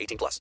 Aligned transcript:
18 0.00 0.18
plus. 0.18 0.40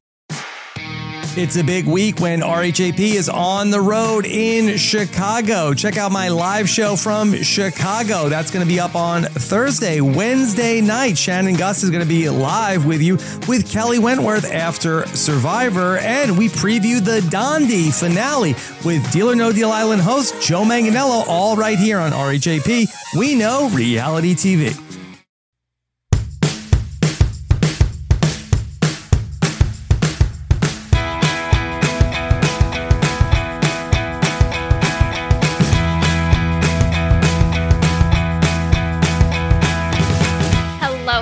It's 1.35 1.57
a 1.57 1.63
big 1.63 1.87
week 1.87 2.19
when 2.19 2.41
RHAP 2.41 2.99
is 2.99 3.27
on 3.27 3.71
the 3.71 3.81
road 3.81 4.27
in 4.27 4.77
Chicago. 4.77 5.73
Check 5.73 5.97
out 5.97 6.11
my 6.11 6.27
live 6.27 6.69
show 6.69 6.95
from 6.95 7.33
Chicago. 7.33 8.29
That's 8.29 8.51
going 8.51 8.63
to 8.63 8.71
be 8.71 8.79
up 8.79 8.93
on 8.93 9.23
Thursday, 9.23 9.99
Wednesday 9.99 10.79
night. 10.79 11.17
Shannon 11.17 11.55
Guss 11.55 11.81
is 11.81 11.89
going 11.89 12.03
to 12.03 12.07
be 12.07 12.29
live 12.29 12.85
with 12.85 13.01
you 13.01 13.15
with 13.47 13.67
Kelly 13.67 13.97
Wentworth 13.97 14.45
after 14.45 15.07
Survivor. 15.07 15.97
And 15.97 16.37
we 16.37 16.49
preview 16.49 17.03
the 17.03 17.21
Dondi 17.31 17.91
finale 17.91 18.53
with 18.85 19.11
Deal 19.11 19.31
or 19.31 19.35
No 19.35 19.51
Deal 19.51 19.71
Island 19.71 20.03
host 20.03 20.39
Joe 20.39 20.61
Manganiello, 20.61 21.25
all 21.27 21.55
right 21.55 21.79
here 21.79 21.97
on 21.97 22.11
RHAP. 22.11 23.17
We 23.17 23.33
know 23.33 23.69
reality 23.69 24.35
TV. 24.35 24.92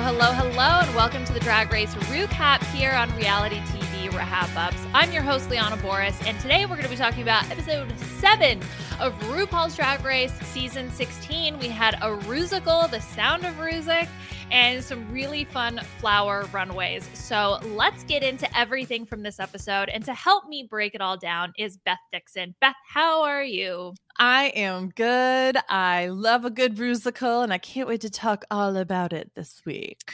Hello, 0.04 0.32
hello, 0.32 0.80
and 0.80 0.92
welcome 0.96 1.24
to 1.24 1.32
the 1.32 1.38
Drag 1.38 1.70
Race 1.70 1.94
Recap 1.94 2.60
here 2.74 2.90
on 2.90 3.14
Reality 3.14 3.60
TV 3.60 3.81
RHAPups. 4.08 4.90
I'm 4.92 5.12
your 5.12 5.22
host, 5.22 5.48
Liana 5.48 5.76
Boraas, 5.76 6.26
and 6.26 6.38
today 6.40 6.66
we're 6.66 6.76
going 6.76 6.82
to 6.82 6.88
be 6.88 6.96
talking 6.96 7.22
about 7.22 7.48
episode 7.50 7.92
7 8.20 8.58
of 9.00 9.12
RuPaul's 9.24 9.76
Drag 9.76 10.04
Race 10.04 10.32
Season 10.42 10.90
16. 10.90 11.58
We 11.58 11.68
had 11.68 11.94
a 11.94 12.16
Rusical, 12.24 12.90
The 12.90 13.00
Sound 13.00 13.44
of 13.44 13.54
Rusic, 13.54 14.08
and 14.50 14.82
some 14.84 15.10
really 15.10 15.44
fun 15.44 15.80
flower 15.98 16.46
runways. 16.52 17.08
So 17.14 17.58
let's 17.64 18.04
get 18.04 18.22
into 18.22 18.54
everything 18.56 19.06
from 19.06 19.22
this 19.22 19.40
episode. 19.40 19.88
And 19.88 20.04
to 20.04 20.12
help 20.12 20.46
me 20.48 20.66
break 20.68 20.94
it 20.94 21.00
all 21.00 21.16
down 21.16 21.52
is 21.58 21.78
Beth 21.78 21.98
Dixon. 22.12 22.54
Beth, 22.60 22.74
how 22.86 23.22
are 23.22 23.42
you? 23.42 23.94
I 24.18 24.52
am 24.54 24.90
good. 24.90 25.56
I 25.68 26.08
love 26.08 26.44
a 26.44 26.50
good 26.50 26.78
musical, 26.78 27.42
and 27.42 27.52
I 27.52 27.58
can't 27.58 27.88
wait 27.88 28.02
to 28.02 28.10
talk 28.10 28.44
all 28.50 28.76
about 28.76 29.12
it 29.12 29.30
this 29.34 29.62
week. 29.64 30.12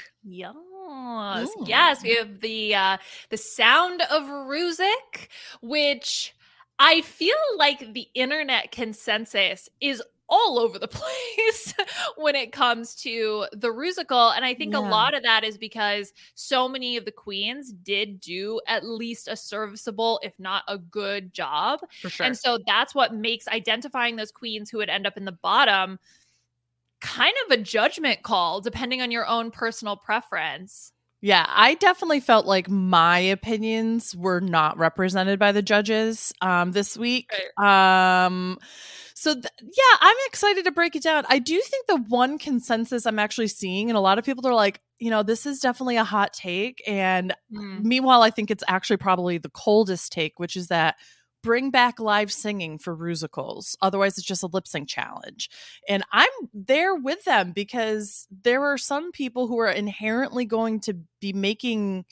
Yes, 0.89 1.49
Ooh. 1.49 1.65
yes. 1.67 2.03
We 2.03 2.15
have 2.17 2.41
the 2.41 2.75
uh, 2.75 2.97
the 3.31 3.37
sound 3.37 4.03
of 4.11 4.23
Rusic, 4.25 5.29
which 5.61 6.35
I 6.79 7.03
feel 7.03 7.37
like 7.57 7.93
the 7.93 8.09
internet 8.15 8.71
consensus 8.71 9.69
is 9.81 10.03
all 10.29 10.59
over 10.59 10.79
the 10.79 10.89
place 10.89 11.75
when 12.17 12.35
it 12.37 12.53
comes 12.53 12.95
to 12.97 13.47
the 13.53 13.69
Rusical. 13.69 14.35
And 14.37 14.45
I 14.45 14.55
think 14.55 14.75
a 14.75 14.81
lot 14.81 15.15
of 15.15 15.23
that 15.23 15.45
is 15.45 15.57
because 15.57 16.13
so 16.35 16.69
many 16.69 16.97
of 16.97 17.05
the 17.05 17.13
queens 17.13 17.73
did 17.73 18.21
do 18.21 18.61
at 18.67 18.85
least 18.85 19.29
a 19.29 19.37
serviceable, 19.37 20.21
if 20.23 20.39
not 20.39 20.65
a 20.69 20.79
good 20.79 21.33
job. 21.33 21.81
For 22.03 22.11
sure. 22.11 22.27
And 22.27 22.37
so 22.37 22.59
that's 22.67 22.95
what 22.95 23.15
makes 23.15 23.49
identifying 23.49 24.17
those 24.17 24.31
queens 24.31 24.71
who 24.71 24.79
would 24.79 24.91
end 24.91 25.07
up 25.07 25.17
in 25.17 25.25
the 25.25 25.33
bottom 25.33 25.99
kind 27.01 27.35
of 27.47 27.59
a 27.59 27.63
judgment 27.63 28.23
call, 28.23 28.61
depending 28.61 29.01
on 29.03 29.11
your 29.11 29.27
own 29.27 29.51
personal 29.51 29.97
preference. 29.97 30.93
yeah, 31.21 31.45
I 31.49 31.75
definitely 31.75 32.21
felt 32.21 32.47
like 32.47 32.69
my 32.71 33.19
opinions 33.19 34.15
were 34.15 34.41
not 34.41 34.79
represented 34.79 35.39
by 35.41 35.51
the 35.51 35.63
judges 35.63 36.33
um, 36.41 36.71
this 36.71 36.97
week. 36.97 37.29
Um, 37.61 38.57
so 39.15 39.35
th- 39.35 39.47
yeah, 39.61 39.97
I'm 40.01 40.17
excited 40.29 40.65
to 40.67 40.71
break 40.71 40.95
it 40.95 41.03
down. 41.03 41.25
I 41.29 41.41
do 41.41 41.61
think 41.61 41.87
the 41.89 42.05
one 42.09 42.39
consensus 42.39 43.05
I'm 43.05 43.19
actually 43.19 43.49
seeing, 43.49 43.91
and 43.91 43.97
a 43.97 44.01
lot 44.01 44.19
of 44.19 44.25
people 44.25 44.47
are 44.47 44.55
like, 44.55 44.81
you 45.01 45.11
know, 45.11 45.25
this 45.25 45.45
is 45.45 45.59
definitely 45.59 45.97
a 45.97 46.05
hot 46.05 46.33
take, 46.33 46.81
and 46.87 47.35
Mm. 47.53 47.83
meanwhile, 47.83 48.23
I 48.23 48.31
think 48.31 48.51
it's 48.53 48.65
actually 48.69 48.99
probably 48.99 49.39
the 49.39 49.51
coldest 49.51 50.13
take, 50.13 50.39
which 50.39 50.55
is 50.55 50.69
that 50.69 50.97
bring 51.43 51.71
back 51.71 52.01
live 52.01 52.33
singing 52.33 52.79
for 52.79 52.97
musicals. 52.97 53.77
Otherwise, 53.81 54.19
it's 54.19 54.27
just 54.27 54.43
a 54.43 54.49
lip 54.49 54.67
sync 54.67 54.89
challenge. 54.89 55.49
And 55.89 56.05
I'm 56.13 56.29
there 56.53 56.95
with 56.95 57.25
them 57.25 57.53
because 57.53 58.27
there 58.43 58.65
are 58.65 58.79
some 58.79 59.13
people 59.13 59.47
who 59.47 59.59
are 59.59 59.71
inherently 59.71 60.45
going 60.45 60.81
to 60.81 60.99
be 61.21 61.33
making 61.33 62.05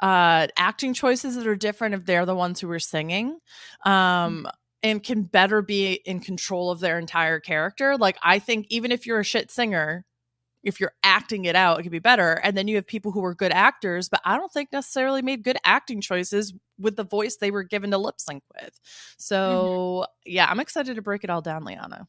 uh 0.00 0.46
acting 0.56 0.94
choices 0.94 1.34
that 1.34 1.48
are 1.48 1.56
different 1.56 1.92
if 1.96 2.04
they're 2.04 2.24
the 2.24 2.34
ones 2.34 2.60
who 2.60 2.70
are 2.70 2.78
singing 2.78 3.36
um 3.84 4.46
and 4.84 5.02
can 5.02 5.24
better 5.24 5.60
be 5.60 5.94
in 6.04 6.20
control 6.20 6.70
of 6.70 6.78
their 6.78 7.00
entire 7.00 7.40
character 7.40 7.96
like 7.96 8.16
i 8.22 8.38
think 8.38 8.64
even 8.70 8.92
if 8.92 9.06
you're 9.06 9.18
a 9.18 9.24
shit 9.24 9.50
singer 9.50 10.06
if 10.64 10.80
you're 10.80 10.94
acting 11.02 11.44
it 11.44 11.56
out, 11.56 11.78
it 11.78 11.82
could 11.82 11.92
be 11.92 11.98
better. 11.98 12.32
And 12.32 12.56
then 12.56 12.68
you 12.68 12.76
have 12.76 12.86
people 12.86 13.12
who 13.12 13.24
are 13.24 13.34
good 13.34 13.52
actors, 13.52 14.08
but 14.08 14.20
I 14.24 14.36
don't 14.36 14.52
think 14.52 14.70
necessarily 14.72 15.22
made 15.22 15.42
good 15.42 15.58
acting 15.64 16.00
choices 16.00 16.52
with 16.78 16.96
the 16.96 17.04
voice 17.04 17.36
they 17.36 17.50
were 17.50 17.62
given 17.62 17.90
to 17.90 17.98
lip 17.98 18.16
sync 18.20 18.42
with. 18.60 18.78
So 19.16 20.06
yeah, 20.24 20.46
I'm 20.50 20.60
excited 20.60 20.96
to 20.96 21.02
break 21.02 21.24
it 21.24 21.30
all 21.30 21.42
down, 21.42 21.64
Liana. 21.64 22.06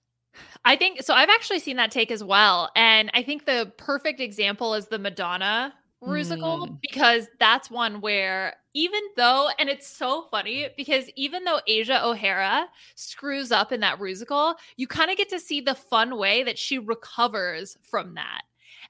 I 0.63 0.75
think 0.75 1.01
so. 1.01 1.13
I've 1.13 1.29
actually 1.29 1.59
seen 1.59 1.77
that 1.77 1.91
take 1.91 2.11
as 2.11 2.23
well. 2.23 2.69
And 2.75 3.11
I 3.13 3.23
think 3.23 3.45
the 3.45 3.71
perfect 3.77 4.19
example 4.19 4.73
is 4.73 4.87
the 4.87 4.99
Madonna 4.99 5.73
Rusical 6.01 6.67
Mm. 6.69 6.79
because 6.81 7.27
that's 7.39 7.69
one 7.69 7.99
where 7.99 8.55
even 8.73 9.01
though, 9.17 9.49
and 9.59 9.67
it's 9.67 9.87
so 9.87 10.27
funny 10.31 10.69
because 10.77 11.09
even 11.17 11.43
though 11.43 11.59
Asia 11.67 12.05
O'Hara 12.05 12.67
screws 12.95 13.51
up 13.51 13.71
in 13.73 13.81
that 13.81 13.99
Rusical, 13.99 14.55
you 14.77 14.87
kind 14.87 15.11
of 15.11 15.17
get 15.17 15.27
to 15.29 15.39
see 15.39 15.59
the 15.59 15.75
fun 15.75 16.17
way 16.17 16.43
that 16.43 16.57
she 16.57 16.77
recovers 16.79 17.75
from 17.81 18.13
that. 18.13 18.43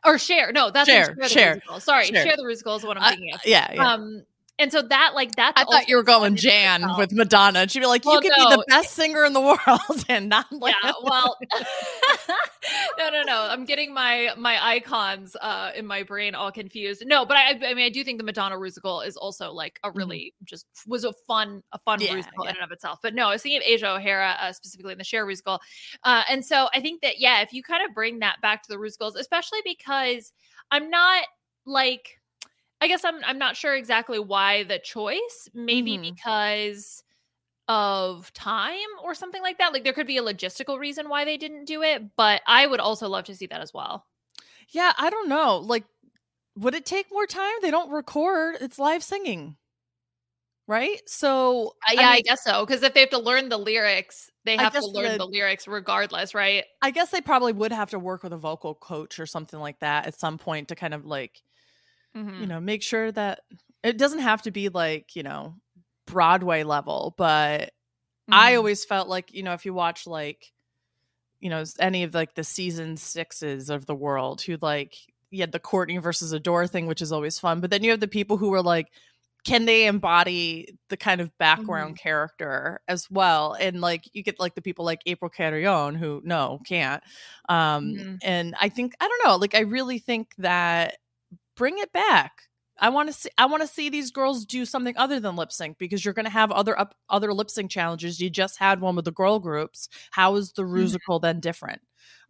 Or 0.06 0.20
Cher. 0.20 0.52
No, 0.52 0.70
that's 0.70 0.88
Cher, 0.90 1.16
Rusical. 1.16 1.82
Sorry, 1.82 2.06
Cher 2.08 2.36
the 2.38 2.44
Rusical 2.44 2.78
is 2.78 2.84
what 2.84 2.98
I'm 2.98 3.04
Uh, 3.04 3.10
thinking 3.10 3.34
of. 3.34 3.42
yeah, 3.46 3.72
yeah. 3.74 3.92
Um, 3.94 4.24
and 4.60 4.72
so 4.72 4.82
that 4.82 5.12
like 5.16 5.36
that's 5.36 5.60
I 5.60 5.64
thought 5.66 5.88
you 5.88 5.96
were 5.96 6.04
going 6.04 6.36
Jan 6.36 6.82
itself. 6.82 6.98
with 6.98 7.12
Madonna. 7.14 7.68
She'd 7.68 7.80
be 7.80 7.86
like, 7.86 8.06
Well, 8.06 8.16
"You 8.16 8.22
could 8.22 8.36
be 8.36 8.56
the 8.56 8.66
best 8.68 8.94
singer 8.94 9.24
in 9.26 9.34
the 9.34 9.42
world," 9.68 10.06
and 10.08 10.30
not 10.30 10.46
like, 10.52 10.76
yeah 10.84 10.92
well 11.04 11.38
no 12.98 13.10
no 13.10 13.24
no 13.24 13.48
i'm 13.50 13.66
getting 13.66 13.94
my 13.94 14.30
my 14.38 14.64
icons 14.64 15.36
uh 15.42 15.72
in 15.76 15.86
my 15.86 16.04
brain 16.04 16.36
all 16.36 16.52
confused 16.52 17.04
no 17.06 17.26
but 17.26 17.38
i 17.38 17.52
i 17.52 17.74
mean 17.74 17.86
i 17.86 17.90
do 17.90 18.04
think 18.04 18.18
the 18.18 18.24
madonna 18.24 18.58
musical 18.60 19.02
is 19.02 19.16
also 19.18 19.52
like 19.52 19.80
a 19.84 19.92
really 19.92 20.34
just 20.44 20.66
was 20.88 21.04
a 21.04 21.14
fun 21.28 21.64
a 21.72 21.80
fun 21.80 22.00
Mm-hmm. 22.00 22.08
Yeah, 22.08 22.14
musical 22.14 22.46
yeah. 22.46 22.52
in 22.52 22.56
and 22.58 22.64
of 22.66 22.72
itself 22.72 23.00
but 23.02 23.14
no 23.14 23.28
i 23.28 23.32
was 23.34 23.42
thinking 23.42 23.58
of 23.58 23.64
asia 23.66 23.90
o'hara 23.90 24.38
uh, 24.40 24.54
specifically 24.54 24.92
in 24.94 24.98
the 24.98 25.04
Cher 25.04 25.26
musical 25.26 25.60
uh 26.04 26.24
and 26.30 26.46
so 26.46 26.70
i 26.74 26.80
think 26.80 27.02
that 27.02 27.20
yeah 27.20 27.42
if 27.42 27.52
you 27.52 27.62
kind 27.64 27.84
of 27.88 27.94
bring 27.94 28.20
that 28.20 28.38
back 28.42 28.64
to 28.64 28.68
the 28.70 28.78
musicals 28.78 29.16
especially 29.16 29.60
because 29.66 30.32
i'm 30.72 30.90
not 30.90 31.26
like 31.66 32.19
i 32.82 32.88
guess 32.88 33.04
i'm 33.06 33.24
i'm 33.26 33.38
not 33.38 33.56
sure 33.58 33.76
exactly 33.76 34.20
why 34.20 34.64
the 34.64 34.80
choice 34.80 35.50
maybe 35.54 35.98
Mhm. 35.98 36.02
because 36.02 37.04
of 37.70 38.34
time 38.34 38.78
or 39.04 39.16
something 39.16 39.42
like 39.44 39.60
that. 39.60 39.74
Like 39.74 39.84
there 39.86 39.94
could 39.94 40.08
be 40.08 40.18
a 40.18 40.24
logistical 40.24 40.80
reason 40.80 41.10
why 41.10 41.26
they 41.26 41.38
didn't 41.38 41.66
do 41.66 41.84
it, 41.84 42.16
but 42.18 42.42
I 42.48 42.68
would 42.68 42.80
also 42.82 43.08
love 43.10 43.26
to 43.26 43.36
see 43.36 43.48
that 43.48 43.62
as 43.62 43.74
well. 43.74 44.06
yeah, 44.70 44.94
I 44.98 45.10
don't 45.10 45.30
know. 45.30 45.58
Like, 45.58 45.86
would 46.58 46.76
it 46.76 46.86
take 46.86 47.12
more 47.12 47.28
time? 47.28 47.54
They 47.62 47.72
don't 47.72 47.92
record; 47.92 48.58
it's 48.62 48.80
live 48.80 49.04
singing, 49.04 49.58
right? 50.68 51.02
So, 51.08 51.74
Uh, 51.90 51.94
yeah, 51.94 52.10
I, 52.10 52.14
mean, 52.16 52.24
guess 52.24 52.44
so. 52.44 52.66
Because 52.66 52.84
if 52.84 52.94
they 52.94 53.02
have 53.02 53.10
to 53.12 53.20
learn 53.20 53.50
the 53.50 53.58
lyrics, 53.58 54.30
they 54.46 54.58
have 54.58 54.74
to 54.74 54.86
learn 54.86 55.18
the- 55.18 55.18
the 55.18 55.26
lyrics 55.28 55.68
regardless, 55.68 56.34
right? 56.36 56.66
I 56.82 56.92
guess 56.92 57.10
they 57.12 57.22
probably 57.22 57.54
would 57.54 57.72
have 57.72 57.90
to 57.92 58.00
work 58.00 58.24
with 58.24 58.34
a 58.34 58.38
vocal 58.38 58.76
coach 58.76 59.20
or 59.20 59.26
something 59.26 59.60
like 59.60 59.80
that 59.80 60.08
at 60.08 60.20
some 60.20 60.38
point 60.38 60.70
to 60.70 60.76
kind 60.76 60.94
of 60.94 61.06
like 61.06 61.42
Mhm. 62.16 62.40
you 62.42 62.48
know 62.48 62.60
make 62.60 62.84
sure 62.84 63.12
that 63.12 63.42
it 63.84 63.98
doesn't 63.98 64.20
have 64.20 64.42
to 64.44 64.52
be 64.52 64.70
like 64.70 65.16
you 65.16 65.24
know 65.24 65.56
broadway 66.08 66.64
level 66.64 67.14
but 67.18 67.72
i 68.32 68.54
Mhm. 68.54 68.58
always 68.58 68.86
felt 68.86 69.08
like 69.08 69.34
you 69.34 69.44
know 69.44 69.54
if 69.54 69.66
you 69.66 69.74
watch 69.74 70.08
like 70.08 70.52
you 71.40 71.50
know 71.50 71.64
any 71.80 72.04
of 72.04 72.14
like 72.14 72.36
the 72.36 72.44
season 72.44 72.98
sixes 72.98 73.70
of 73.70 73.86
the 73.86 73.96
world 73.96 74.42
who 74.42 74.58
like 74.62 74.96
you 75.32 75.40
had 75.42 75.52
the 75.52 75.60
courtney 75.60 75.98
versus 75.98 76.32
adore 76.34 76.68
thing 76.68 76.88
which 76.88 77.02
is 77.02 77.12
always 77.12 77.40
fun 77.40 77.62
but 77.62 77.70
then 77.72 77.84
you 77.84 77.92
have 77.92 78.00
the 78.02 78.08
people 78.08 78.38
who 78.38 78.50
were 78.50 78.62
like 78.64 78.88
can 79.46 79.66
they 79.66 79.86
embody 79.88 80.78
the 80.90 80.98
kind 80.98 81.22
of 81.22 81.36
background 81.38 81.98
character 81.98 82.82
as 82.90 83.10
well 83.10 83.54
and 83.54 83.80
like 83.82 84.04
you 84.14 84.22
get 84.24 84.40
like 84.40 84.56
the 84.56 84.62
people 84.62 84.84
like 84.86 85.02
april 85.06 85.30
carrion 85.30 85.96
who 85.96 86.22
no 86.26 86.60
can't 86.68 87.04
um 87.50 87.94
Mhm. 87.96 88.20
and 88.24 88.56
i 88.60 88.68
think 88.70 88.94
i 89.00 89.08
don't 89.08 89.24
know 89.26 89.38
like 89.38 89.56
i 89.56 89.62
really 89.62 90.00
think 90.00 90.34
that 90.40 90.98
bring 91.60 91.78
it 91.78 91.92
back. 91.94 92.32
I 92.82 92.88
want 92.88 93.10
to 93.10 93.14
see 93.14 93.30
i 93.38 93.46
want 93.46 93.62
to 93.62 93.68
see 93.68 93.90
these 93.90 94.10
girls 94.10 94.46
do 94.46 94.64
something 94.66 94.96
other 94.96 95.20
than 95.20 95.36
lip 95.36 95.52
sync 95.52 95.78
because 95.78 96.06
you're 96.06 96.14
going 96.14 96.24
to 96.26 96.32
have 96.32 96.50
other 96.50 96.80
up 96.80 96.96
other 97.10 97.34
lip 97.34 97.50
sync 97.50 97.70
challenges. 97.70 98.22
You 98.22 98.30
just 98.30 98.58
had 98.58 98.80
one 98.80 98.96
with 98.96 99.04
the 99.04 99.12
girl 99.12 99.38
groups. 99.40 99.90
How 100.12 100.36
is 100.38 100.54
the 100.54 100.64
musical 100.64 101.20
then 101.20 101.42
different? 101.42 101.82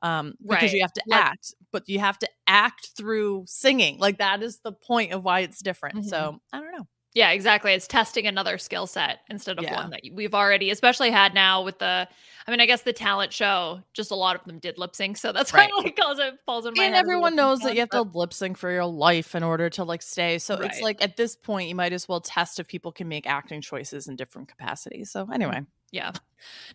Um 0.01 0.33
because 0.41 0.73
you 0.73 0.81
have 0.81 0.93
to 0.93 1.03
Like- 1.05 1.23
act 1.23 1.53
but 1.71 1.87
you 1.87 1.99
have 1.99 2.17
to 2.19 2.29
act 2.47 2.89
through 2.97 3.43
singing. 3.47 3.99
Like 3.99 4.17
that 4.17 4.41
is 4.41 4.59
the 4.63 4.71
point 4.71 5.13
of 5.13 5.23
why 5.23 5.41
it's 5.41 5.61
different. 5.61 6.05
So 6.05 6.39
i 6.51 6.59
don't 6.59 6.71
know 6.71 6.87
Yeah, 7.15 7.31
exactly. 7.31 7.73
It's 7.73 7.87
testing 7.87 8.27
another 8.27 8.57
skill 8.59 8.85
set 8.85 9.21
instead 9.29 9.57
of 9.57 9.63
Yeah. 9.63 9.73
one 9.75 9.89
that 9.89 10.01
we've 10.13 10.35
already, 10.35 10.69
especially 10.69 11.09
had 11.09 11.33
now 11.33 11.63
with 11.63 11.79
the. 11.79 12.07
I 12.47 12.51
mean, 12.51 12.61
I 12.61 12.65
guess 12.67 12.83
the 12.83 12.93
talent 12.93 13.33
show. 13.33 13.81
Just 13.93 14.11
a 14.11 14.15
lot 14.15 14.35
of 14.35 14.43
them 14.45 14.59
did 14.59 14.77
lip 14.77 14.95
sync, 14.95 15.17
so 15.17 15.31
that's 15.31 15.51
Right. 15.53 15.69
why 15.75 15.83
it 15.87 15.95
calls 15.97 16.19
it 16.19 16.35
falls 16.45 16.65
in 16.67 16.73
my. 16.77 16.83
and 16.85 16.95
everyone 16.95 17.35
knows 17.35 17.59
that 17.61 17.73
you 17.73 17.79
have 17.79 17.89
to 17.89 18.03
lip 18.03 18.31
sync 18.33 18.57
for 18.57 18.71
your 18.71 18.85
life 18.85 19.33
in 19.33 19.41
order 19.43 19.69
to 19.71 19.83
like 19.83 20.01
stay 20.03 20.37
so 20.39 20.55
it's 20.55 20.81
like 20.81 21.03
at 21.03 21.17
this 21.17 21.35
point 21.35 21.67
you 21.69 21.75
might 21.75 21.93
as 21.93 22.07
well 22.07 22.21
test 22.21 22.59
if 22.59 22.67
people 22.67 22.91
can 22.91 23.07
make 23.07 23.25
acting 23.27 23.61
choices 23.61 24.07
in 24.07 24.15
different 24.15 24.47
capacities 24.47 25.11
so 25.11 25.27
anyway 25.33 25.61
Yeah. 25.91 26.11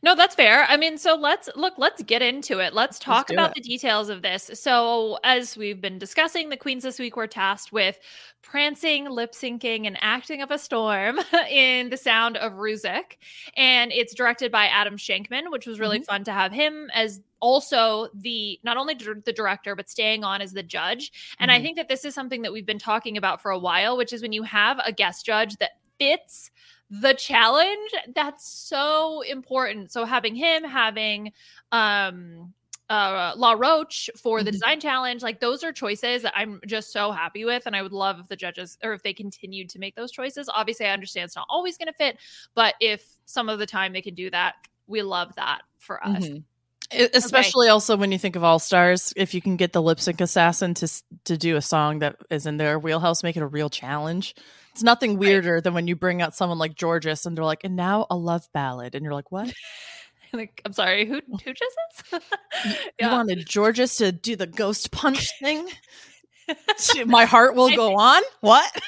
No, 0.03 0.15
that's 0.15 0.35
fair. 0.35 0.65
I 0.65 0.77
mean, 0.77 0.99
so 0.99 1.15
let's 1.15 1.49
look, 1.57 1.75
let's 1.79 2.03
get 2.03 2.21
into 2.21 2.59
it. 2.59 2.75
Let's 2.75 2.99
talk 2.99 3.29
do 3.29 3.35
about 3.35 3.51
it. 3.57 3.63
the 3.63 3.69
details 3.69 4.11
of 4.11 4.21
this. 4.21 4.51
So, 4.55 5.19
as 5.25 5.57
we've 5.57 5.81
been 5.81 5.99
discussing, 5.99 6.51
the 6.51 6.57
queens 6.59 6.83
this 6.83 6.99
week 6.99 7.17
were 7.17 7.27
tasked 7.27 7.73
with 7.73 7.99
prancing, 8.43 9.09
lip 9.09 9.33
syncing, 9.33 9.87
and 9.87 9.97
acting 10.03 10.43
up 10.43 10.51
a 10.51 10.59
storm 10.59 11.19
in 11.51 11.89
The 11.89 11.97
Sound 11.97 12.37
of 12.37 12.53
Rusic. 12.55 13.17
And 13.57 13.91
it's 13.91 14.15
directed 14.15 14.53
by 14.53 14.67
Adam 14.67 14.99
Shankman, 14.99 15.51
which 15.51 15.67
was 15.67 15.81
really 15.81 16.01
fun 16.03 16.25
to 16.25 16.33
have 16.33 16.53
him 16.53 16.91
as 16.93 17.23
also 17.41 18.09
the 18.15 18.61
not 18.65 18.77
only 18.77 18.95
the 18.95 19.33
director 19.33 19.75
but 19.77 19.89
staying 19.89 20.25
on 20.25 20.41
as 20.41 20.55
the 20.55 20.63
judge 20.63 21.13
and 21.39 21.51
i 21.51 21.59
Mhm. 21.59 21.63
think 21.63 21.77
that 21.77 21.89
this 21.89 22.03
is 22.07 22.15
something 22.15 22.41
that 22.41 22.51
we've 22.55 22.65
been 22.65 22.79
talking 22.79 23.19
about 23.19 23.43
for 23.43 23.51
a 23.51 23.59
while 23.59 23.99
which 23.99 24.15
is 24.15 24.23
when 24.23 24.33
you 24.33 24.43
have 24.45 24.81
a 24.83 24.91
guest 24.93 25.27
judge 25.27 25.57
that 25.57 25.73
fits 26.01 26.51
the 26.91 27.15
challenge 27.15 27.91
that's 28.15 28.47
so 28.49 29.23
important 29.23 29.91
so 29.91 30.05
having 30.05 30.35
him 30.35 30.63
having 30.65 31.33
um 31.73 32.53
uh 32.91 33.33
Law 33.37 33.55
Roach 33.59 34.11
for 34.23 34.43
the 34.43 34.51
Mhm. 34.51 34.53
design 34.53 34.81
challenge 34.81 35.23
like 35.23 35.41
those 35.41 35.65
are 35.65 35.73
choices 35.73 36.23
that 36.23 36.35
I'm 36.37 36.61
just 36.67 36.93
so 36.93 37.11
happy 37.11 37.47
with 37.47 37.65
and 37.67 37.75
I 37.75 37.81
would 37.81 37.93
love 37.95 38.21
if 38.21 38.29
the 38.29 38.37
judges 38.37 38.77
or 38.85 38.93
if 38.93 39.03
they 39.03 39.15
continued 39.15 39.71
to 39.71 39.79
make 39.79 39.97
those 39.97 40.13
choices 40.13 40.51
obviously 40.53 40.85
I 40.87 40.91
understand 40.93 41.25
it's 41.27 41.37
not 41.37 41.47
always 41.49 41.79
going 41.79 41.89
to 41.89 41.95
fit 41.95 42.19
but 42.55 42.75
if 42.81 43.03
some 43.25 43.49
of 43.49 43.59
the 43.59 43.67
time 43.67 43.95
they 43.95 44.03
can 44.03 44.15
do 44.15 44.31
that 44.31 44.55
we 44.87 45.01
love 45.01 45.35
that 45.37 45.63
for 45.79 46.05
us 46.07 46.25
Mhm. 46.25 46.43
E- 46.93 47.09
especially 47.15 47.69
also 47.69 47.97
when 47.97 48.13
you 48.13 48.19
think 48.19 48.37
of 48.37 48.45
all 48.45 48.59
stars 48.59 49.15
if 49.17 49.33
you 49.33 49.41
can 49.41 49.57
get 49.57 49.73
the 49.73 49.81
lip 49.81 49.99
sync 49.99 50.21
assassin 50.21 50.75
to 50.75 50.87
to 51.25 51.39
do 51.39 51.57
a 51.57 51.63
song 51.63 52.01
that 52.01 52.17
is 52.29 52.45
in 52.45 52.59
their 52.59 52.79
wheelhouse 52.79 53.23
make 53.23 53.39
it 53.39 53.43
a 53.43 53.47
real 53.47 53.71
challenge 53.71 54.35
it's 54.75 54.82
nothing 54.82 55.19
weirder 55.19 55.61
than 55.61 55.73
when 55.73 55.87
you 55.87 55.94
bring 55.94 56.21
out 56.21 56.35
someone 56.35 56.59
like 56.59 56.76
Jorgeous 56.76 57.26
and 57.26 57.38
they're 57.38 57.44
like 57.44 57.62
and 57.62 57.76
now 57.76 58.06
a 58.11 58.17
love 58.17 58.49
ballad. 58.53 58.97
And 58.97 59.05
you're 59.05 59.15
like 59.15 59.31
what? 59.31 59.53
Like 60.32 60.61
I'm 60.65 60.73
sorry 60.73 61.06
who 61.06 61.21
who 61.44 61.53
just 61.53 61.76
is 62.12 62.21
you 63.00 63.06
wanted 63.06 63.47
Jorgeous 63.49 63.99
to 63.99 64.11
do 64.11 64.35
the 64.35 64.49
ghost 64.49 64.91
punch 64.91 65.31
thing? 65.38 65.69
My 67.06 67.25
heart 67.25 67.55
will 67.55 67.71
go 67.76 67.94
on? 67.94 68.21
What? 68.41 68.82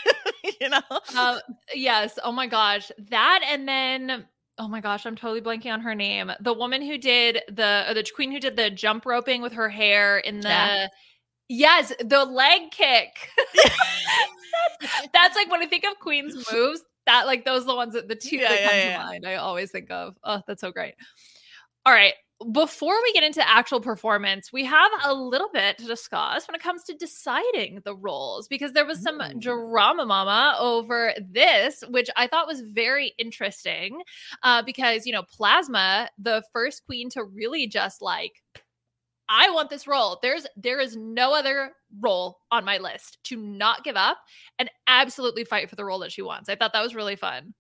You 0.60 0.70
know? 0.70 0.80
Uh, 1.14 1.38
yes. 1.72 2.18
Oh 2.24 2.32
my 2.32 2.48
gosh. 2.48 2.90
That 3.10 3.44
and 3.48 3.68
then 3.68 4.24
oh 4.58 4.66
my 4.66 4.80
gosh, 4.80 5.06
I'm 5.06 5.14
totally 5.14 5.40
blanking 5.40 5.72
on 5.72 5.82
her 5.82 5.94
name. 5.94 6.32
The 6.40 6.52
woman 6.52 6.82
who 6.82 6.98
did 6.98 7.42
the 7.46 7.84
or 7.88 7.94
the 7.94 8.04
queen 8.12 8.32
who 8.32 8.40
did 8.40 8.56
the 8.56 8.68
jump 8.68 9.06
roping 9.06 9.40
with 9.40 9.52
her 9.52 9.68
hair 9.68 10.18
in 10.18 10.40
the 10.40 10.48
Yeah. 10.48 10.88
Yes, 11.48 11.92
the 12.00 12.24
leg 12.24 12.70
kick. 12.70 13.30
that's, 14.80 15.08
that's 15.12 15.36
like 15.36 15.50
when 15.50 15.62
I 15.62 15.66
think 15.66 15.84
of 15.84 15.98
Queen's 16.00 16.34
moves, 16.52 16.82
that 17.06 17.26
like 17.26 17.44
those 17.44 17.62
are 17.62 17.66
the 17.66 17.76
ones 17.76 17.94
that 17.94 18.08
the 18.08 18.16
two 18.16 18.36
Yeah, 18.36 18.48
that 18.48 18.60
yeah, 18.60 18.68
come 18.68 18.78
yeah. 18.78 18.98
to 18.98 19.04
mind. 19.04 19.26
I 19.26 19.34
always 19.36 19.70
think 19.70 19.90
of. 19.90 20.16
Oh, 20.24 20.42
that's 20.46 20.60
so 20.60 20.72
great. 20.72 20.94
All 21.84 21.92
right. 21.92 22.14
Before 22.52 23.00
we 23.02 23.12
get 23.14 23.24
into 23.24 23.48
actual 23.48 23.80
performance, 23.80 24.52
we 24.52 24.62
have 24.64 24.90
a 25.04 25.14
little 25.14 25.48
bit 25.54 25.78
to 25.78 25.86
discuss 25.86 26.46
when 26.46 26.54
it 26.54 26.62
comes 26.62 26.82
to 26.84 26.94
deciding 26.94 27.80
the 27.84 27.96
roles 27.96 28.46
because 28.46 28.72
there 28.72 28.84
was 28.84 29.00
some 29.00 29.22
Ooh. 29.22 29.40
drama 29.40 30.04
mama 30.04 30.54
over 30.58 31.14
this, 31.30 31.82
which 31.88 32.10
I 32.14 32.26
thought 32.26 32.46
was 32.46 32.60
very 32.60 33.14
interesting. 33.16 34.02
Uh, 34.42 34.62
because 34.62 35.06
you 35.06 35.12
know, 35.12 35.22
Plasma, 35.22 36.10
the 36.18 36.42
first 36.52 36.84
queen 36.84 37.08
to 37.10 37.24
really 37.24 37.66
just 37.68 38.02
like 38.02 38.42
I 39.28 39.50
want 39.50 39.70
this 39.70 39.86
role. 39.86 40.18
There's 40.22 40.46
there 40.56 40.80
is 40.80 40.96
no 40.96 41.34
other 41.34 41.72
role 42.00 42.38
on 42.50 42.64
my 42.64 42.78
list 42.78 43.18
to 43.24 43.36
not 43.36 43.84
give 43.84 43.96
up 43.96 44.18
and 44.58 44.70
absolutely 44.86 45.44
fight 45.44 45.68
for 45.68 45.76
the 45.76 45.84
role 45.84 45.98
that 46.00 46.12
she 46.12 46.22
wants. 46.22 46.48
I 46.48 46.56
thought 46.56 46.72
that 46.72 46.82
was 46.82 46.94
really 46.94 47.16
fun. 47.16 47.54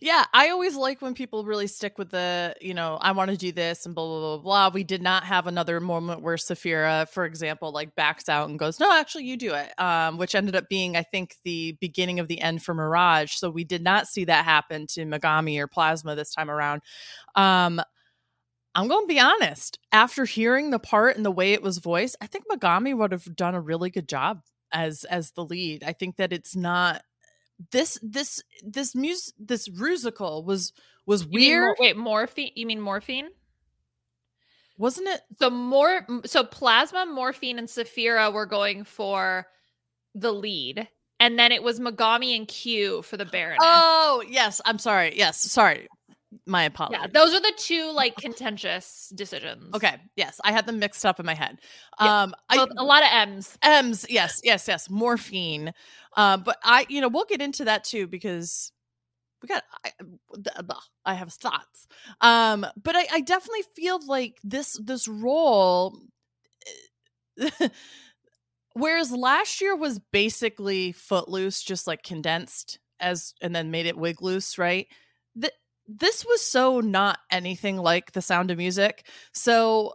Yeah, 0.00 0.24
I 0.32 0.50
always 0.50 0.76
like 0.76 1.02
when 1.02 1.14
people 1.14 1.44
really 1.44 1.66
stick 1.66 1.98
with 1.98 2.10
the, 2.10 2.54
you 2.60 2.74
know, 2.74 2.96
I 3.00 3.12
want 3.12 3.30
to 3.30 3.36
do 3.36 3.52
this 3.52 3.86
and 3.86 3.94
blah 3.94 4.06
blah 4.06 4.36
blah 4.36 4.42
blah. 4.42 4.74
We 4.74 4.84
did 4.84 5.02
not 5.02 5.24
have 5.24 5.46
another 5.46 5.80
moment 5.80 6.22
where 6.22 6.36
Sapphira, 6.36 7.06
for 7.10 7.24
example, 7.24 7.72
like 7.72 7.94
backs 7.94 8.28
out 8.28 8.48
and 8.48 8.58
goes, 8.58 8.78
"No, 8.80 8.90
actually, 8.92 9.24
you 9.24 9.36
do 9.36 9.54
it," 9.54 9.72
um, 9.78 10.16
which 10.18 10.34
ended 10.34 10.56
up 10.56 10.68
being, 10.68 10.96
I 10.96 11.02
think, 11.02 11.36
the 11.44 11.76
beginning 11.80 12.20
of 12.20 12.28
the 12.28 12.40
end 12.40 12.62
for 12.62 12.74
Mirage. 12.74 13.34
So 13.34 13.50
we 13.50 13.64
did 13.64 13.82
not 13.82 14.06
see 14.06 14.24
that 14.26 14.44
happen 14.44 14.86
to 14.88 15.04
Megami 15.04 15.58
or 15.58 15.66
Plasma 15.66 16.14
this 16.14 16.32
time 16.32 16.50
around. 16.50 16.82
Um, 17.34 17.80
I'm 18.78 18.86
going 18.86 19.04
to 19.04 19.12
be 19.12 19.18
honest. 19.18 19.80
After 19.90 20.24
hearing 20.24 20.70
the 20.70 20.78
part 20.78 21.16
and 21.16 21.26
the 21.26 21.32
way 21.32 21.52
it 21.52 21.62
was 21.62 21.78
voiced, 21.78 22.16
I 22.20 22.28
think 22.28 22.44
Megami 22.48 22.96
would 22.96 23.10
have 23.10 23.34
done 23.34 23.56
a 23.56 23.60
really 23.60 23.90
good 23.90 24.08
job 24.08 24.42
as 24.72 25.02
as 25.04 25.32
the 25.32 25.44
lead. 25.44 25.82
I 25.82 25.92
think 25.92 26.16
that 26.16 26.32
it's 26.32 26.54
not 26.54 27.02
this 27.72 27.98
this 28.02 28.40
this 28.62 28.94
music 28.94 29.34
this 29.36 29.68
musical 29.68 30.44
was 30.44 30.72
was 31.06 31.22
You 31.22 31.28
weird, 31.32 31.76
wait, 31.80 31.96
morphine? 31.96 32.52
You 32.54 32.66
mean 32.66 32.80
morphine? 32.80 33.30
wasn't 34.76 35.08
it? 35.08 35.22
So 35.40 35.50
more 35.50 36.06
so 36.24 36.44
plasma, 36.44 37.04
morphine, 37.04 37.58
and 37.58 37.68
Sapphira 37.68 38.30
were 38.30 38.46
going 38.46 38.84
for 38.84 39.46
the 40.14 40.32
lead. 40.32 40.88
And 41.18 41.36
then 41.36 41.50
it 41.50 41.64
was 41.64 41.80
Megami 41.80 42.36
and 42.36 42.46
Q 42.46 43.02
for 43.02 43.16
the 43.16 43.24
Baroness. 43.24 43.58
Oh 43.60 44.22
yes, 44.28 44.60
I'm 44.64 44.78
sorry. 44.78 45.18
Yes, 45.18 45.40
sorry. 45.40 45.88
My 46.46 46.64
apologies. 46.64 46.98
Yeah, 47.00 47.06
those 47.12 47.34
are 47.34 47.40
the 47.40 47.54
two 47.56 47.90
like 47.92 48.16
contentious 48.16 49.10
decisions. 49.14 49.74
Okay. 49.74 49.96
Yes, 50.14 50.40
I 50.44 50.52
had 50.52 50.66
them 50.66 50.78
mixed 50.78 51.06
up 51.06 51.18
in 51.18 51.26
my 51.26 51.34
head. 51.34 51.58
Yeah, 52.00 52.22
Um, 52.22 52.34
I, 52.50 52.66
a 52.76 52.84
lot 52.84 53.02
of 53.02 53.08
M's. 53.12 53.56
M's, 53.62 54.06
yes, 54.10 54.40
yes, 54.44 54.68
yes, 54.68 54.90
morphine. 54.90 55.72
Uh, 56.16 56.36
but 56.36 56.58
I, 56.62 56.84
you 56.88 57.00
know, 57.00 57.08
we'll 57.08 57.24
get 57.24 57.40
into 57.40 57.64
that 57.64 57.84
too 57.84 58.06
because 58.06 58.72
we 59.42 59.46
got. 59.48 59.62
I, 59.84 59.92
I 61.04 61.14
have 61.14 61.32
thoughts. 61.32 61.86
Um, 62.20 62.66
but 62.82 62.94
I, 62.94 63.06
I 63.12 63.20
definitely 63.20 63.64
feel 63.74 64.04
like 64.06 64.38
this 64.44 64.78
this 64.84 65.08
role. 65.08 65.98
Whereas 68.74 69.10
last 69.10 69.60
year 69.60 69.74
was 69.74 69.98
basically 69.98 70.92
Footloose, 70.92 71.62
just 71.62 71.86
like 71.86 72.02
condensed 72.02 72.78
as, 73.00 73.34
and 73.40 73.54
then 73.54 73.70
made 73.70 73.86
it 73.86 73.96
wig 73.96 74.20
loose, 74.22 74.58
right? 74.58 74.86
Th- 75.88 76.00
this 76.00 76.24
was 76.24 76.42
so 76.42 76.80
not 76.80 77.18
anything 77.30 77.76
like 77.78 78.12
The 78.12 78.22
Sound 78.22 78.50
of 78.50 78.58
Music. 78.58 79.06
So 79.32 79.94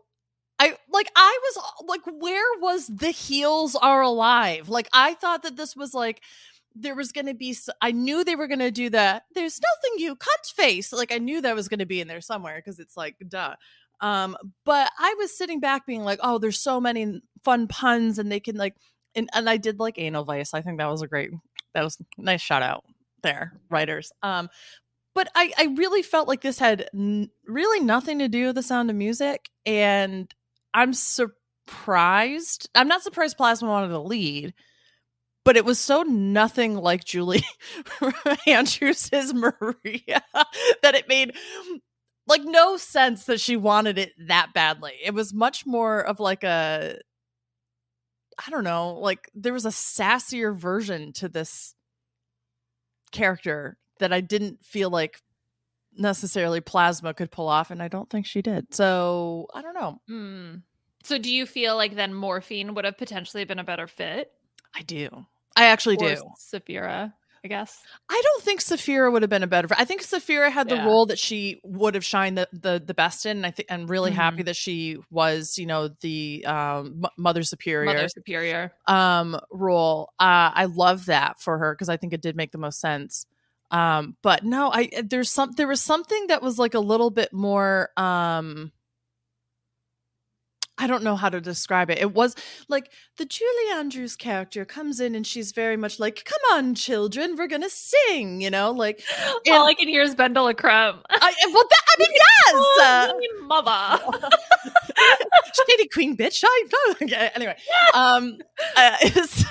I 0.60 0.78
like 0.92 1.10
I 1.16 1.40
was 1.44 1.64
like 1.88 2.02
where 2.06 2.60
was 2.60 2.88
the 2.88 3.10
heels 3.12 3.76
are 3.76 4.02
alive? 4.02 4.70
Like 4.70 4.88
I 4.94 5.16
thought 5.16 5.44
that 5.44 5.56
this 5.58 5.76
was 5.76 5.94
like 5.94 6.22
there 6.76 6.96
was 6.96 7.12
going 7.12 7.28
to 7.28 7.34
be 7.34 7.56
I 7.82 7.92
knew 7.92 8.24
they 8.24 8.36
were 8.36 8.48
going 8.48 8.60
to 8.60 8.72
do 8.72 8.90
that. 8.92 9.24
There's 9.36 9.60
nothing 9.60 10.04
you 10.04 10.16
cunt 10.16 10.54
face. 10.56 10.92
Like 10.94 11.12
I 11.12 11.18
knew 11.20 11.42
that 11.42 11.56
was 11.56 11.68
going 11.68 11.80
to 11.80 11.86
be 11.86 12.02
in 12.02 12.08
there 12.08 12.22
somewhere 12.22 12.62
cuz 12.62 12.80
it's 12.80 12.98
like 12.98 13.16
duh. 13.28 13.56
Um 14.02 14.38
but 14.66 14.92
I 15.00 15.16
was 15.18 15.38
sitting 15.38 15.60
back 15.60 15.86
being 15.86 16.04
like, 16.04 16.20
"Oh, 16.24 16.38
there's 16.40 16.60
so 16.60 16.80
many 16.82 17.22
fun 17.44 17.68
puns 17.68 18.20
and 18.20 18.32
they 18.32 18.40
can 18.40 18.56
like 18.56 18.76
and 19.16 19.30
and 19.34 19.50
I 19.50 19.58
did 19.58 19.80
like 19.80 20.00
anal 20.00 20.24
vice. 20.26 20.54
I 20.54 20.62
think 20.62 20.80
that 20.80 20.90
was 20.90 21.02
a 21.02 21.08
great 21.08 21.32
that 21.74 21.84
was 21.84 21.98
a 22.00 22.22
nice 22.22 22.42
shout 22.42 22.64
out 22.64 22.84
there, 23.24 23.54
writers. 23.70 24.12
Um 24.24 24.50
but 25.16 25.30
I, 25.36 25.52
I 25.58 25.66
really 25.76 26.02
felt 26.02 26.28
like 26.28 26.42
this 26.42 26.60
had 26.60 26.90
n- 26.94 27.30
really 27.48 27.80
nothing 27.80 28.20
to 28.20 28.28
do 28.28 28.48
with 28.48 28.56
the 28.56 28.64
sound 28.64 28.90
of 28.90 28.96
music 28.96 29.50
and 29.66 30.34
i'm 30.74 30.94
surprised 30.94 32.70
i'm 32.76 32.88
not 32.88 33.04
surprised 33.04 33.38
plasma 33.38 33.70
wanted 33.70 33.90
to 33.90 34.00
lead 34.00 34.54
but 35.46 35.58
it 35.58 35.66
was 35.66 35.80
so 35.80 36.04
nothing 36.04 36.76
like 36.76 37.04
julie 37.04 37.44
andrews' 38.48 39.34
maria 39.34 40.24
that 40.82 40.96
it 40.96 41.08
made 41.08 41.34
like 42.28 42.44
no 42.44 42.78
sense 42.78 43.26
that 43.26 43.40
she 43.40 43.58
wanted 43.58 43.98
it 43.98 44.14
that 44.28 44.54
badly. 44.54 44.94
It 45.04 45.14
was 45.14 45.34
much 45.34 45.66
more 45.66 46.00
of 46.00 46.20
like 46.20 46.44
a 46.44 46.98
i 48.48 48.50
don't 48.50 48.64
know 48.64 48.94
like 48.94 49.30
there 49.36 49.54
was 49.54 49.66
a 49.66 49.70
sassier 49.70 50.58
version 50.58 51.14
to 51.14 51.30
this 51.30 51.76
character 53.12 53.78
that 54.00 54.12
I 54.14 54.22
didn't 54.22 54.64
feel 54.66 54.90
like 54.90 55.20
necessarily 55.96 56.62
Plasma 56.62 57.14
could 57.14 57.32
pull 57.32 57.48
off, 57.48 57.72
and 57.72 57.82
I 57.82 57.88
don't 57.88 58.10
think 58.10 58.26
she 58.26 58.42
did. 58.42 58.74
So 58.74 59.48
I 59.54 59.62
don't 59.62 59.76
know. 59.76 60.02
Hmm. 60.08 60.56
So 61.04 61.18
do 61.18 61.32
you 61.34 61.46
feel 61.46 61.76
like 61.76 61.96
then 61.96 62.14
morphine 62.14 62.74
would 62.76 62.86
have 62.86 62.98
potentially 62.98 63.44
been 63.44 63.60
a 63.60 63.64
better 63.64 63.88
fit? 63.88 64.32
I 64.76 64.82
do. 64.84 65.10
I 65.56 65.66
actually 65.66 65.98
Or 65.98 66.10
do. 66.16 66.24
Sapphira, 66.38 67.14
I 67.44 67.48
guess. 67.48 67.78
I 68.10 68.20
don't 68.24 68.42
think 68.44 68.62
Sapphira 68.62 69.12
would 69.12 69.22
have 69.22 69.30
been 69.30 69.44
a 69.44 69.48
better. 69.48 69.68
I 69.78 69.86
think 69.86 70.02
Sapphira 70.02 70.50
had 70.50 70.70
the 70.70 70.76
Yeah. 70.78 70.86
role 70.86 71.06
that 71.08 71.20
she 71.20 71.60
would 71.64 71.94
have 71.94 72.06
shined 72.06 72.38
the 72.38 72.48
the, 72.54 72.82
the 72.84 72.94
best 72.94 73.26
in. 73.26 73.38
And 73.38 73.46
I 73.46 73.52
think 73.52 73.72
I'm 73.72 73.86
really 73.86 74.12
Mm-hmm. 74.12 74.20
happy 74.20 74.44
that 74.44 74.56
she 74.56 74.98
was, 75.12 75.58
you 75.60 75.66
know, 75.68 75.90
the 76.02 76.44
um, 76.48 77.04
Mother 77.18 77.44
Superior 77.44 77.94
Mother 77.94 78.08
Superior. 78.08 78.74
um 78.88 79.40
role. 79.52 80.10
Uh, 80.20 80.50
I 80.56 80.66
love 80.66 81.06
that 81.08 81.40
for 81.40 81.58
her 81.60 81.74
because 81.76 81.90
I 81.90 81.98
think 81.98 82.14
it 82.14 82.22
did 82.22 82.36
make 82.36 82.52
the 82.52 82.58
most 82.58 82.80
sense. 82.80 83.28
Um, 83.74 84.16
but 84.22 84.46
no, 84.46 84.72
I 84.72 84.90
there's 85.04 85.32
some 85.32 85.52
there 85.58 85.68
was 85.68 85.82
something 85.82 86.28
that 86.28 86.44
was 86.44 86.60
like 86.60 86.76
a 86.76 86.80
little 86.80 87.10
bit 87.10 87.34
more 87.34 87.90
um 87.98 88.72
I 90.78 90.88
don't 90.88 91.04
know 91.04 91.16
how 91.16 91.30
to 91.30 91.40
describe 91.40 91.92
it. 91.92 92.00
It 92.00 92.14
was 92.14 92.36
like 92.68 92.90
the 93.18 93.26
Julie 93.26 93.72
Andrews 93.74 94.16
character 94.16 94.66
comes 94.66 95.00
in 95.00 95.14
and 95.14 95.26
she's 95.26 95.52
very 95.52 95.78
much 95.78 96.00
like, 96.00 96.26
"Come 96.26 96.58
on, 96.58 96.74
children, 96.76 97.36
we're 97.38 97.48
gonna 97.48 97.70
sing," 97.70 98.42
you 98.42 98.50
know, 98.50 98.72
like 98.72 99.04
and- 99.46 99.56
All 99.56 99.68
I 99.68 99.76
can 99.76 99.88
hear 99.88 100.02
is 100.02 100.16
BenDeLaCreme. 100.16 101.00
I, 101.10 101.34
well, 101.54 101.64
that, 101.70 101.84
I 101.88 102.00
mean, 102.00 102.10
yes, 102.14 102.56
uh, 102.82 103.12
Oh, 103.14 103.46
mother. 103.46 104.24
shady 105.70 105.88
queen 105.90 106.18
bitch. 106.18 106.44
I 106.46 106.64
okay, 107.02 107.30
anyway. 107.36 107.56
Um, 107.94 108.38
uh, 108.76 108.98
it's, 109.02 109.46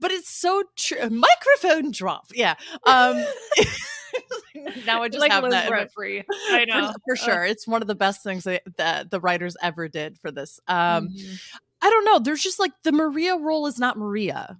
but 0.00 0.10
it's 0.10 0.30
so 0.30 0.62
true. 0.76 1.10
Microphone 1.10 1.90
drop. 1.90 2.26
Yeah. 2.34 2.54
Um, 2.86 3.24
now 4.86 5.02
I 5.02 5.08
just 5.08 5.20
like 5.20 5.32
have 5.32 5.42
Liz 5.44 5.52
that. 5.52 5.92
Free. 5.92 6.22
I 6.50 6.64
know. 6.64 6.92
For, 6.92 6.98
for 7.08 7.16
sure, 7.16 7.44
it's 7.46 7.66
one 7.66 7.82
of 7.82 7.88
the 7.88 7.94
best 7.94 8.22
things 8.22 8.44
that, 8.44 8.62
that 8.76 9.10
the 9.10 9.20
writers 9.20 9.56
ever 9.62 9.88
did 9.88 10.18
for 10.18 10.30
this. 10.30 10.60
Um, 10.68 11.08
Mhm. 11.08 11.38
I 11.84 11.90
don't 11.90 12.04
know. 12.04 12.18
There's 12.20 12.42
just 12.42 12.60
like 12.60 12.72
the 12.84 12.92
Maria 12.92 13.36
role 13.36 13.66
is 13.66 13.78
not 13.78 13.98
Maria. 13.98 14.58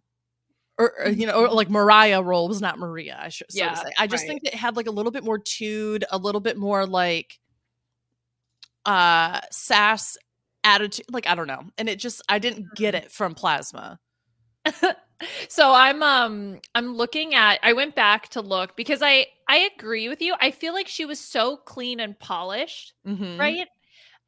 Or, 0.79 0.93
or, 0.99 1.09
you 1.11 1.27
know, 1.27 1.35
or 1.45 1.49
like 1.51 1.71
Mariah 1.71 2.21
role 2.23 2.49
was 2.49 2.61
not 2.61 2.79
Maria. 2.79 3.17
I 3.21 3.29
should 3.29 3.53
so 3.53 3.59
Yeah, 3.63 3.75
say. 3.75 3.91
I 3.99 4.07
just 4.09 4.23
right. 4.23 4.29
think 4.29 4.45
it 4.45 4.55
had 4.55 4.75
like 4.75 4.87
a 4.89 4.91
little 4.91 5.13
bit 5.13 5.23
more 5.23 5.39
tude, 5.39 6.05
a 6.11 6.19
little 6.19 6.41
bit 6.41 6.57
more 6.57 6.87
like 6.87 7.39
uh 8.87 9.39
sass 9.51 10.17
attitude. 10.65 11.07
Like 11.13 11.29
I 11.29 11.35
don't 11.37 11.47
know, 11.47 11.63
and 11.79 11.89
it 11.89 11.99
just 12.01 12.23
I 12.29 12.39
didn't 12.41 12.75
get 12.75 12.95
Mm-hmm. 12.95 13.05
it 13.07 13.13
from 13.13 13.35
Plasma. 13.35 14.01
so 15.49 15.73
i'm 15.73 16.03
um 16.03 16.61
i'm 16.75 16.95
looking 16.95 17.35
at 17.35 17.59
i 17.63 17.73
went 17.73 17.95
back 17.95 18.29
to 18.29 18.41
look 18.41 18.77
because 18.77 19.01
i 19.03 19.27
i 19.49 19.71
agree 19.77 20.09
with 20.09 20.21
you 20.23 20.35
i 20.41 20.51
feel 20.51 20.73
like 20.73 20.89
she 20.89 21.05
was 21.05 21.19
so 21.21 21.57
clean 21.57 22.01
and 22.01 22.19
polished 22.19 22.95
Mhm. 23.07 23.39
right 23.39 23.69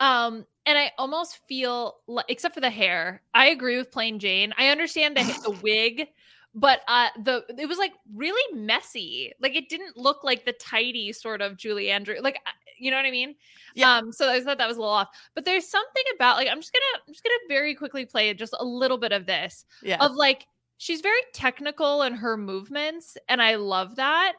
um 0.01 0.45
and 0.67 0.79
i 0.79 0.91
almost 0.99 1.41
feel 1.47 1.97
like 2.07 2.27
except 2.29 2.55
for 2.55 2.61
the 2.61 2.71
hair 2.71 3.23
i 3.35 3.47
agree 3.47 3.77
with 3.77 3.93
Plane 3.93 4.19
Jane 4.19 4.53
i 4.59 4.69
understand 4.69 5.17
the, 5.17 5.23
the 5.43 5.51
wig 5.63 6.09
but 6.55 6.81
uh 6.89 7.09
the 7.25 7.45
it 7.59 7.67
was 7.67 7.79
like 7.79 7.93
really 8.15 8.57
messy 8.57 9.33
like 9.41 9.57
it 9.57 9.69
didn't 9.69 9.97
look 9.97 10.23
like 10.23 10.45
the 10.45 10.53
tidy 10.53 11.13
sort 11.13 11.43
of 11.43 11.57
julie 11.57 11.91
andrew 11.91 12.15
like 12.21 12.37
uh, 12.47 12.51
you 12.79 12.91
know 12.91 12.97
what 12.97 13.07
i 13.07 13.11
mean 13.11 13.35
Yeah. 13.75 13.97
um 13.97 14.13
so 14.13 14.31
i 14.31 14.41
thought 14.41 14.59
that 14.59 14.69
was 14.69 14.77
a 14.77 14.81
little 14.81 14.95
off 14.95 15.09
but 15.35 15.45
there's 15.45 15.67
something 15.67 16.03
about 16.15 16.37
like 16.37 16.49
i'm 16.49 16.61
just 16.61 16.73
gonna 16.73 17.03
i'm 17.07 17.13
just 17.13 17.25
gonna 17.25 17.35
very 17.49 17.75
quickly 17.75 18.05
play 18.07 18.33
just 18.35 18.55
a 18.59 18.65
little 18.65 18.99
bit 18.99 19.11
of 19.13 19.27
this 19.27 19.65
Yeah. 19.83 19.97
of 20.01 20.13
like 20.13 20.47
she's 20.79 21.01
very 21.01 21.21
technical 21.33 22.03
in 22.03 22.15
her 22.15 22.37
movements 22.37 23.17
and 23.29 23.43
i 23.43 23.55
love 23.57 23.97
that 23.97 24.35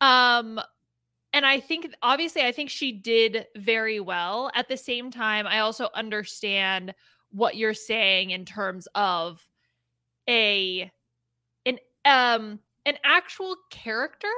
um 0.00 0.60
and 1.32 1.46
i 1.46 1.60
think 1.60 1.92
obviously 2.02 2.42
i 2.42 2.52
think 2.52 2.70
she 2.70 2.92
did 2.92 3.46
very 3.56 4.00
well 4.00 4.50
at 4.54 4.68
the 4.68 4.76
same 4.76 5.10
time 5.10 5.46
i 5.46 5.60
also 5.60 5.88
understand 5.94 6.94
what 7.30 7.56
you're 7.56 7.74
saying 7.74 8.30
in 8.30 8.44
terms 8.44 8.88
of 8.94 9.46
a 10.28 10.90
an 11.66 11.78
um 12.04 12.60
an 12.86 12.96
actual 13.04 13.56
character 13.70 14.28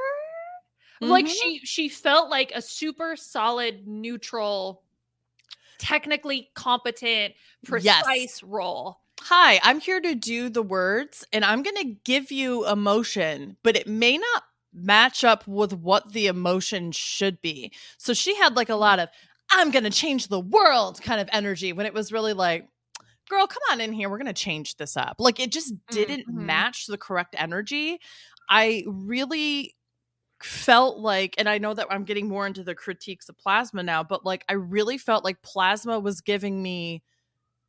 like 1.01 1.27
Mhm. 1.27 1.31
she 1.31 1.61
she 1.65 1.89
felt 1.89 2.31
like 2.31 2.53
a 2.55 2.63
super 2.63 3.17
solid 3.17 3.87
neutral 3.89 4.85
technically 5.79 6.51
competent 6.55 7.35
Yes. 7.69 8.05
precise 8.05 8.43
role 8.43 9.02
Hi, 9.27 9.61
I'm 9.63 9.81
here 9.81 10.01
to 10.01 10.15
do 10.15 10.49
the 10.49 10.63
words 10.63 11.25
and 11.33 11.45
I'm 11.45 11.63
going 11.63 11.77
to 11.77 11.97
give 12.05 12.33
you 12.33 12.67
emotion, 12.67 13.57
but 13.63 13.77
it 13.77 13.87
may 13.87 14.19
not 14.19 14.43
match 14.73 15.23
up 15.23 15.47
with 15.47 15.73
what 15.73 16.13
the 16.13 16.27
emotion 16.27 16.93
should 16.93 17.41
be. 17.41 17.73
So 17.99 18.15
she 18.15 18.35
had 18.37 18.57
like 18.57 18.69
a 18.69 18.75
lot 18.75 18.99
of, 18.99 19.09
I'm 19.51 19.71
going 19.71 19.85
to 19.85 19.91
change 19.91 20.27
the 20.29 20.41
world 20.41 21.01
kind 21.03 21.21
of 21.21 21.29
energy 21.33 21.73
when 21.73 21.87
it 21.87 21.95
was 21.95 22.11
really 22.11 22.33
like, 22.33 22.69
girl, 23.29 23.47
come 23.47 23.63
on 23.73 23.81
in 23.81 23.93
here. 23.93 24.11
We're 24.11 24.19
going 24.19 24.27
to 24.27 24.33
change 24.35 24.77
this 24.77 24.97
up. 24.97 25.17
Like 25.19 25.41
it 25.41 25.53
just 25.53 25.75
didn't 25.91 26.29
Mhm. 26.29 26.35
match 26.47 26.87
the 26.87 26.99
correct 26.99 27.37
energy. 27.39 28.01
I 28.49 28.85
really 28.87 29.77
felt 30.43 30.99
like 30.99 31.35
and 31.39 31.49
I 31.49 31.59
know 31.59 31.73
that 31.75 31.87
I'm 31.91 32.05
getting 32.05 32.29
more 32.29 32.47
into 32.47 32.65
the 32.65 32.75
critiques 32.75 33.29
of 33.29 33.39
Plasma 33.39 33.83
now, 33.83 34.03
but 34.03 34.25
like 34.25 34.45
I 34.49 34.55
really 34.55 34.99
felt 34.99 35.25
like 35.25 35.43
Plasma 35.43 36.01
was 36.01 36.21
giving 36.21 36.63
me 36.63 37.03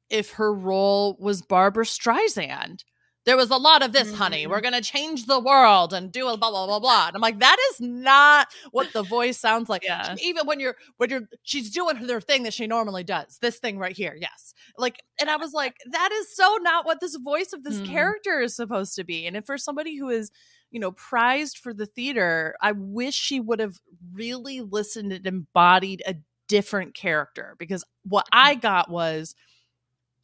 if 0.10 0.32
her 0.32 0.54
role 0.54 1.18
was 1.20 1.42
Barbra 1.42 1.86
Streisand. 1.86 2.84
There 3.26 3.38
was 3.38 3.52
a 3.52 3.58
lot 3.58 3.82
of 3.84 3.94
this, 3.94 4.14
honey. 4.14 4.46
Mhm. 4.46 4.50
We're 4.50 4.60
gonna 4.60 4.82
change 4.82 5.28
the 5.28 5.40
world 5.40 5.94
and 5.94 6.12
do 6.12 6.28
a 6.28 6.36
blah 6.38 6.50
blah 6.50 6.66
blah 6.68 6.80
blah. 6.80 7.08
And 7.08 7.16
I'm 7.16 7.22
like, 7.22 7.40
that 7.40 7.58
is 7.72 7.80
not 7.80 8.48
what 8.72 8.92
the 8.92 9.02
voice 9.04 9.38
sounds 9.40 9.70
like. 9.70 9.84
Yeah. 9.86 10.16
Even 10.22 10.46
when 10.46 10.60
you're 10.60 10.76
when 10.98 11.10
you're 11.10 11.30
she's 11.44 11.72
doing 11.72 11.96
her 11.96 12.20
thing 12.20 12.44
that 12.44 12.54
she 12.54 12.68
normally 12.68 13.04
does. 13.06 13.38
This 13.42 13.60
thing 13.60 13.78
right 13.80 13.96
here, 13.96 14.18
yes. 14.20 14.54
Like, 14.78 15.02
and 15.22 15.30
I 15.30 15.38
was 15.38 15.54
like, 15.54 15.78
that 15.92 16.12
is 16.12 16.36
so 16.36 16.58
not 16.62 16.86
what 16.86 17.00
this 17.00 17.16
voice 17.16 17.54
of 17.54 17.64
this 17.64 17.78
Hmm. 17.80 17.86
character 17.86 18.42
is 18.42 18.56
supposed 18.58 18.96
to 18.96 19.06
be. 19.06 19.26
And 19.26 19.38
if 19.38 19.46
for 19.46 19.58
somebody 19.58 19.96
who 19.98 20.10
is 20.10 20.30
you 20.72 20.80
know, 20.80 20.92
prized 20.94 21.60
for 21.60 21.72
the 21.72 21.86
theater, 21.86 22.56
I 22.60 22.72
wish 22.72 23.14
she 23.14 23.40
would 23.40 23.60
have 23.60 23.78
really 24.12 24.60
listened 24.62 25.14
and 25.14 25.26
embodied 25.28 26.02
a 26.08 26.16
different 26.48 26.96
character 26.96 27.56
because 27.60 27.84
what 28.04 28.26
I 28.34 28.56
got 28.56 28.90
was, 28.90 29.36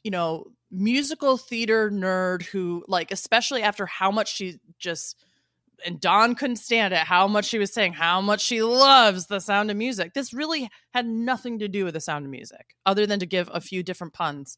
you 0.03 0.11
know, 0.11 0.45
musical 0.71 1.37
theater 1.37 1.89
nerd 1.89 2.43
who, 2.43 2.83
like, 2.87 3.11
especially 3.11 3.61
after 3.63 3.85
how 3.85 4.11
much 4.11 4.33
she 4.35 4.59
just 4.77 5.25
and 5.85 5.99
Dawn 5.99 6.35
couldn't 6.35 6.57
stand 6.57 6.93
it. 6.93 6.99
How 6.99 7.27
much 7.27 7.45
she 7.45 7.59
was 7.59 7.73
saying 7.73 7.93
how 7.93 8.21
much 8.21 8.41
she 8.41 8.61
loves 8.61 9.27
the 9.27 9.39
sound 9.39 9.71
of 9.71 9.77
music. 9.77 10.13
This 10.13 10.33
really 10.33 10.69
had 10.93 11.07
nothing 11.07 11.59
to 11.59 11.67
do 11.67 11.85
with 11.85 11.93
the 11.93 12.01
sound 12.01 12.25
of 12.25 12.31
music, 12.31 12.75
other 12.85 13.05
than 13.05 13.19
to 13.19 13.25
give 13.25 13.49
a 13.53 13.61
few 13.61 13.83
different 13.83 14.13
puns. 14.13 14.57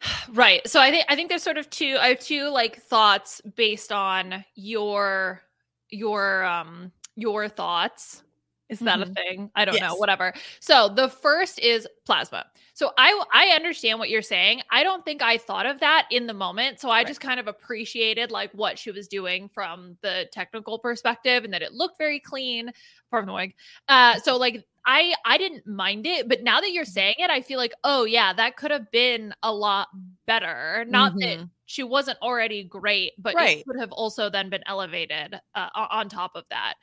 Right. 0.32 0.66
So 0.68 0.80
I 0.80 0.90
think 0.90 1.06
I 1.08 1.16
think 1.16 1.28
there's 1.28 1.42
sort 1.42 1.56
of 1.56 1.70
two 1.70 1.96
I 2.00 2.08
have 2.08 2.20
two 2.20 2.50
like 2.50 2.82
thoughts 2.82 3.40
based 3.56 3.92
on 3.92 4.44
your 4.54 5.42
your 5.88 6.44
um 6.44 6.92
your 7.14 7.48
thoughts. 7.48 8.22
Is 8.68 8.82
that 8.82 9.00
a 9.00 9.06
Mhm. 9.06 9.16
thing? 9.16 9.50
I 9.54 9.64
don't 9.64 9.78
know, 9.80 9.94
whatever. 9.94 10.32
So 10.60 10.88
the 10.88 11.08
first 11.08 11.60
is 11.60 11.86
plasma. 12.04 12.46
So 12.74 12.90
I 12.98 13.22
I 13.32 13.48
understand 13.54 13.98
what 14.00 14.10
you're 14.10 14.22
saying. 14.22 14.62
I 14.70 14.82
don't 14.82 15.04
think 15.04 15.22
I 15.22 15.38
thought 15.38 15.66
of 15.66 15.78
that 15.80 16.08
in 16.10 16.26
the 16.26 16.34
moment. 16.34 16.80
So 16.80 16.90
I 16.90 17.04
Right. 17.04 17.12
just 17.12 17.20
kind 17.20 17.38
of 17.38 17.46
appreciated 17.46 18.32
like 18.32 18.50
what 18.52 18.76
she 18.78 18.90
was 18.90 19.06
doing 19.06 19.48
from 19.48 19.96
the 20.02 20.26
technical 20.32 20.78
perspective 20.80 21.44
and 21.44 21.52
that 21.54 21.62
it 21.62 21.72
looked 21.74 21.96
very 21.98 22.18
clean. 22.18 22.68
Apart 23.08 23.22
from 23.22 23.26
the 23.26 23.32
wig. 23.34 23.54
Uh 23.88 24.18
so 24.18 24.36
like 24.36 24.64
I 24.84 25.14
I 25.24 25.38
didn't 25.38 25.66
mind 25.68 26.04
it, 26.06 26.28
but 26.28 26.42
now 26.42 26.60
that 26.60 26.72
you're 26.72 26.84
saying 26.84 27.14
it, 27.18 27.30
I 27.30 27.42
feel 27.42 27.58
like, 27.58 27.72
oh 27.84 28.04
yeah, 28.04 28.32
that 28.32 28.56
could 28.56 28.72
have 28.72 28.90
been 28.90 29.32
a 29.44 29.52
lot 29.52 29.88
better. 30.26 30.84
Not 30.88 31.12
that 31.20 31.36
Mhm. 31.36 31.50
she 31.66 31.82
wasn't 31.84 32.18
already 32.22 32.64
great, 32.64 33.12
but 33.18 33.34
Right. 33.34 33.66
it 33.66 33.66
could 33.66 33.78
have 33.80 33.90
also 33.92 34.28
then 34.30 34.50
been 34.50 34.62
elevated 34.66 35.34
uh, 35.54 35.68
on 35.74 36.08
top 36.08 36.32
of 36.36 36.44
that. 36.50 36.74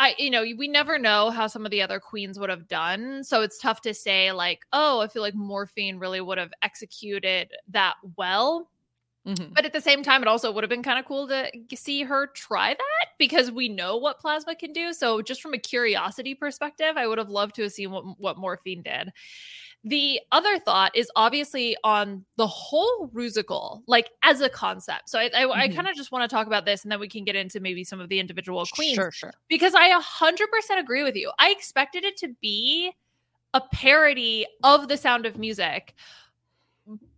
I, 0.00 0.16
you 0.18 0.30
know, 0.30 0.42
we 0.58 0.68
never 0.68 0.98
know 0.98 1.30
how 1.30 1.46
some 1.48 1.66
of 1.66 1.72
the 1.72 1.82
other 1.82 2.00
queens 2.00 2.38
would 2.40 2.50
have 2.50 2.68
done, 2.68 3.24
so 3.24 3.42
it's 3.42 3.58
tough 3.58 3.82
to 3.82 3.94
say 3.94 4.32
like, 4.32 4.62
oh, 4.72 5.00
I 5.00 5.08
feel 5.08 5.22
like 5.22 5.34
Morphine 5.36 5.98
really 5.98 6.22
would 6.22 6.38
have 6.38 6.52
executed 6.62 7.52
that 7.68 7.96
well. 8.16 8.70
Mhm. 9.26 9.54
But 9.54 9.66
at 9.66 9.72
the 9.74 9.80
same 9.82 10.02
time, 10.02 10.22
it 10.22 10.28
also 10.28 10.52
would 10.52 10.64
have 10.64 10.70
been 10.70 10.82
kind 10.82 10.98
of 10.98 11.04
cool 11.06 11.28
to 11.28 11.50
see 11.74 12.02
her 12.04 12.28
try 12.28 12.74
that 12.74 13.08
because 13.18 13.50
we 13.52 13.68
know 13.68 13.96
what 13.96 14.20
plasma 14.20 14.54
can 14.56 14.72
do. 14.72 14.92
So, 14.94 15.22
just 15.22 15.42
from 15.42 15.54
a 15.54 15.58
curiosity 15.58 16.34
perspective, 16.34 16.96
I 16.96 17.06
would 17.06 17.18
have 17.18 17.30
loved 17.30 17.56
to 17.56 17.62
have 17.64 17.72
seen 17.72 17.90
what, 17.90 18.04
what 18.18 18.38
morphine 18.38 18.82
did. 18.82 19.12
The 19.84 20.20
other 20.30 20.58
thought 20.58 20.94
is 20.94 21.10
obviously 21.16 21.74
on 21.84 22.26
the 22.36 22.46
whole 22.46 23.08
rusical, 23.14 23.82
like 23.86 24.10
as 24.22 24.42
a 24.42 24.50
concept. 24.50 25.08
So, 25.08 25.18
I, 25.18 25.30
I, 25.34 25.48
I 25.62 25.68
Mhm. 25.68 25.74
kind 25.74 25.88
of 25.88 25.96
just 25.96 26.12
want 26.12 26.28
to 26.28 26.34
talk 26.34 26.46
about 26.46 26.66
this 26.66 26.82
and 26.82 26.92
then 26.92 27.00
we 27.00 27.08
can 27.08 27.24
get 27.24 27.34
into 27.34 27.60
maybe 27.60 27.82
some 27.84 27.98
of 27.98 28.10
the 28.10 28.20
individual 28.20 28.66
queens 28.66 28.96
Sure, 28.96 29.10
sure. 29.10 29.32
because 29.48 29.74
I 29.74 29.88
100% 29.88 30.80
agree 30.80 31.02
with 31.02 31.16
you. 31.16 31.32
I 31.38 31.50
expected 31.50 32.04
it 32.04 32.16
to 32.18 32.28
be 32.42 32.92
a 33.54 33.60
parody 33.60 34.46
of 34.64 34.88
The 34.88 34.96
Sound 34.98 35.26
of 35.26 35.38
Music, 35.38 35.94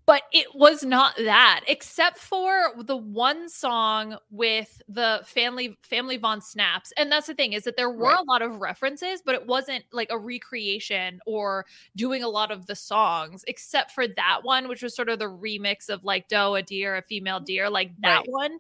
but 0.07 0.23
it 0.33 0.49
was 0.55 0.83
not 0.85 1.15
that, 1.17 1.61
except 1.69 2.19
for 2.19 2.73
the 2.83 2.97
one 2.97 3.49
song 3.49 4.17
with 4.31 4.83
the 4.89 5.23
family 5.25 5.79
family 5.83 6.17
Von 6.17 6.41
Snaps. 6.41 6.93
And 6.97 7.11
that's 7.11 7.29
the 7.29 7.35
thing 7.35 7.53
is 7.53 7.65
that 7.65 7.77
there 7.77 7.91
were 7.91 8.11
Right. 8.11 8.19
a 8.19 8.25
lot 8.25 8.43
of 8.43 8.61
references, 8.61 9.23
but 9.25 9.35
it 9.37 9.47
wasn't 9.47 9.85
like 9.93 10.09
a 10.11 10.19
recreation 10.19 11.21
or 11.27 11.67
doing 11.97 12.23
a 12.25 12.29
lot 12.29 12.51
of 12.51 12.67
the 12.67 12.75
songs, 12.75 13.45
except 13.47 13.93
for 13.93 14.09
that 14.09 14.41
one, 14.43 14.69
which 14.69 14.83
was 14.83 14.95
sort 14.97 15.09
of 15.09 15.19
the 15.21 15.27
remix 15.27 15.89
of 15.89 16.03
like 16.05 16.29
Doe, 16.29 16.57
a 16.57 16.63
deer, 16.63 16.97
a 16.97 17.03
female 17.03 17.41
deer, 17.41 17.71
like 17.71 17.93
that 18.03 18.23
Right. 18.23 18.27
one. 18.27 18.59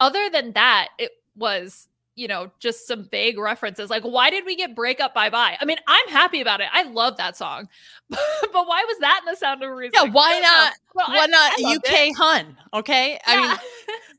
Other 0.00 0.28
than 0.30 0.52
that, 0.54 0.88
it 0.98 1.12
was 1.36 1.88
you 2.16 2.28
know, 2.28 2.50
just 2.60 2.86
some 2.86 3.08
vague 3.10 3.38
references. 3.38 3.90
Like, 3.90 4.02
why 4.02 4.30
did 4.30 4.44
we 4.44 4.56
get 4.56 4.74
break 4.74 5.00
up 5.00 5.14
bye 5.14 5.30
bye? 5.30 5.56
I 5.60 5.64
mean, 5.64 5.78
I'm 5.86 6.08
happy 6.08 6.40
about 6.40 6.60
it. 6.60 6.68
I 6.72 6.84
love 6.84 7.16
that 7.16 7.36
song. 7.36 7.68
but 8.08 8.18
why 8.52 8.84
was 8.86 8.98
that 9.00 9.20
in 9.26 9.32
the 9.32 9.36
sound 9.36 9.62
of 9.62 9.70
reason? 9.70 9.92
Yeah, 9.94 10.10
why 10.10 10.38
not? 10.40 10.74
Well, 10.94 11.08
Why 11.08 11.24
I- 11.24 11.26
not 11.26 11.52
I 11.58 11.74
UK 11.76 12.08
it. 12.10 12.16
hun? 12.16 12.56
Okay, 12.72 13.18
I 13.26 13.48
mean, 13.48 13.56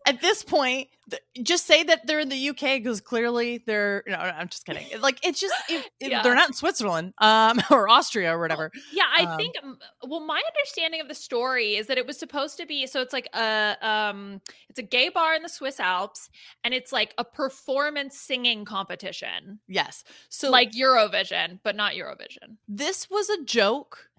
at 0.07 0.21
this 0.21 0.43
point, 0.43 0.89
th- 1.09 1.21
just 1.43 1.65
say 1.65 1.83
that 1.83 2.05
they're 2.07 2.19
in 2.19 2.29
the 2.29 2.49
UK 2.49 2.77
because 2.79 3.01
clearly 3.01 3.63
they're. 3.65 4.03
No, 4.07 4.13
no, 4.17 4.19
I'm 4.19 4.47
just 4.49 4.65
kidding. 4.65 4.85
Like 5.01 5.25
it's 5.25 5.39
just 5.39 5.53
it, 5.69 5.89
it- 5.99 6.11
Yeah. 6.11 6.21
they're 6.21 6.35
not 6.35 6.49
in 6.49 6.53
Switzerland, 6.53 7.13
um, 7.19 7.61
or 7.71 7.89
Austria 7.89 8.33
or 8.35 8.39
whatever. 8.39 8.71
Yeah, 8.93 9.03
I 9.17 9.23
Um, 9.25 9.37
think 9.37 9.55
um, 9.63 9.77
well 10.03 10.19
my 10.25 10.41
understanding 10.53 11.01
of 11.01 11.07
the 11.07 11.15
story 11.15 11.75
is 11.75 11.87
that 11.87 11.97
it 11.97 12.05
was 12.07 12.17
supposed 12.19 12.57
to 12.57 12.65
be 12.65 12.87
so 12.87 13.01
it's 13.01 13.13
like 13.13 13.27
a 13.33 13.77
um 13.81 14.41
it's 14.69 14.79
a 14.79 14.83
gay 14.83 15.09
bar 15.09 15.33
in 15.35 15.43
the 15.43 15.49
Swiss 15.49 15.79
Alps 15.79 16.29
and 16.63 16.73
it's 16.73 16.91
like 16.91 17.13
a 17.17 17.23
performance 17.23 18.17
singing 18.17 18.65
competition. 18.65 19.59
Yes, 19.67 20.03
so 20.29 20.49
like 20.49 20.71
Eurovision, 20.71 21.59
but 21.63 21.75
not 21.75 21.93
Eurovision. 21.93 22.57
this 22.67 23.09
was 23.09 23.29
a 23.29 23.43
joke 23.43 24.09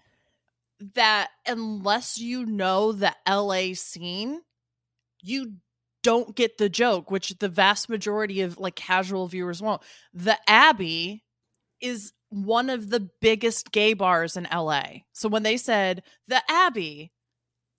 that 0.95 1.29
unless 1.47 2.17
you 2.17 2.45
know 2.45 2.91
the 2.91 3.15
LA 3.27 3.73
scene, 3.73 4.41
you 5.21 5.53
don't 6.03 6.35
get 6.35 6.57
the 6.57 6.69
joke, 6.69 7.11
which 7.11 7.37
the 7.39 7.49
vast 7.49 7.89
majority 7.89 8.41
of 8.41 8.57
like 8.59 8.75
casual 8.75 9.27
viewers 9.27 9.61
won't. 9.61 9.81
The 10.13 10.37
Abbey 10.47 11.23
is 11.81 12.13
one 12.29 12.69
of 12.69 12.89
the 12.89 13.09
biggest 13.21 13.71
gay 13.71 13.93
bars 13.93 14.37
in 14.37 14.47
LA. 14.53 14.83
So 15.13 15.29
when 15.29 15.43
they 15.43 15.57
said 15.57 16.03
the 16.27 16.41
Abbey, 16.49 17.11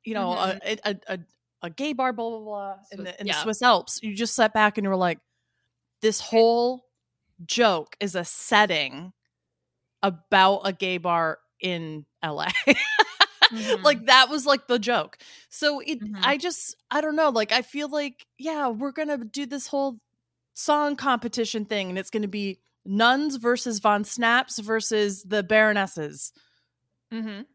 you 0.04 0.14
know, 0.14 0.32
a, 0.32 0.58
mm-hmm. 0.62 0.78
a, 0.84 1.14
a 1.14 1.18
a 1.62 1.70
gay 1.70 1.92
bar, 1.92 2.12
blah 2.12 2.30
blah 2.30 2.40
blah, 2.40 2.74
in 2.92 3.04
the 3.04 3.20
in 3.20 3.26
yeah. 3.26 3.34
the 3.34 3.40
Swiss 3.40 3.62
Alps, 3.62 4.00
you 4.02 4.14
just 4.14 4.34
sat 4.34 4.52
back 4.54 4.78
and 4.78 4.84
you 4.84 4.90
were 4.90 4.96
like, 4.96 5.18
this 6.02 6.20
whole 6.20 6.84
joke 7.44 7.96
is 8.00 8.14
a 8.14 8.24
setting 8.24 9.12
about 10.02 10.60
a 10.64 10.72
gay 10.72 10.98
bar 10.98 11.38
in 11.60 12.04
LA. 12.24 12.48
Mhm. 13.50 13.82
like 13.82 14.04
that 14.06 14.28
was 14.28 14.44
like 14.44 14.66
the 14.66 14.78
joke. 14.78 15.16
So 15.48 15.80
it 15.80 16.00
Mhm. 16.02 16.20
I 16.22 16.36
just 16.36 16.76
I 16.90 17.00
don't 17.00 17.16
know, 17.16 17.30
like 17.30 17.50
I 17.50 17.62
feel 17.62 17.88
like 17.88 18.26
yeah, 18.36 18.68
we're 18.68 18.92
going 18.92 19.08
to 19.08 19.16
do 19.24 19.46
this 19.46 19.66
whole 19.66 19.98
song 20.52 20.96
competition 20.96 21.64
thing 21.64 21.88
and 21.88 21.98
it's 21.98 22.10
going 22.10 22.22
to 22.24 22.28
be 22.28 22.60
nuns 22.84 23.36
versus 23.36 23.78
von 23.78 24.04
snaps 24.04 24.58
versus 24.58 25.22
the 25.22 25.42
baronesses. 25.42 26.30
Mhm. 27.10 27.46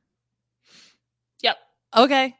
Yep. 1.43 1.57
Okay. 1.95 2.35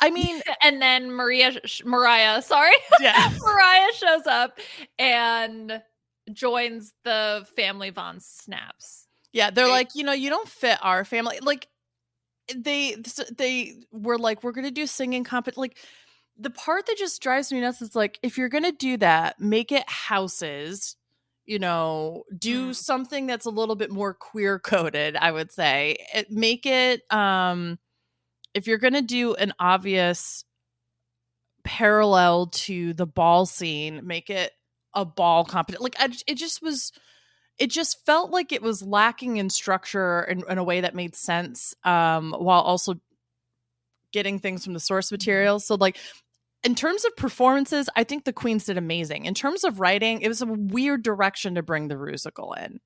I 0.00 0.10
mean, 0.10 0.42
and 0.62 0.82
then 0.82 1.10
Maria 1.10 1.52
Mariah, 1.82 2.42
sorry. 2.42 2.76
yeah. 3.00 3.32
Mariah 3.42 3.92
shows 3.94 4.26
up 4.26 4.58
and 4.98 5.80
joins 6.32 6.92
the 7.04 7.46
family 7.56 7.88
Von 7.88 8.20
Snaps. 8.20 9.05
Yeah, 9.36 9.50
they're 9.50 9.68
like, 9.68 9.90
you 9.94 10.02
know, 10.02 10.12
you 10.14 10.30
don't 10.30 10.48
fit 10.48 10.78
our 10.82 11.04
family. 11.04 11.38
Like 11.42 11.68
they 12.54 12.96
they 13.36 13.74
were 13.92 14.18
like, 14.18 14.42
we're 14.44 14.52
gonna 14.52 14.70
do 14.70 14.86
singing 14.86 15.24
compet. 15.24 15.56
Like 15.56 15.78
the 16.38 16.50
part 16.50 16.86
that 16.86 16.96
just 16.98 17.22
drives 17.22 17.52
me 17.52 17.60
nuts 17.60 17.82
is 17.82 17.94
like, 17.96 18.18
if 18.22 18.38
you're 18.38 18.48
gonna 18.48 18.72
do 18.72 18.96
that, 18.98 19.40
make 19.40 19.72
it 19.72 19.88
houses. 19.88 20.96
You 21.46 21.58
know, 21.60 22.24
do 22.38 22.70
Mm. 22.70 22.76
something 22.76 23.26
that's 23.26 23.46
a 23.46 23.50
little 23.50 23.76
bit 23.76 23.90
more 23.92 24.14
queer 24.14 24.58
coded. 24.58 25.16
I 25.16 25.32
would 25.32 25.52
say, 25.52 25.96
it, 26.14 26.30
make 26.30 26.66
it. 26.66 27.02
um 27.12 27.78
If 28.54 28.66
you're 28.68 28.78
gonna 28.78 29.02
do 29.02 29.34
an 29.36 29.52
obvious 29.60 30.44
parallel 31.64 32.46
to 32.48 32.94
the 32.94 33.06
ball 33.06 33.46
scene, 33.46 34.06
make 34.06 34.30
it 34.30 34.52
a 34.94 35.04
ball 35.04 35.44
competition. 35.44 35.82
Like 35.82 35.96
I, 35.98 36.08
it 36.26 36.36
just 36.36 36.62
was 36.62 36.92
it 37.58 37.70
just 37.70 38.04
felt 38.04 38.30
like 38.30 38.52
it 38.52 38.62
was 38.62 38.82
lacking 38.82 39.38
in 39.38 39.50
structure 39.50 40.22
in, 40.22 40.42
in 40.48 40.58
a 40.58 40.64
way 40.64 40.82
that 40.82 40.94
made 40.94 41.14
sense 41.14 41.74
um, 41.84 42.34
while 42.36 42.60
also 42.60 42.94
getting 44.12 44.38
things 44.38 44.64
from 44.64 44.74
the 44.74 44.80
source 44.80 45.10
material. 45.10 45.58
So 45.60 45.74
like 45.74 45.96
in 46.62 46.74
terms 46.74 47.04
of 47.04 47.14
performances 47.16 47.88
i 47.96 48.02
think 48.02 48.24
the 48.24 48.32
queens 48.32 48.64
did 48.64 48.78
amazing. 48.78 49.24
In 49.24 49.34
terms 49.34 49.64
of 49.64 49.80
writing 49.80 50.20
it 50.20 50.28
was 50.28 50.42
a 50.42 50.46
weird 50.46 51.02
direction 51.02 51.54
to 51.54 51.62
bring 51.62 51.88
the 51.88 51.94
rusical 51.94 52.56
in. 52.56 52.80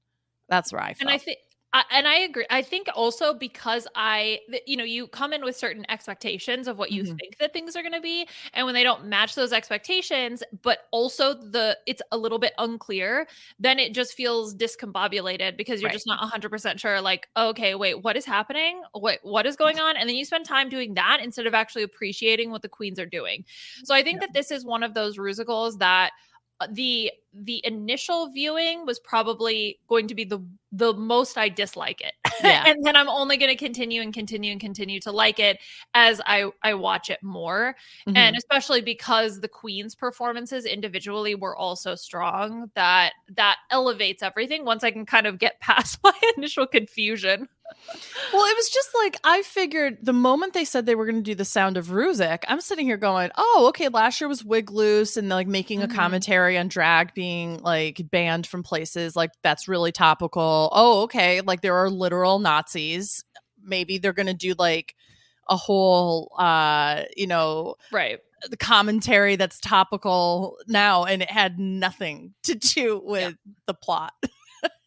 That's 0.48 0.72
where 0.72 0.82
i 0.82 0.94
felt 0.94 1.00
And 1.02 1.10
I 1.10 1.18
think 1.18 1.38
I, 1.72 1.84
and 1.92 2.08
I 2.08 2.16
agree. 2.20 2.46
I 2.50 2.62
think 2.62 2.88
also 2.96 3.32
because 3.32 3.86
I, 3.94 4.40
you 4.66 4.76
know, 4.76 4.82
you 4.82 5.06
come 5.06 5.32
in 5.32 5.44
with 5.44 5.56
certain 5.56 5.88
expectations 5.88 6.66
of 6.66 6.78
what 6.78 6.90
you 6.90 7.04
Mhm. 7.04 7.20
think 7.20 7.38
that 7.38 7.52
things 7.52 7.76
are 7.76 7.82
going 7.82 7.92
to 7.92 8.00
be, 8.00 8.26
and 8.54 8.66
when 8.66 8.74
they 8.74 8.82
don't 8.82 9.04
match 9.06 9.36
those 9.36 9.52
expectations, 9.52 10.42
but 10.62 10.80
also 10.90 11.32
the 11.34 11.78
it's 11.86 12.02
a 12.10 12.18
little 12.18 12.40
bit 12.40 12.54
unclear, 12.58 13.28
then 13.60 13.78
it 13.78 13.94
just 13.94 14.14
feels 14.14 14.52
discombobulated 14.54 15.56
because 15.56 15.80
you're 15.80 15.88
Right. 15.88 15.98
just 15.98 16.08
not 16.08 16.20
100 16.20 16.50
percent 16.50 16.80
sure. 16.80 17.00
Like, 17.00 17.28
okay, 17.36 17.76
wait, 17.76 18.02
what 18.02 18.16
is 18.16 18.24
happening? 18.24 18.82
What 18.92 19.20
what 19.22 19.46
is 19.46 19.54
going 19.54 19.78
on? 19.78 19.96
And 19.96 20.08
then 20.08 20.16
you 20.16 20.24
spend 20.24 20.46
time 20.46 20.68
doing 20.70 20.94
that 20.94 21.20
instead 21.22 21.46
of 21.46 21.54
actually 21.54 21.84
appreciating 21.84 22.50
what 22.50 22.62
the 22.62 22.68
queens 22.68 22.98
are 22.98 23.06
doing. 23.06 23.44
So 23.84 23.94
I 23.94 24.02
think 24.02 24.20
that 24.22 24.30
this 24.34 24.50
is 24.50 24.64
one 24.64 24.82
of 24.82 24.94
those 24.94 25.16
musicals 25.18 25.78
that 25.78 26.10
uh, 26.60 26.66
the 26.70 27.12
the 27.32 27.60
initial 27.64 28.30
viewing 28.32 28.84
was 28.86 28.98
probably 28.98 29.78
going 29.88 30.08
to 30.08 30.14
be 30.14 30.24
the 30.24 30.40
the 30.72 30.94
most 30.94 31.36
I 31.36 31.48
dislike 31.48 32.00
it. 32.00 32.14
Yeah. 32.42 32.64
and 32.66 32.82
then 32.84 32.96
I'm 32.96 33.08
only 33.10 33.36
going 33.36 33.50
to 33.50 33.56
continue 33.56 34.00
and 34.00 34.14
continue 34.14 34.50
and 34.52 34.58
continue 34.60 34.98
to 35.00 35.12
like 35.12 35.38
it 35.38 35.58
as 35.92 36.22
I 36.24 36.50
I 36.62 36.72
watch 36.74 37.10
it 37.10 37.22
more. 37.22 37.76
Mhm. 38.08 38.16
And 38.16 38.36
especially 38.36 38.80
because 38.80 39.40
the 39.40 39.48
queen's 39.48 39.94
performances 39.94 40.64
individually 40.64 41.34
were 41.34 41.54
also 41.56 41.94
strong 41.96 42.70
that 42.76 43.12
that 43.36 43.58
elevates 43.70 44.22
everything 44.22 44.64
once 44.64 44.82
I 44.84 44.90
can 44.90 45.04
kind 45.04 45.26
of 45.26 45.38
get 45.38 45.60
past 45.60 45.98
my 46.02 46.12
initial 46.36 46.66
confusion. 46.66 47.46
Well, 48.32 48.44
it 48.46 48.56
was 48.56 48.68
just 48.70 48.88
like 49.02 49.16
I 49.22 49.42
figured 49.42 49.98
the 50.02 50.12
moment 50.12 50.54
they 50.54 50.64
said 50.64 50.86
they 50.86 50.94
were 50.96 51.04
going 51.06 51.16
to 51.16 51.22
do 51.22 51.34
the 51.36 51.44
sound 51.44 51.76
of 51.76 51.88
Rusic, 51.88 52.42
I'm 52.48 52.60
sitting 52.60 52.84
here 52.86 52.96
going, 52.96 53.30
"Oh, 53.36 53.66
okay, 53.68 53.88
last 53.88 54.20
year 54.20 54.26
was 54.28 54.44
Wig 54.44 54.70
Loose 54.72 55.16
and 55.16 55.28
like 55.28 55.46
making 55.46 55.80
Mhm. 55.80 55.84
a 55.84 55.88
commentary 55.88 56.58
on 56.58 56.66
drag 56.68 57.14
being 57.20 57.58
like 57.62 58.00
banned 58.10 58.46
from 58.46 58.62
places, 58.62 59.14
like 59.14 59.30
that's 59.42 59.68
really 59.68 59.92
topical. 59.92 60.70
Oh, 60.72 61.02
okay, 61.02 61.42
like 61.42 61.60
there 61.60 61.74
are 61.76 61.90
literal 61.90 62.38
Nazis. 62.38 63.22
Maybe 63.62 63.98
they're 63.98 64.14
going 64.14 64.26
to 64.28 64.32
do 64.48 64.54
like 64.58 64.94
a 65.46 65.56
whole 65.56 66.32
uh, 66.38 67.02
you 67.14 67.26
know, 67.26 67.74
Right. 67.92 68.20
the 68.48 68.56
commentary 68.56 69.36
that's 69.36 69.60
topical 69.60 70.56
now 70.66 71.04
and 71.04 71.20
it 71.20 71.30
had 71.30 71.58
nothing 71.58 72.32
to 72.44 72.54
do 72.54 73.02
with 73.04 73.34
the 73.66 73.74
plot." 73.74 74.14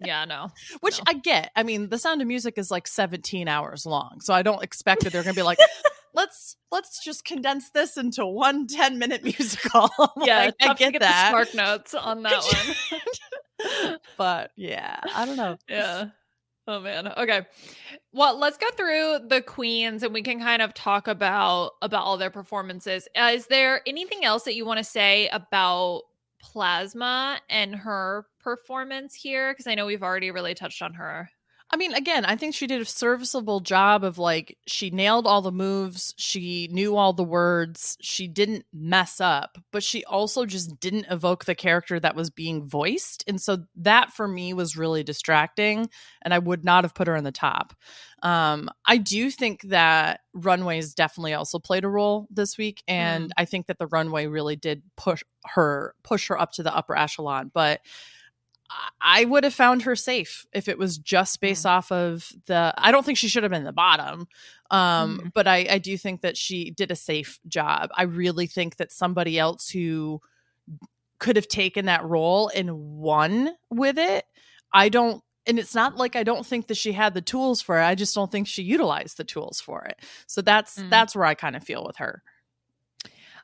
Yeah, 0.05 0.25
no. 0.25 0.49
Which 0.81 0.99
No. 0.99 1.03
I 1.07 1.13
get. 1.13 1.49
I 1.55 1.63
mean, 1.63 1.89
The 1.89 1.97
Sound 1.97 2.21
of 2.21 2.27
Music 2.27 2.57
is 2.57 2.69
like 2.69 2.87
17 2.87 3.47
hours 3.47 3.85
long. 3.87 4.19
So 4.21 4.31
I 4.33 4.43
don't 4.43 4.61
expect 4.61 5.03
that 5.03 5.13
they're 5.13 5.23
going 5.23 5.33
to 5.33 5.39
be 5.39 5.43
like, 5.43 5.57
let's 6.13 6.57
let's 6.71 7.03
just 7.03 7.25
condense 7.25 7.69
this 7.71 7.97
into 7.97 8.25
one 8.25 8.67
10 8.67 8.99
minute 8.99 9.23
musical. 9.39 9.89
Yeah, 10.23 10.45
Like, 10.45 10.55
I 10.61 10.73
get 10.75 10.93
get 10.93 10.99
that. 11.01 11.31
the 11.31 11.45
spark 11.45 11.55
notes 11.55 11.93
on 11.93 12.23
that 12.23 12.43
one. 13.59 13.97
but 14.17 14.51
yeah, 14.55 14.99
I 15.15 15.25
don't 15.25 15.37
know. 15.37 15.57
Yeah. 15.69 16.05
Oh 16.67 16.79
man. 16.79 17.07
Okay. 17.17 17.41
Well, 18.13 18.37
let's 18.37 18.57
go 18.57 18.67
through 18.77 19.27
the 19.27 19.41
queens 19.41 20.01
and 20.03 20.13
we 20.13 20.21
can 20.21 20.39
kind 20.39 20.61
of 20.61 20.73
talk 20.73 21.07
about 21.07 21.71
about 21.81 22.03
all 22.03 22.17
their 22.17 22.29
performances. 22.29 23.07
Uh, 23.15 23.31
is 23.33 23.47
there 23.47 23.81
anything 23.85 24.23
else 24.23 24.43
that 24.43 24.55
you 24.55 24.65
want 24.65 24.77
to 24.77 24.83
say 24.83 25.27
about 25.29 26.03
Plasma 26.41 27.39
and 27.49 27.73
her 27.75 28.25
performance 28.39 29.15
here 29.15 29.51
because 29.53 29.65
I 29.67 29.75
know 29.75 29.85
we've 29.85 30.03
already 30.03 30.29
really 30.31 30.53
touched 30.53 30.81
on 30.81 30.93
her. 30.93 31.29
I 31.69 31.75
mean, 31.75 31.93
again, 31.95 32.23
I 32.23 32.35
think 32.35 32.53
she 32.53 32.67
did 32.67 32.81
a 32.81 32.85
serviceable 32.85 33.59
job 33.59 34.03
of 34.03 34.19
like 34.19 34.57
she 34.67 34.91
nailed 34.91 35.25
all 35.25 35.41
the 35.41 35.51
moves, 35.51 36.13
she 36.17 36.67
knew 36.71 36.95
all 36.95 37.13
the 37.13 37.23
words, 37.23 37.97
she 37.99 38.27
didn't 38.27 38.65
mess 38.71 39.19
up, 39.19 39.57
but 39.71 39.81
she 39.81 40.05
also 40.05 40.45
just 40.45 40.79
didn't 40.79 41.07
evoke 41.09 41.45
the 41.45 41.55
character 41.55 41.99
that 41.99 42.15
was 42.15 42.29
being 42.29 42.67
voiced. 42.67 43.23
And 43.27 43.41
so 43.41 43.65
that 43.77 44.13
for 44.13 44.27
me 44.27 44.53
was 44.53 44.77
really 44.77 45.03
distracting, 45.03 45.89
and 46.21 46.31
I 46.33 46.39
would 46.39 46.63
not 46.63 46.83
have 46.83 46.93
put 46.93 47.07
her 47.07 47.15
in 47.15 47.23
the 47.23 47.31
top. 47.31 47.73
Um, 48.21 48.69
I 48.85 48.97
do 48.97 49.31
think 49.31 49.63
that 49.63 50.21
runways 50.33 50.93
definitely 50.93 51.33
also 51.33 51.57
played 51.57 51.85
a 51.85 51.89
role 51.89 52.27
this 52.29 52.55
week, 52.57 52.83
and 52.87 53.33
I 53.35 53.45
think 53.45 53.65
that 53.65 53.79
the 53.79 53.87
runway 53.87 54.27
really 54.27 54.55
did 54.55 54.83
push 54.95 55.23
her 55.45 55.95
push 56.03 56.27
her 56.27 56.39
up 56.39 56.51
to 56.53 56.63
the 56.63 56.75
upper 56.75 56.95
echelon, 56.95 57.49
but 57.51 57.81
I 59.01 59.25
would 59.25 59.43
have 59.43 59.53
found 59.53 59.83
her 59.83 59.95
safe 59.95 60.45
if 60.53 60.67
it 60.67 60.77
was 60.77 60.97
just 60.97 61.39
based 61.41 61.65
off 61.65 61.91
of 61.91 62.31
the. 62.45 62.73
I 62.77 62.91
don't 62.91 63.05
think 63.05 63.17
she 63.17 63.27
should 63.27 63.43
have 63.43 63.51
been 63.51 63.63
the 63.65 63.73
bottom, 63.73 64.27
um, 64.71 65.19
Mhm. 65.19 65.33
but 65.33 65.47
I, 65.47 65.65
I 65.69 65.77
do 65.77 65.97
think 65.97 66.21
that 66.21 66.37
she 66.37 66.71
did 66.71 66.89
a 66.91 66.95
safe 66.95 67.39
job. 67.47 67.89
I 67.95 68.03
really 68.03 68.47
think 68.47 68.77
that 68.77 68.91
somebody 68.91 69.37
else 69.37 69.69
who 69.69 70.21
could 71.19 71.35
have 71.35 71.47
taken 71.47 71.85
that 71.85 72.03
role 72.03 72.49
and 72.55 72.73
won 72.77 73.51
with 73.69 73.97
it. 73.97 74.25
I 74.73 74.89
don't, 74.89 75.23
and 75.45 75.59
it's 75.59 75.75
not 75.75 75.97
like 75.97 76.15
I 76.15 76.23
don't 76.23 76.45
think 76.45 76.67
that 76.67 76.77
she 76.77 76.93
had 76.93 77.13
the 77.13 77.21
tools 77.21 77.61
for 77.61 77.79
it. 77.79 77.85
I 77.85 77.95
just 77.95 78.15
don't 78.15 78.31
think 78.31 78.47
she 78.47 78.63
utilized 78.63 79.17
the 79.17 79.23
tools 79.23 79.61
for 79.61 79.83
it. 79.85 79.99
So 80.27 80.41
that's 80.41 80.79
Mm. 80.79 80.89
that's 80.89 81.15
where 81.15 81.25
I 81.25 81.35
kind 81.35 81.55
of 81.55 81.63
feel 81.63 81.83
with 81.85 81.97
her. 81.97 82.23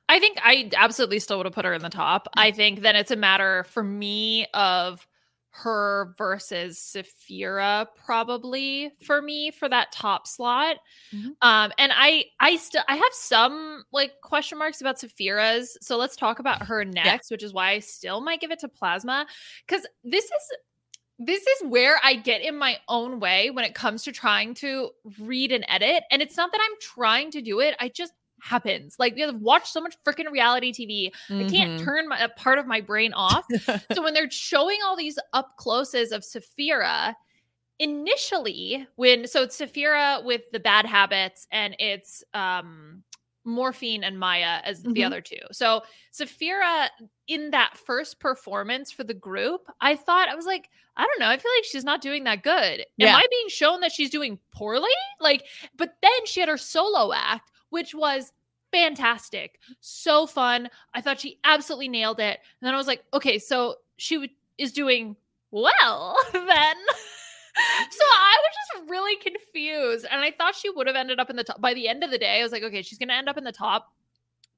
I 0.08 0.20
think 0.20 0.40
I 0.42 0.70
absolutely 0.76 1.20
still 1.20 1.38
would 1.38 1.46
have 1.46 1.54
put 1.54 1.66
her 1.66 1.74
in 1.74 1.84
the 1.84 1.90
top. 1.90 2.28
I 2.36 2.50
think 2.52 2.82
then 2.82 2.96
it's 2.96 3.12
a 3.12 3.16
matter 3.16 3.64
for 3.66 3.84
me 3.84 4.48
of 4.56 5.06
her 5.52 6.14
versus 6.18 6.80
Sapphira 6.80 7.88
probably 7.96 8.92
for 9.06 9.22
me 9.22 9.52
for 9.52 9.68
that 9.70 9.92
top 9.92 10.28
slot. 10.28 10.78
Mhm. 11.14 11.36
Um 11.42 11.72
and 11.78 11.92
I 11.96 12.26
I 12.40 12.56
still 12.58 12.84
I 12.88 12.96
have 12.96 13.14
some 13.14 13.84
like 13.92 14.22
question 14.22 14.58
marks 14.58 14.82
about 14.82 15.00
Sapphira's. 15.00 15.78
So 15.82 15.98
let's 15.98 16.16
talk 16.16 16.40
about 16.40 16.64
her 16.68 16.86
next, 16.86 17.32
which 17.32 17.44
is 17.44 17.54
why 17.54 17.72
I 17.72 17.80
still 17.80 18.22
might 18.22 18.42
give 18.42 18.52
it 18.52 18.60
to 18.60 18.68
Plasma 18.70 19.26
cuz 19.68 19.86
this 20.04 20.26
is 20.26 20.58
this 21.22 21.46
is 21.46 21.64
where 21.70 22.00
I 22.04 22.16
get 22.16 22.42
in 22.42 22.58
my 22.58 22.80
own 22.88 23.20
way 23.20 23.50
when 23.52 23.66
it 23.66 23.76
comes 23.76 24.04
to 24.04 24.12
trying 24.14 24.54
to 24.56 24.92
read 25.20 25.52
and 25.52 25.66
edit. 25.68 26.04
And 26.12 26.22
it's 26.22 26.38
not 26.38 26.52
that 26.54 26.62
I'm 26.64 26.78
trying 26.82 27.32
to 27.32 27.42
do 27.42 27.60
it. 27.60 27.76
I 27.80 27.90
just 27.90 28.14
happens. 28.42 28.96
Like 29.00 29.16
we 29.16 29.22
have 29.22 29.36
watched 29.36 29.68
so 29.68 29.82
much 29.82 29.96
freaking 30.08 30.32
reality 30.32 30.72
TV. 30.74 31.12
I 31.40 31.44
can't 31.50 31.72
Mhm. 31.72 31.84
turn 31.84 32.08
my, 32.08 32.20
a 32.20 32.30
part 32.30 32.60
of 32.60 32.68
my 32.68 32.82
brain 32.82 33.14
off. 33.14 33.46
so 33.94 34.04
when 34.04 34.14
they're 34.14 34.30
showing 34.32 34.78
all 34.86 34.96
these 34.96 35.18
up 35.34 35.56
closes 35.58 36.12
of 36.12 36.24
Sapphira, 36.24 37.16
initially 37.80 38.86
when 38.98 39.26
so 39.26 39.44
it's 39.44 39.56
Sapphira 39.56 40.22
with 40.24 40.42
the 40.52 40.60
bad 40.60 40.86
habits 40.86 41.48
and 41.52 41.76
it's 41.80 42.24
um 42.34 43.04
Morphine 43.46 44.04
and 44.04 44.18
Mhi'ya 44.18 44.62
as 44.64 44.84
the 44.84 44.90
Mhm. 44.90 45.06
other 45.06 45.22
two. 45.22 45.38
So 45.54 45.82
Sapphira 46.12 46.90
in 47.28 47.52
that 47.52 47.78
first 47.78 48.20
performance 48.20 48.92
for 48.92 49.04
the 49.06 49.14
group, 49.14 49.62
I 49.82 49.96
thought 49.96 50.28
I 50.28 50.36
was 50.36 50.46
like, 50.46 50.70
I 50.98 51.04
don't 51.06 51.20
know, 51.20 51.30
I 51.30 51.38
feel 51.38 51.52
like 51.58 51.64
she's 51.64 51.86
not 51.86 52.02
doing 52.02 52.26
that 52.26 52.44
good. 52.44 52.86
Am 53.00 53.16
I 53.16 53.26
being 53.32 53.48
shown 53.48 53.80
that 53.80 53.94
she's 53.94 54.10
doing 54.10 54.38
poorly? 54.52 54.90
Like, 55.22 55.46
but 55.78 55.96
then 56.02 56.26
she 56.26 56.42
had 56.42 56.50
her 56.50 56.58
solo 56.58 57.14
act, 57.14 57.50
which 57.70 57.94
was 57.94 58.32
fantastic, 58.72 59.60
so 59.80 60.28
fun. 60.28 60.70
I 60.94 61.02
thought 61.02 61.20
she 61.20 61.40
absolutely 61.44 61.90
nailed 61.90 62.20
it. 62.20 62.40
And 62.62 62.68
then 62.68 62.74
I 62.74 62.78
was 62.78 62.88
like, 62.88 63.04
okay, 63.14 63.40
so 63.40 63.76
she 63.98 64.16
w- 64.16 64.32
is 64.58 64.72
doing 64.72 65.16
well 65.52 66.16
then. 66.34 66.44
so 67.92 68.06
I 68.06 68.38
was 68.40 68.82
just 68.82 68.90
really 68.90 69.16
confused, 69.18 70.06
and 70.10 70.22
I 70.22 70.32
thought 70.32 70.56
she 70.56 70.70
would 70.70 70.88
have 70.88 70.96
ended 70.96 71.20
up 71.20 71.30
in 71.30 71.36
the 71.36 71.44
top. 71.44 71.62
By 71.62 71.74
the 71.74 71.88
end 71.88 72.04
of 72.04 72.12
the 72.12 72.18
day, 72.18 72.40
I 72.40 72.44
was 72.44 72.52
like, 72.52 72.64
okay, 72.64 72.82
she's 72.82 72.98
going 72.98 73.10
to 73.10 73.16
end 73.16 73.30
up 73.30 73.38
in 73.38 73.44
the 73.44 73.52
top. 73.52 73.94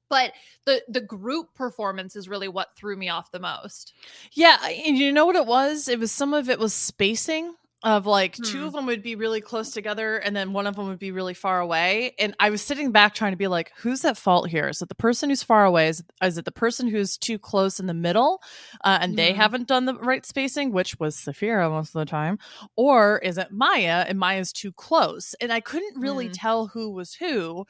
But 0.08 0.34
the 0.66 0.82
the 0.88 1.00
group 1.00 1.54
performance 1.54 2.16
is 2.16 2.28
really 2.28 2.48
what 2.48 2.76
threw 2.76 2.96
me 2.96 3.08
off 3.08 3.30
the 3.30 3.40
most. 3.40 3.94
Yeah, 4.32 4.58
and 4.62 4.98
you 4.98 5.10
know 5.10 5.24
what 5.24 5.36
it 5.36 5.46
was? 5.46 5.88
It 5.88 5.98
was 5.98 6.12
some 6.12 6.34
of 6.34 6.50
it 6.50 6.58
was 6.58 6.74
spacing 6.74 7.54
of 7.84 8.06
like 8.06 8.36
two 8.36 8.60
Hmm. 8.60 8.64
of 8.66 8.72
them 8.74 8.86
would 8.86 9.02
be 9.02 9.16
really 9.16 9.40
close 9.40 9.70
together 9.72 10.16
and 10.18 10.36
then 10.36 10.52
one 10.52 10.66
of 10.68 10.76
them 10.76 10.86
would 10.88 10.98
be 11.00 11.10
really 11.10 11.34
far 11.34 11.60
away. 11.60 12.14
And 12.18 12.34
I 12.38 12.50
was 12.50 12.62
sitting 12.62 12.92
back 12.92 13.12
trying 13.14 13.32
to 13.32 13.36
be 13.36 13.48
like, 13.48 13.72
who's 13.76 14.04
at 14.04 14.16
fault 14.16 14.48
here? 14.48 14.68
Is 14.68 14.80
it 14.82 14.88
the 14.88 14.94
person 14.94 15.28
who's 15.30 15.42
far 15.42 15.64
away? 15.64 15.88
Is, 15.88 16.02
is 16.22 16.38
it 16.38 16.44
the 16.44 16.52
person 16.52 16.86
who's 16.86 17.18
too 17.18 17.38
close 17.40 17.80
in 17.80 17.86
the 17.86 17.94
middle 17.94 18.40
uh, 18.84 18.98
and 19.00 19.16
they 19.18 19.32
Mhm. 19.32 19.36
haven't 19.36 19.66
done 19.68 19.86
the 19.86 19.94
right 19.94 20.24
spacing, 20.24 20.70
which 20.72 20.98
was 21.00 21.16
Sapphira 21.16 21.68
most 21.70 21.88
of 21.94 21.98
the 21.98 22.04
time? 22.06 22.38
Or 22.76 23.18
is 23.18 23.36
it 23.36 23.52
Mhi'ya 23.52 24.06
and 24.08 24.18
Mhi'ya's 24.18 24.52
too 24.52 24.72
close? 24.72 25.34
And 25.40 25.52
I 25.52 25.60
couldn't 25.60 25.98
really 26.00 26.28
Mm. 26.28 26.34
tell 26.34 26.66
who 26.68 26.90
was 26.90 27.14
who. 27.14 27.66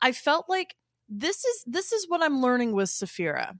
I 0.00 0.12
felt 0.12 0.46
like 0.48 0.76
this 1.08 1.44
is 1.44 1.64
this 1.66 1.92
is 1.92 2.08
what 2.08 2.22
I'm 2.22 2.40
learning 2.40 2.72
with 2.72 2.88
Sapphira 2.88 3.56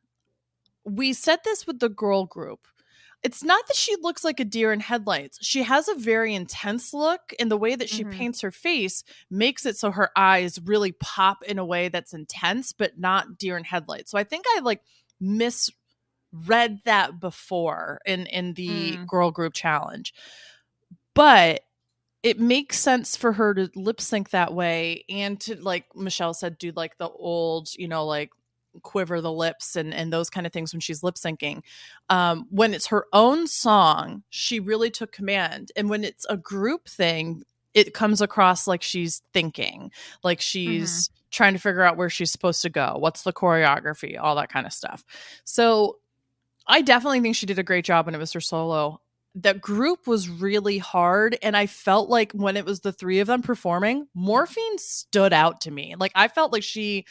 we 0.85 1.13
said 1.13 1.39
this 1.45 1.67
with 1.67 1.79
the 1.81 1.89
girl 1.91 2.25
group. 2.25 2.61
It's 3.23 3.45
not 3.45 3.67
that 3.67 3.77
she 3.77 3.95
looks 4.01 4.25
like 4.25 4.41
a 4.41 4.45
deer 4.47 4.73
in 4.73 4.81
headlights. 4.81 5.39
She 5.45 5.63
has 5.63 5.89
a 5.89 5.95
very 5.95 6.35
intense 6.35 6.95
look, 6.95 7.35
and 7.39 7.51
the 7.51 7.57
way 7.57 7.75
that 7.77 7.91
she 7.91 8.05
Mhm. 8.05 8.13
paints 8.13 8.41
her 8.41 8.51
face 8.51 9.05
makes 9.31 9.67
it 9.67 9.77
so 9.77 9.91
her 9.91 10.11
eyes 10.17 10.59
really 10.65 10.93
pop 10.93 11.43
in 11.45 11.59
a 11.59 11.65
way 11.65 11.89
that's 11.89 12.15
intense, 12.15 12.73
but 12.73 12.99
not 12.99 13.37
deer 13.37 13.59
in 13.59 13.65
headlights. 13.65 14.11
So 14.11 14.19
I 14.19 14.25
think 14.25 14.47
I 14.57 14.61
like 14.61 14.83
misread 15.21 15.75
that 16.85 17.21
before 17.21 18.01
in 18.07 18.27
in 18.27 18.55
the 18.55 18.97
Mm. 18.99 19.07
girl 19.07 19.31
group 19.31 19.53
challenge, 19.53 20.15
but 21.15 21.63
it 22.23 22.39
makes 22.39 22.79
sense 22.79 23.17
for 23.17 23.33
her 23.33 23.55
to 23.55 23.71
lip 23.75 24.01
sync 24.01 24.31
that 24.31 24.55
way 24.55 25.05
and 25.09 25.41
to 25.41 25.57
like 25.57 25.87
Michelle 25.97 26.35
said, 26.35 26.59
do 26.59 26.73
like 26.77 26.99
the 26.99 27.09
old, 27.09 27.75
you 27.77 27.89
know, 27.89 28.05
like 28.07 28.31
quiver 28.83 29.21
the 29.21 29.33
lips 29.33 29.77
and 29.77 29.93
and 29.93 30.13
those 30.13 30.31
kind 30.31 30.47
of 30.47 30.53
things 30.53 30.73
when 30.73 30.81
she's 30.81 31.03
lip 31.03 31.17
syncing. 31.17 31.63
Um, 32.09 32.47
when 32.51 32.75
it's 32.75 32.87
her 32.87 33.07
own 33.13 33.47
song, 33.47 34.23
she 34.31 34.61
really 34.61 34.91
took 34.91 35.13
command, 35.13 35.73
and 35.77 35.91
when 35.91 36.05
it's 36.05 36.27
a 36.29 36.37
group 36.37 36.89
thing, 36.89 37.45
it 37.75 37.95
comes 37.95 38.21
across 38.21 38.67
like 38.67 38.83
she's 38.83 39.23
thinking, 39.33 39.91
like 40.23 40.41
she's 40.41 41.11
trying 41.31 41.53
to 41.53 41.61
figure 41.61 41.83
out 41.83 41.97
where 41.97 42.11
she's 42.11 42.33
supposed 42.33 42.63
to 42.63 42.69
go, 42.69 42.97
what's 42.99 43.23
the 43.23 43.33
choreography, 43.33 44.19
all 44.21 44.35
that 44.37 44.53
kind 44.53 44.67
of 44.67 44.73
stuff. 44.73 45.05
So 45.45 45.99
I 46.67 46.83
definitely 46.83 47.21
think 47.21 47.37
she 47.37 47.47
did 47.47 47.59
a 47.59 47.65
great 47.65 47.85
job 47.85 48.07
when 48.07 48.15
it 48.15 48.19
was 48.19 48.33
her 48.33 48.41
solo. 48.41 49.01
That 49.37 49.61
group 49.61 50.09
was 50.09 50.29
really 50.29 50.79
hard, 50.79 51.39
and 51.41 51.57
I 51.57 51.67
felt 51.67 52.09
like 52.09 52.33
when 52.33 52.57
it 52.57 52.65
was 52.65 52.81
the 52.81 52.93
three 52.93 53.21
of 53.21 53.29
them 53.29 53.43
performing, 53.43 54.09
Morphine 54.15 54.79
stood 54.79 55.33
out 55.33 55.61
to 55.63 55.71
me. 55.71 55.95
Like 55.97 56.13
I 56.17 56.27
felt 56.27 56.53
like 56.53 56.65
she 56.65 57.07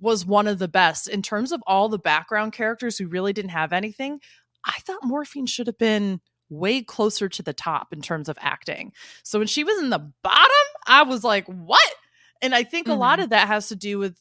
was 0.00 0.26
one 0.26 0.46
of 0.46 0.58
the 0.58 0.68
best 0.68 1.08
in 1.08 1.22
terms 1.22 1.52
of 1.52 1.62
all 1.66 1.88
the 1.88 1.98
background 1.98 2.52
characters 2.52 2.98
who 2.98 3.08
really 3.08 3.32
didn't 3.32 3.50
have 3.50 3.72
anything. 3.72 4.20
I 4.64 4.78
thought 4.80 5.04
Morphine 5.04 5.46
should 5.46 5.66
have 5.68 5.78
been 5.78 6.20
way 6.48 6.82
closer 6.82 7.28
to 7.28 7.42
the 7.42 7.52
top 7.52 7.92
in 7.92 8.00
terms 8.02 8.28
of 8.28 8.36
acting. 8.40 8.92
So 9.24 9.38
when 9.38 9.48
she 9.48 9.64
was 9.64 9.78
in 9.78 9.90
the 9.90 10.12
bottom, 10.22 10.66
I 10.86 11.02
was 11.02 11.24
like, 11.24 11.46
what? 11.46 11.94
And 12.42 12.54
I 12.54 12.62
think 12.62 12.88
a 12.88 12.94
lot 12.94 13.18
Mhm. 13.18 13.24
of 13.24 13.30
that 13.30 13.48
has 13.48 13.68
to 13.68 13.76
do 13.76 13.98
with 13.98 14.18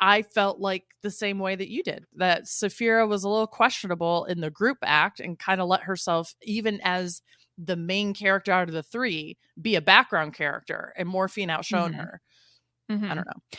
I 0.00 0.22
felt 0.22 0.60
like 0.60 0.84
the 1.02 1.10
same 1.10 1.40
way 1.40 1.56
that 1.56 1.70
you 1.70 1.82
did 1.82 2.04
that 2.16 2.46
Sapphira 2.46 3.06
was 3.06 3.24
a 3.24 3.28
little 3.28 3.48
questionable 3.48 4.26
in 4.26 4.40
the 4.40 4.50
group 4.50 4.78
act 4.84 5.18
and 5.20 5.36
kind 5.38 5.60
of 5.60 5.66
let 5.68 5.82
herself, 5.82 6.34
even 6.42 6.80
as 6.84 7.20
the 7.58 7.74
main 7.76 8.14
character 8.14 8.52
out 8.52 8.68
of 8.68 8.74
the 8.74 8.82
three, 8.84 9.36
be 9.60 9.74
a 9.74 9.80
background 9.82 10.34
character 10.34 10.94
and 10.96 11.08
Morphine 11.08 11.50
outshone 11.50 11.94
Mhm. 11.94 11.96
her. 11.96 12.20
Mhm. 12.90 13.10
I 13.10 13.14
don't 13.16 13.26
know. 13.26 13.58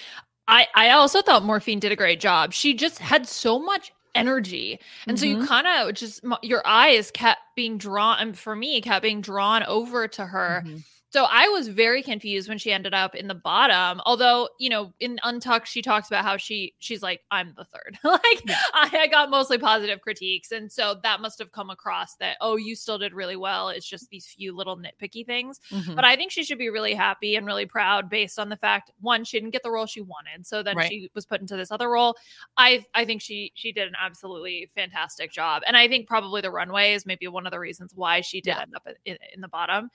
I 0.50 0.68
I 0.76 0.90
also 0.92 1.22
thought 1.22 1.44
Morphine 1.46 1.80
did 1.80 1.92
a 1.94 1.96
great 1.96 2.20
job. 2.20 2.54
She 2.54 2.74
just 2.74 3.00
had 3.00 3.28
so 3.28 3.60
much 3.60 3.94
energy, 4.16 4.80
and 5.08 5.20
so 5.20 5.26
you 5.26 5.38
Mhm. 5.38 5.48
kind 5.48 5.68
of 5.68 5.94
just 5.96 6.22
your 6.44 6.66
eyes 6.68 7.12
kept 7.12 7.42
being 7.56 7.78
drawn. 7.78 8.20
And 8.20 8.38
for 8.38 8.56
me, 8.56 8.82
kept 8.82 9.04
being 9.04 9.22
drawn 9.22 9.64
over 9.64 10.08
to 10.10 10.26
her. 10.26 10.64
Mhm. 10.66 10.84
So 11.12 11.26
I 11.28 11.48
was 11.48 11.68
very 11.68 12.04
confused 12.04 12.48
when 12.48 12.60
she 12.60 12.72
ended 12.72 12.94
up 12.94 13.16
in 13.16 13.28
the 13.28 13.34
bottom. 13.34 14.00
Although, 14.06 14.48
you 14.60 14.70
know, 14.70 14.94
in 15.00 15.20
Untucked, 15.24 15.68
she 15.68 15.82
talks 15.82 16.08
about 16.08 16.24
how 16.24 16.38
she 16.38 16.76
she's 16.78 17.02
like, 17.02 17.22
I'm 17.32 17.54
the 17.58 17.66
third. 17.66 17.98
like 18.04 18.44
I, 18.76 18.90
I 18.94 19.08
got 19.08 19.32
mostly 19.32 19.58
positive 19.58 20.02
critiques. 20.02 20.52
And 20.52 20.72
so 20.72 20.98
that 21.02 21.20
must 21.20 21.40
have 21.40 21.52
come 21.52 21.72
across 21.72 22.16
that, 22.18 22.38
oh, 22.42 22.58
you 22.58 22.76
still 22.76 23.00
did 23.00 23.14
really 23.14 23.36
well. 23.36 23.70
It's 23.70 23.88
just 23.90 24.08
these 24.12 24.28
few 24.28 24.56
little 24.56 24.78
nitpicky 24.78 25.26
things. 25.26 25.60
Mhm. 25.72 25.96
But 25.96 26.06
I 26.06 26.16
think 26.16 26.32
she 26.32 26.44
should 26.44 26.60
be 26.60 26.70
really 26.70 26.94
happy 26.94 27.36
and 27.36 27.46
really 27.46 27.66
proud 27.66 28.08
based 28.08 28.38
on 28.38 28.50
the 28.50 28.58
fact 28.58 28.92
one, 29.02 29.24
she 29.24 29.40
didn't 29.40 29.52
get 29.52 29.64
the 29.64 29.72
role 29.72 29.88
she 29.88 30.02
wanted. 30.02 30.46
So 30.46 30.62
then 30.62 30.78
Right. 30.78 30.90
she 30.90 31.10
was 31.16 31.26
put 31.26 31.42
into 31.42 31.58
this 31.58 31.72
other 31.72 31.90
role. 31.90 32.16
I 32.58 32.86
I 32.94 33.06
think 33.06 33.22
she 33.24 33.52
she 33.56 33.72
did 33.72 33.88
an 33.88 33.96
absolutely 34.00 34.70
fantastic 34.76 35.32
job. 35.32 35.64
And 35.66 35.76
I 35.76 35.88
think 35.88 36.08
probably 36.08 36.42
the 36.42 36.52
runway 36.52 36.94
is 36.94 37.08
maybe 37.08 37.28
one 37.28 37.48
of 37.48 37.52
the 37.52 37.60
reasons 37.60 37.94
why 37.96 38.22
she 38.22 38.42
did 38.42 38.52
Yeah. 38.52 38.62
end 38.62 38.76
up 38.76 38.88
in, 39.06 39.18
in 39.34 39.42
the 39.42 39.48
bottom. 39.48 39.90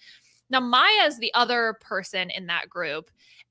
Now, 0.50 0.60
Mhi'ya's 0.60 1.18
the 1.18 1.32
other 1.34 1.76
person 1.80 2.30
in 2.30 2.46
that 2.46 2.68
group. 2.68 3.10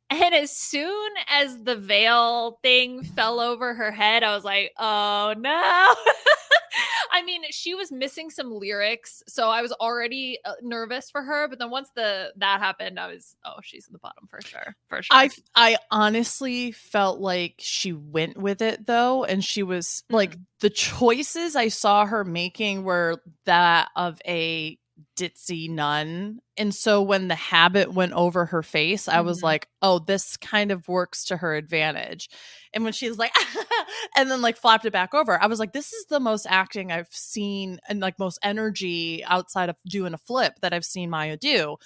And 0.09 0.35
as 0.35 0.55
soon 0.55 1.11
as 1.27 1.63
the 1.63 1.75
veil 1.75 2.59
thing 2.61 3.03
fell 3.03 3.39
over 3.39 3.73
her 3.73 3.91
head, 3.91 4.21
I 4.21 4.35
was 4.35 4.43
like, 4.43 4.71
oh 4.77 5.33
no. 5.37 5.95
I 7.11 7.21
mean, 7.23 7.43
she 7.51 7.75
was 7.75 7.91
missing 7.91 8.31
some 8.31 8.51
lyrics, 8.51 9.21
so 9.27 9.49
I 9.49 9.61
was 9.61 9.71
already 9.73 10.39
uh, 10.43 10.53
nervous 10.61 11.11
for 11.11 11.21
her. 11.21 11.47
But 11.47 11.59
then 11.59 11.69
once 11.69 11.89
the 11.95 12.33
that 12.37 12.59
happened, 12.59 12.99
I 12.99 13.07
was, 13.07 13.35
oh, 13.45 13.57
she's 13.61 13.85
in 13.87 13.93
the 13.93 13.99
bottom 13.99 14.27
for 14.27 14.41
sure, 14.41 14.75
for 14.87 15.03
sure. 15.03 15.15
I 15.15 15.29
I 15.55 15.77
honestly 15.91 16.71
felt 16.71 17.19
like 17.19 17.55
she 17.59 17.93
went 17.93 18.37
with 18.37 18.63
it 18.63 18.87
though, 18.87 19.23
and 19.23 19.43
she 19.43 19.61
was 19.61 20.03
like 20.09 20.37
the 20.59 20.71
choices 20.71 21.55
I 21.55 21.67
saw 21.67 22.05
her 22.05 22.23
making 22.23 22.83
were 22.83 23.21
that 23.45 23.89
of 23.95 24.19
a 24.27 24.79
ditzy 25.17 25.69
nun. 25.69 26.39
And 26.57 26.73
so 26.73 27.01
when 27.01 27.27
the 27.27 27.35
habit 27.35 27.93
went 27.93 28.13
over 28.13 28.45
her 28.47 28.63
face, 28.63 29.07
I 29.07 29.21
was 29.21 29.39
Mhm. 29.39 29.43
like, 29.43 29.67
oh, 29.81 29.99
this 29.99 30.37
kind 30.37 30.71
of 30.71 30.87
works 30.87 31.25
to 31.25 31.37
her 31.37 31.55
advantage. 31.55 32.29
And 32.73 32.83
when 32.83 32.93
she 32.93 33.07
was 33.09 33.17
like, 33.17 33.33
and 34.15 34.29
then 34.29 34.41
like 34.41 34.57
flapped 34.57 34.85
it 34.85 34.93
back 34.93 35.13
over, 35.13 35.41
I 35.41 35.47
was 35.47 35.59
like, 35.59 35.73
this 35.73 35.93
is 35.93 36.05
the 36.05 36.19
most 36.19 36.45
acting 36.49 36.91
I've 36.91 37.07
seen 37.11 37.79
and 37.87 37.99
like 37.99 38.19
most 38.19 38.39
energy 38.43 39.23
outside 39.25 39.69
of 39.69 39.75
doing 39.87 40.13
a 40.13 40.17
flip 40.19 40.53
that 40.61 40.73
I've 40.73 40.85
seen 40.85 41.09
Mhi'ya 41.09 41.39
do. 41.39 41.77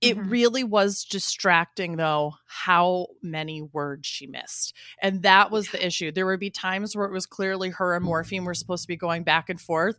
It 0.00 0.16
Mhm. 0.16 0.30
really 0.30 0.62
was 0.62 1.02
distracting, 1.04 1.96
though, 1.96 2.34
how 2.46 3.08
many 3.20 3.62
words 3.62 4.06
she 4.06 4.28
missed. 4.28 4.72
And 5.02 5.22
that 5.22 5.50
was 5.50 5.70
the 5.70 5.84
issue. 5.84 6.12
There 6.12 6.24
would 6.26 6.38
be 6.38 6.50
times 6.50 6.94
where 6.94 7.06
it 7.06 7.12
was 7.12 7.26
clearly 7.26 7.70
her 7.70 7.96
and 7.96 8.04
Morphine 8.04 8.44
were 8.44 8.54
supposed 8.54 8.84
to 8.84 8.88
be 8.88 8.96
going 8.96 9.24
back 9.24 9.48
and 9.50 9.60
forth. 9.60 9.96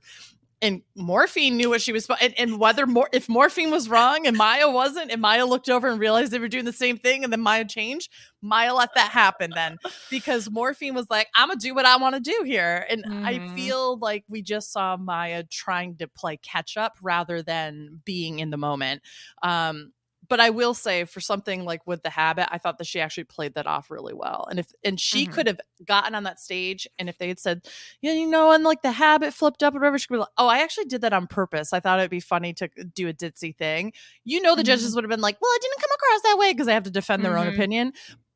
And 0.61 0.81
Morphine 0.95 1.55
knew 1.55 1.69
what 1.69 1.81
she 1.81 1.93
was, 1.93 2.05
and, 2.19 2.33
and 2.37 2.59
whether 2.59 2.85
more 2.85 3.07
if 3.13 3.29
Morphine 3.29 3.71
was 3.71 3.87
wrong 3.87 4.27
and 4.27 4.37
Mhi'ya 4.37 4.73
wasn't, 4.73 5.09
and 5.09 5.23
Mhi'ya 5.23 5.47
looked 5.47 5.69
over 5.69 5.87
and 5.87 5.99
realized 5.99 6.31
they 6.33 6.39
were 6.39 6.49
doing 6.49 6.65
the 6.65 6.73
same 6.73 6.97
thing, 6.97 7.23
and 7.23 7.31
then 7.31 7.39
Mhi'ya 7.41 7.69
changed, 7.69 8.11
Mhi'ya 8.43 8.75
let 8.75 8.93
that 8.95 9.09
happen 9.11 9.53
then 9.53 9.77
because 10.09 10.49
Morphine 10.49 10.93
was 10.95 11.09
like, 11.09 11.29
"I'm 11.33 11.47
gonna 11.47 11.59
do 11.59 11.73
what 11.73 11.85
I 11.85 11.95
want 11.95 12.15
to 12.15 12.21
do 12.21 12.43
here," 12.45 12.85
and 12.89 13.05
I 13.23 13.35
Mhm. 13.35 13.49
feel 13.55 13.97
like 13.99 14.25
we 14.27 14.41
just 14.41 14.73
saw 14.73 14.97
Mhi'ya 14.97 15.49
trying 15.49 15.95
to 15.97 16.07
play 16.09 16.35
catch 16.37 16.75
up 16.75 16.97
rather 17.01 17.41
than 17.41 18.01
being 18.03 18.39
in 18.39 18.49
the 18.49 18.57
moment. 18.57 19.01
Um, 19.43 19.93
but 20.29 20.39
I 20.39 20.49
will 20.51 20.73
say, 20.73 21.05
for 21.05 21.19
something 21.21 21.65
like 21.65 21.85
with 21.87 22.03
the 22.03 22.09
habit, 22.11 22.47
I 22.53 22.57
thought 22.59 22.77
that 22.77 22.87
she 22.87 23.01
actually 23.01 23.25
played 23.25 23.55
that 23.55 23.67
off 23.67 23.91
really 23.91 24.13
well. 24.13 24.47
And 24.49 24.59
if 24.59 24.67
and 24.83 24.99
she 24.99 25.25
Mhm. 25.25 25.27
could 25.27 25.47
have 25.47 25.59
gotten 25.85 26.15
on 26.15 26.23
that 26.23 26.39
stage, 26.39 26.87
and 26.99 27.09
if 27.09 27.17
they 27.17 27.27
had 27.27 27.39
said, 27.39 27.65
yeah, 28.01 28.13
you 28.13 28.27
know, 28.27 28.51
and 28.51 28.63
like 28.63 28.81
the 28.83 28.91
habit 28.91 29.33
flipped 29.33 29.63
up 29.63 29.73
or 29.75 29.79
whatever, 29.79 29.97
she 29.99 30.07
could 30.07 30.15
be 30.15 30.19
like, 30.19 30.29
oh, 30.37 30.47
I 30.47 30.59
actually 30.59 30.85
did 30.85 31.01
that 31.01 31.13
on 31.13 31.27
purpose. 31.27 31.73
I 31.73 31.79
thought 31.79 31.99
it'd 31.99 32.11
be 32.11 32.19
funny 32.21 32.53
to 32.55 32.67
do 32.93 33.07
a 33.09 33.13
ditzy 33.13 33.55
thing. 33.57 33.93
You 34.23 34.41
know, 34.41 34.55
the 34.55 34.63
judges 34.63 34.95
would 34.95 35.03
have 35.03 35.09
been 35.09 35.21
like, 35.21 35.37
well, 35.41 35.51
it 35.55 35.61
didn't 35.61 35.81
come 35.81 35.91
across 35.95 36.21
that 36.23 36.37
way 36.39 36.53
because 36.53 36.67
they 36.67 36.73
have 36.73 36.83
to 36.83 36.91
defend 36.91 37.25
their 37.25 37.37
own 37.37 37.47
Mhm. 37.47 37.49
opinion. 37.49 37.93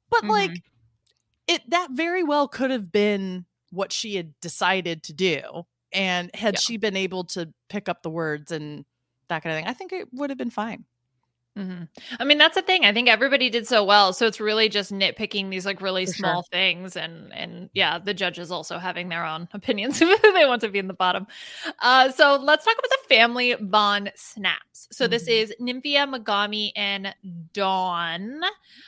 But 0.10 0.24
Mhm. 0.24 0.30
like, 0.30 0.62
it 1.48 1.70
that 1.72 1.90
very 1.92 2.24
well 2.24 2.48
could 2.48 2.72
have 2.72 2.92
been 2.92 3.46
what 3.72 3.92
she 3.92 4.16
had 4.16 4.34
decided 4.42 5.04
to 5.04 5.14
do, 5.14 5.64
and 5.94 6.34
had 6.36 6.58
Yeah. 6.58 6.60
she 6.60 6.78
been 6.78 6.96
able 6.98 7.24
to 7.26 7.54
pick 7.70 7.90
up 7.90 8.04
the 8.04 8.10
words 8.12 8.52
and 8.52 8.86
that 9.30 9.44
kind 9.44 9.54
of 9.54 9.60
thing, 9.60 9.68
I 9.70 9.74
think 9.74 9.94
it 9.94 10.10
would 10.14 10.30
have 10.32 10.38
been 10.40 10.50
fine. 10.52 10.86
Mhm. 11.58 11.88
I 12.20 12.24
mean, 12.24 12.40
that's 12.40 12.56
the 12.56 12.64
thing. 12.64 12.84
I 12.84 12.92
think 12.94 13.08
everybody 13.08 13.48
did 13.52 13.68
so 13.68 13.84
well. 13.84 14.12
So 14.12 14.26
it's 14.26 14.40
really 14.40 14.70
just 14.70 14.92
nitpicking 14.92 15.52
these 15.52 15.68
like 15.68 15.82
really 15.82 16.08
For 16.08 16.14
sure. 16.14 16.16
small 16.16 16.44
things, 16.52 16.96
and 16.96 17.32
and 17.32 17.70
yeah, 17.74 18.00
the 18.00 18.14
judges 18.14 18.50
also 18.50 18.80
having 18.80 19.08
their 19.10 19.24
own 19.24 19.48
opinions 19.54 20.02
if 20.02 20.22
they 20.34 20.46
want 20.48 20.62
to 20.62 20.70
be 20.70 20.80
in 20.80 20.88
the 20.88 20.96
bottom. 20.96 21.28
Uh, 21.80 22.10
so 22.12 22.38
let's 22.42 22.66
talk 22.66 22.74
about 22.80 22.90
the 22.90 23.08
family 23.16 23.56
Von 23.62 24.10
Snaps. 24.16 24.88
So 24.92 25.08
this 25.08 25.26
Mhm. 25.26 25.32
is 25.44 25.54
Nymphia, 25.62 26.12
Megami, 26.12 26.72
and 26.76 27.14
Dawn. 27.54 28.42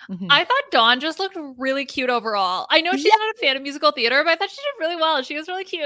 Mhm. 0.10 0.28
I 0.32 0.44
thought 0.44 0.72
Dawn 0.72 1.00
just 1.00 1.20
looked 1.20 1.38
really 1.60 1.86
cute 1.86 2.10
overall. 2.10 2.66
I 2.72 2.82
know 2.82 2.94
she's 2.94 3.06
Yeah. 3.06 3.12
not 3.20 3.36
a 3.36 3.38
fan 3.40 3.56
of 3.58 3.62
musical 3.62 3.92
theater, 3.92 4.24
but 4.24 4.32
I 4.32 4.36
thought 4.38 4.50
she 4.50 4.56
did 4.58 4.80
really 4.84 4.96
well. 4.96 5.22
She 5.22 5.36
was 5.38 5.48
really 5.48 5.66
cute. 5.66 5.86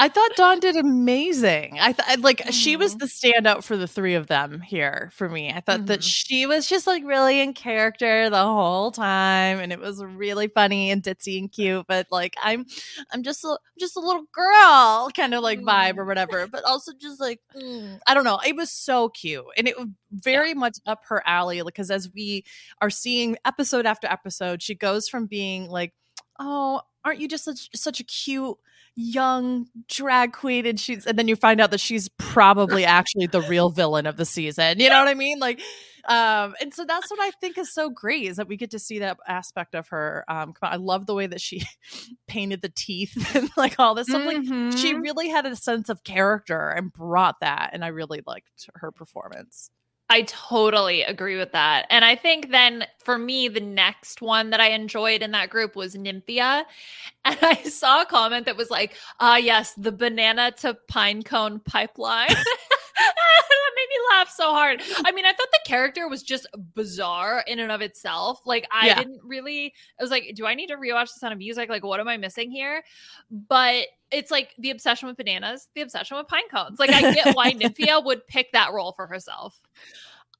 I 0.00 0.08
thought 0.08 0.30
Dawn 0.34 0.60
did 0.60 0.76
amazing. 0.76 1.78
I 1.78 1.92
thought 1.92 2.20
like 2.20 2.42
she 2.50 2.74
was 2.76 2.94
Mhm. 2.94 2.98
the 3.00 3.04
standout 3.06 3.62
for 3.64 3.76
the 3.76 3.86
three 3.86 4.14
of 4.14 4.28
them 4.28 4.60
here 4.62 5.10
for 5.12 5.28
me. 5.28 5.52
I 5.52 5.60
thought 5.60 5.86
that 5.86 6.00
Mhm. 6.00 6.04
she 6.12 6.46
was 6.46 6.66
just 6.66 6.86
like 6.86 7.04
really 7.04 7.40
in 7.40 7.52
character 7.52 8.30
the 8.30 8.42
whole 8.42 8.90
time, 8.92 9.60
and 9.60 9.72
it 9.72 9.78
was 9.78 10.02
really 10.02 10.48
funny 10.48 10.90
and 10.90 11.02
ditzy 11.02 11.38
and 11.38 11.52
cute. 11.52 11.86
But 11.86 12.06
like 12.10 12.34
I'm, 12.42 12.64
I'm 13.12 13.22
just 13.22 13.44
a, 13.44 13.58
just 13.78 13.94
a 13.96 14.00
little 14.00 14.24
girl 14.32 15.10
kind 15.14 15.34
of 15.34 15.42
like 15.42 15.60
vibe 15.60 15.98
or 15.98 16.06
whatever. 16.06 16.46
But 16.46 16.64
also 16.64 16.92
just 16.98 17.20
like 17.20 17.40
mm, 17.54 18.00
I 18.06 18.14
don't 18.14 18.24
know. 18.24 18.40
It 18.46 18.56
was 18.56 18.70
so 18.70 19.10
cute, 19.10 19.44
and 19.58 19.68
it 19.68 19.78
was 19.78 19.88
very 20.12 20.54
much 20.54 20.78
up 20.86 21.02
her 21.08 21.22
alley 21.26 21.60
because 21.62 21.90
as 21.90 22.10
we 22.14 22.44
are 22.80 22.90
seeing 22.90 23.36
episode 23.44 23.84
after 23.86 24.08
episode, 24.08 24.62
she 24.62 24.74
goes 24.74 25.08
from 25.10 25.26
being 25.26 25.68
like, 25.68 25.92
oh, 26.38 26.80
aren't 27.04 27.20
you 27.20 27.28
just 27.28 27.44
such 27.44 27.68
such 27.74 28.00
a 28.00 28.04
cute 28.04 28.56
young 28.96 29.66
drag 29.88 30.32
queen 30.32 30.66
and 30.66 30.78
she's 30.78 31.06
and 31.06 31.18
then 31.18 31.28
you 31.28 31.36
find 31.36 31.60
out 31.60 31.70
that 31.70 31.80
she's 31.80 32.08
probably 32.18 32.84
actually 32.84 33.26
the 33.26 33.40
real 33.42 33.70
villain 33.80 34.06
of 34.06 34.16
the 34.16 34.24
season. 34.26 34.78
You 34.80 34.90
know 34.90 34.98
what 34.98 35.08
i 35.08 35.14
mean? 35.14 35.38
Like 35.38 35.60
um 36.06 36.54
and 36.60 36.72
so 36.74 36.84
that's 36.86 37.10
what 37.10 37.20
i 37.20 37.30
think 37.40 37.56
is 37.58 37.72
so 37.72 37.90
great 37.90 38.24
is 38.26 38.36
that 38.38 38.48
we 38.48 38.56
get 38.56 38.70
to 38.70 38.78
see 38.78 38.98
that 39.00 39.18
aspect 39.28 39.74
of 39.74 39.88
her. 39.88 40.24
Um 40.28 40.52
come 40.52 40.68
on, 40.68 40.72
i 40.72 40.76
love 40.76 41.06
the 41.06 41.14
way 41.14 41.26
that 41.26 41.40
she 41.40 41.62
painted 42.26 42.62
the 42.62 42.72
teeth 42.74 43.12
and 43.36 43.48
like 43.56 43.76
all 43.78 43.94
this 43.94 44.08
stuff 44.08 44.24
like 44.26 44.42
she 44.76 44.94
Mhm. 44.94 45.02
really 45.02 45.28
had 45.28 45.46
a 45.46 45.54
sense 45.56 45.88
of 45.88 46.02
character 46.04 46.70
and 46.70 46.92
brought 46.92 47.36
that 47.40 47.70
and 47.72 47.84
i 47.84 47.88
really 47.88 48.22
liked 48.26 48.48
her 48.74 48.90
performance 48.90 49.70
I 50.10 50.22
totally 50.22 51.02
agree 51.02 51.36
with 51.36 51.52
that. 51.52 51.86
And 51.88 52.04
I 52.04 52.16
think 52.16 52.50
then 52.50 52.84
for 52.98 53.16
me, 53.16 53.46
the 53.46 53.60
next 53.60 54.20
one 54.20 54.50
that 54.50 54.60
I 54.60 54.70
enjoyed 54.70 55.22
in 55.22 55.30
that 55.30 55.50
group 55.50 55.76
was 55.76 55.94
Nymphia. 55.94 56.64
And 57.22 57.36
I 57.42 57.62
saw 57.64 58.00
a 58.00 58.06
comment 58.06 58.46
that 58.46 58.56
was 58.56 58.70
like, 58.70 58.96
ah, 59.20 59.36
yes, 59.36 59.74
the 59.74 59.92
banana 59.92 60.52
to 60.62 60.72
pine 60.88 61.22
cone 61.22 61.60
pipeline. 61.60 62.30
made 62.34 63.59
me 63.90 63.96
laugh 64.12 64.30
so 64.30 64.52
hard. 64.52 64.82
I 65.04 65.12
mean, 65.12 65.26
I 65.26 65.32
thought 65.32 65.48
the 65.52 65.60
character 65.66 66.08
was 66.08 66.22
just 66.22 66.46
bizarre 66.74 67.44
in 67.46 67.58
and 67.58 67.70
of 67.70 67.80
itself. 67.82 68.40
Like, 68.46 68.66
I 68.72 68.86
Yeah. 68.86 68.94
didn't 68.94 69.20
really, 69.22 69.74
I 69.98 70.02
was 70.02 70.10
like, 70.10 70.32
do 70.34 70.46
I 70.46 70.54
need 70.54 70.68
to 70.68 70.76
rewatch 70.76 71.12
the 71.12 71.18
sound 71.18 71.32
of 71.32 71.38
music? 71.38 71.68
Like, 71.68 71.84
what 71.84 72.00
am 72.00 72.08
I 72.08 72.16
missing 72.16 72.50
here? 72.50 72.82
But 73.30 73.86
it's 74.10 74.30
like 74.30 74.54
the 74.58 74.70
obsession 74.70 75.08
with 75.08 75.16
bananas, 75.16 75.68
the 75.74 75.82
obsession 75.82 76.16
with 76.16 76.26
pine 76.28 76.48
cones. 76.50 76.78
Like, 76.78 76.92
I 76.92 77.02
get 77.02 77.34
why 77.34 77.52
Nymphia 77.54 78.04
would 78.04 78.26
pick 78.26 78.52
that 78.52 78.72
role 78.72 78.92
for 78.92 79.06
herself. 79.06 79.60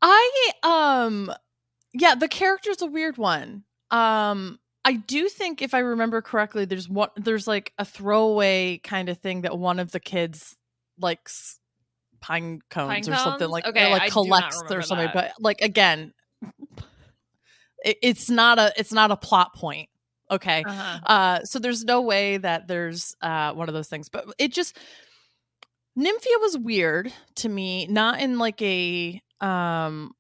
I 0.02 0.50
um 0.62 1.30
yeah, 1.92 2.14
the 2.14 2.28
character's 2.28 2.80
a 2.80 2.86
weird 2.86 3.18
one. 3.18 3.64
Um 3.90 4.58
I 4.82 4.94
do 4.94 5.28
think 5.28 5.60
if 5.60 5.74
I 5.74 5.80
remember 5.80 6.22
correctly 6.22 6.64
there's 6.64 6.88
one 6.88 7.10
there's 7.16 7.46
like 7.46 7.72
a 7.78 7.84
throwaway 7.84 8.78
kind 8.78 9.10
of 9.10 9.18
thing 9.18 9.42
that 9.42 9.58
one 9.58 9.78
of 9.78 9.92
the 9.92 10.00
kids 10.00 10.56
likes 10.98 11.59
pine 12.20 12.61
cones 12.70 13.06
Pine 13.06 13.14
or 13.14 13.16
something 13.16 13.48
like 13.48 13.66
Okay, 13.66 13.90
like 13.90 14.02
I 14.02 14.09
collects 14.11 14.62
or 14.70 14.83
something 14.83 15.06
that. 15.06 15.14
but 15.14 15.42
like 15.42 15.61
again 15.61 16.12
it, 17.85 17.98
it's 18.02 18.30
not 18.30 18.59
a 18.59 18.72
it's 18.76 18.92
not 18.92 19.11
a 19.11 19.16
plot 19.16 19.54
point. 19.54 19.88
Okay. 20.30 20.62
Uh-huh. 20.64 21.00
Uh, 21.04 21.44
so 21.44 21.59
there's 21.59 21.85
no 21.85 22.02
way 22.02 22.37
that 22.37 22.68
there's 22.68 23.16
uh, 23.20 23.52
one 23.52 23.68
of 23.68 23.74
those 23.74 23.88
things, 23.88 24.09
but 24.09 24.26
it 24.38 24.52
just 24.52 24.78
Nymphia 25.98 26.40
was 26.40 26.56
weird 26.56 27.12
to 27.37 27.48
me, 27.48 27.87
not 27.87 28.20
in 28.20 28.38
like 28.38 28.61
a 28.62 29.20
um 29.40 30.12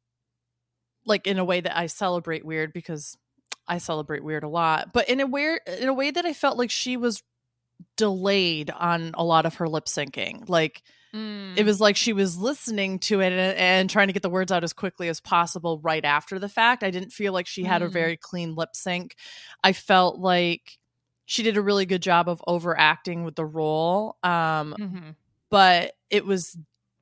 like 1.06 1.26
in 1.26 1.38
a 1.38 1.44
way 1.44 1.60
that 1.60 1.76
I 1.76 1.86
celebrate 1.86 2.44
weird 2.44 2.72
because 2.72 3.16
I 3.68 3.78
celebrate 3.78 4.24
weird 4.24 4.42
a 4.42 4.48
lot, 4.48 4.92
but 4.92 5.08
in 5.08 5.20
a 5.20 5.26
weird 5.26 5.60
in 5.66 5.88
a 5.88 5.94
way 5.94 6.10
that 6.10 6.26
I 6.26 6.32
felt 6.32 6.58
like 6.58 6.70
she 6.70 6.96
was 6.96 7.22
delayed 7.96 8.70
on 8.70 9.12
a 9.14 9.24
lot 9.24 9.46
of 9.46 9.54
her 9.56 9.68
lip 9.68 9.86
syncing. 9.86 10.48
Like 10.48 10.82
Mm. 11.14 11.56
it 11.58 11.64
was 11.64 11.80
like 11.80 11.96
she 11.96 12.12
was 12.12 12.36
listening 12.38 12.98
to 13.00 13.20
it 13.20 13.32
and, 13.32 13.58
and 13.58 13.90
trying 13.90 14.06
to 14.06 14.12
get 14.12 14.22
the 14.22 14.30
words 14.30 14.52
out 14.52 14.62
as 14.64 14.72
quickly 14.72 15.08
as 15.08 15.20
possible 15.20 15.80
right 15.80 16.04
after 16.04 16.38
the 16.38 16.48
fact. 16.48 16.84
I 16.84 16.90
didn't 16.90 17.10
feel 17.12 17.32
like 17.32 17.46
she 17.48 17.64
had 17.64 17.82
a 17.82 17.88
Mm. 17.88 17.92
very 17.92 18.16
clean 18.16 18.54
lip 18.54 18.70
sync. 18.74 19.16
I 19.64 19.72
felt 19.72 20.18
like 20.20 20.78
she 21.26 21.42
did 21.42 21.56
a 21.56 21.62
really 21.62 21.86
good 21.86 22.02
job 22.02 22.28
of 22.28 22.42
overacting 22.46 23.24
with 23.24 23.34
the 23.36 23.44
role. 23.44 24.16
Um, 24.22 24.74
Mhm. 24.78 25.14
but 25.50 25.94
it 26.10 26.24
was 26.26 26.56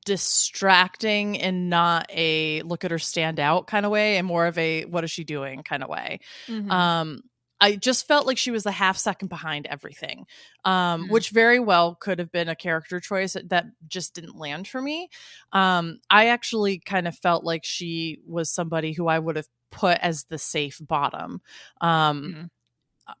distracting 0.05 1.39
and 1.39 1.69
not 1.69 2.05
a 2.13 2.61
look 2.63 2.83
at 2.85 2.91
her 2.91 2.99
stand 2.99 3.39
out 3.39 3.67
kind 3.67 3.85
of 3.85 3.91
way 3.91 4.17
and 4.17 4.25
more 4.25 4.47
of 4.47 4.57
a 4.57 4.85
what 4.85 5.03
is 5.03 5.11
she 5.11 5.23
doing 5.23 5.61
kind 5.63 5.83
of 5.83 5.89
way. 5.89 6.19
Mhm. 6.47 6.71
Um, 6.71 7.21
I 7.61 7.75
just 7.75 8.07
felt 8.07 8.25
like 8.25 8.37
she 8.37 8.51
was 8.51 8.65
a 8.65 8.71
half 8.71 8.97
second 8.97 9.27
behind 9.27 9.65
everything, 9.67 10.25
um, 10.65 11.05
Mhm. 11.07 11.09
which 11.11 11.29
very 11.31 11.59
well 11.59 11.95
could 11.95 12.19
have 12.19 12.31
been 12.31 12.47
a 12.49 12.55
character 12.55 12.99
choice 12.99 13.35
that 13.43 13.65
just 13.87 14.13
didn't 14.15 14.37
land 14.37 14.67
for 14.67 14.81
me. 14.81 15.09
Um, 15.51 15.99
I 16.09 16.27
actually 16.27 16.79
kind 16.79 17.07
of 17.07 17.17
felt 17.17 17.43
like 17.43 17.65
she 17.65 18.19
was 18.25 18.49
somebody 18.49 18.93
who 18.93 19.07
I 19.07 19.19
would 19.19 19.35
have 19.35 19.47
put 19.71 19.97
as 19.99 20.23
the 20.25 20.37
safe 20.37 20.79
bottom. 20.81 21.41
Um, 21.81 22.23
Mhm. 22.23 22.49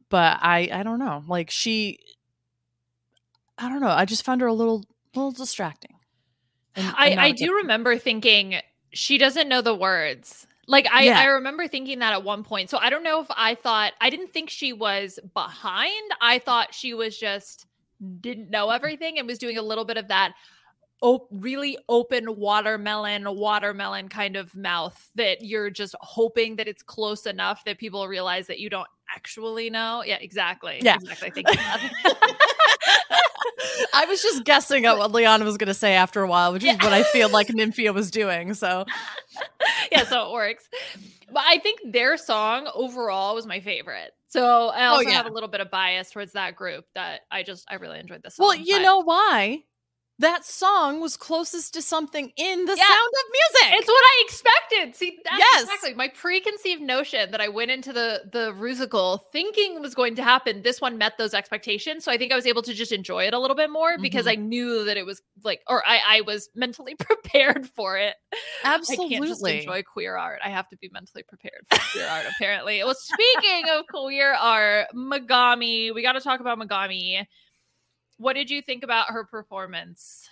But 0.09 0.37
I, 0.41 0.69
I 0.71 0.83
don't 0.83 0.99
know. 0.99 1.23
Like 1.27 1.49
she, 1.49 1.97
I 3.57 3.67
don't 3.69 3.81
know. 3.81 3.89
I 3.89 4.05
just 4.05 4.23
found 4.23 4.41
her 4.41 4.47
a 4.47 4.53
little, 4.53 4.83
little 5.15 5.31
distracting. 5.31 5.95
and- 6.75 6.93
I, 6.95 7.07
and 7.09 7.19
I 7.19 7.27
a 7.27 7.33
do 7.33 7.55
remember 7.55 7.97
thinking 7.97 8.61
she 8.93 9.17
doesn't 9.17 9.49
know 9.49 9.61
the 9.61 9.73
words. 9.75 10.45
Like 10.69 10.87
I, 10.91 11.03
Yeah. 11.03 11.19
I 11.19 11.25
remember 11.25 11.67
thinking 11.67 11.99
that 11.99 12.13
at 12.13 12.23
one 12.23 12.43
point. 12.43 12.69
So 12.69 12.77
I 12.77 12.89
don't 12.91 13.03
know 13.03 13.19
if 13.21 13.27
I 13.31 13.55
thought 13.55 13.93
I 13.99 14.09
didn't 14.11 14.31
think 14.31 14.49
she 14.51 14.71
was 14.71 15.19
behind. 15.33 16.11
I 16.21 16.37
thought 16.39 16.73
she 16.73 16.93
was 16.93 17.17
just 17.17 17.65
didn't 18.21 18.49
know 18.49 18.69
everything 18.69 19.17
and 19.17 19.27
was 19.27 19.39
doing 19.39 19.57
a 19.57 19.61
little 19.61 19.83
bit 19.83 19.97
of 19.97 20.07
that 20.07 20.33
op- 21.01 21.27
really 21.31 21.77
open 21.89 22.37
watermelon 22.37 23.25
watermelon 23.35 24.09
kind 24.09 24.35
of 24.35 24.55
mouth 24.55 25.09
that 25.15 25.43
you're 25.43 25.69
just 25.71 25.95
hoping 26.01 26.55
that 26.57 26.67
it's 26.67 26.83
close 26.83 27.25
enough 27.25 27.65
that 27.65 27.77
people 27.79 28.07
realize 28.07 28.47
that 28.47 28.59
you 28.59 28.69
don't 28.69 28.87
actually 29.15 29.69
know. 29.71 30.03
Yeah, 30.05 30.17
exactly. 30.21 30.79
Yeah. 30.83 30.95
Exactly. 30.95 31.31
Thank 31.31 31.49
you. 31.49 31.89
I 33.93 34.05
was 34.05 34.21
just 34.21 34.43
guessing 34.43 34.85
at 34.85 34.97
what 34.97 35.11
Liana 35.11 35.45
was 35.45 35.57
going 35.57 35.67
to 35.67 35.73
say 35.73 35.93
after 35.93 36.21
a 36.21 36.27
while, 36.27 36.53
which 36.53 36.63
is 36.63 36.75
what 36.77 36.93
I 36.93 37.03
feel 37.03 37.29
like 37.29 37.47
Nymphia 37.47 37.93
was 37.93 38.11
doing. 38.11 38.53
So 38.53 38.85
yeah, 39.91 40.03
so 40.05 40.27
it 40.29 40.33
works. 40.33 40.69
But 41.31 41.43
I 41.45 41.59
think 41.59 41.79
their 41.85 42.17
song 42.17 42.69
overall 42.73 43.35
was 43.35 43.45
my 43.45 43.59
favorite. 43.59 44.11
So 44.27 44.69
I 44.69 44.87
oh, 44.87 44.89
also 44.91 45.05
Oh, 45.05 45.09
yeah. 45.09 45.17
have 45.17 45.25
a 45.25 45.31
little 45.31 45.49
bit 45.49 45.61
of 45.61 45.71
bias 45.71 46.11
towards 46.11 46.33
that 46.33 46.55
group 46.55 46.85
that 46.95 47.21
I 47.31 47.43
just 47.43 47.65
I 47.69 47.75
really 47.75 47.99
enjoyed 47.99 48.21
this 48.23 48.35
song. 48.35 48.47
Well, 48.47 48.55
you 48.55 48.75
but 48.75 48.81
know 48.83 48.99
why? 49.03 49.63
That 50.19 50.43
song 50.45 50.99
was 50.99 51.15
closest 51.15 51.73
to 51.75 51.81
something 51.81 52.31
in 52.35 52.65
the 52.65 52.75
Yeah. 52.75 52.83
sound 52.83 53.13
of 53.13 53.31
music. 53.31 53.79
it's 53.79 53.87
what 53.87 54.03
I 54.03 54.23
expected. 54.25 54.95
See, 54.95 55.17
that's 55.23 55.37
Yes. 55.39 55.63
exactly 55.63 55.93
my 55.93 56.09
preconceived 56.09 56.81
notion 56.81 57.31
that 57.31 57.39
I 57.39 57.47
went 57.47 57.71
into 57.71 57.93
the 57.93 58.23
the 58.31 58.53
musical 58.53 59.17
thinking 59.31 59.79
was 59.81 59.95
going 59.95 60.15
to 60.15 60.23
happen. 60.23 60.61
This 60.61 60.81
one 60.81 60.97
met 60.97 61.17
those 61.17 61.33
expectations, 61.33 62.03
so 62.03 62.11
I 62.11 62.17
think 62.17 62.31
I 62.33 62.35
was 62.35 62.45
able 62.45 62.61
to 62.63 62.73
just 62.73 62.91
enjoy 62.91 63.27
it 63.27 63.33
a 63.33 63.39
little 63.39 63.55
bit 63.55 63.69
more 63.69 63.97
because 63.97 64.25
Mhm. 64.25 64.31
I 64.31 64.35
knew 64.35 64.83
that 64.85 64.97
it 64.97 65.05
was 65.05 65.21
like, 65.43 65.61
or 65.67 65.87
I 65.87 66.01
I 66.17 66.21
was 66.21 66.49
mentally 66.53 66.95
prepared 66.99 67.69
for 67.69 67.97
it. 67.97 68.15
Absolutely, 68.65 69.15
I 69.15 69.19
can't 69.19 69.27
just 69.29 69.47
enjoy 69.47 69.83
queer 69.83 70.17
art. 70.17 70.41
I 70.43 70.49
have 70.49 70.67
to 70.69 70.77
be 70.77 70.89
mentally 70.91 71.23
prepared 71.23 71.65
for 71.71 71.79
queer 71.93 72.07
art, 72.07 72.25
apparently. 72.35 72.83
Well, 72.83 72.93
speaking 72.95 73.69
of 73.69 73.85
queer 73.87 74.33
art, 74.33 74.87
Megami, 74.93 75.93
we 75.95 76.01
got 76.01 76.13
to 76.13 76.21
talk 76.21 76.41
about 76.41 76.59
Megami. 76.59 77.25
What 78.19 78.33
did 78.33 78.51
you 78.51 78.61
think 78.61 78.83
about 78.83 79.09
her 79.09 79.23
performance? 79.25 80.29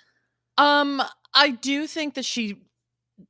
Um, 0.58 1.02
I 1.34 1.50
do 1.52 1.88
think 1.88 2.16
that 2.16 2.26
she 2.26 2.62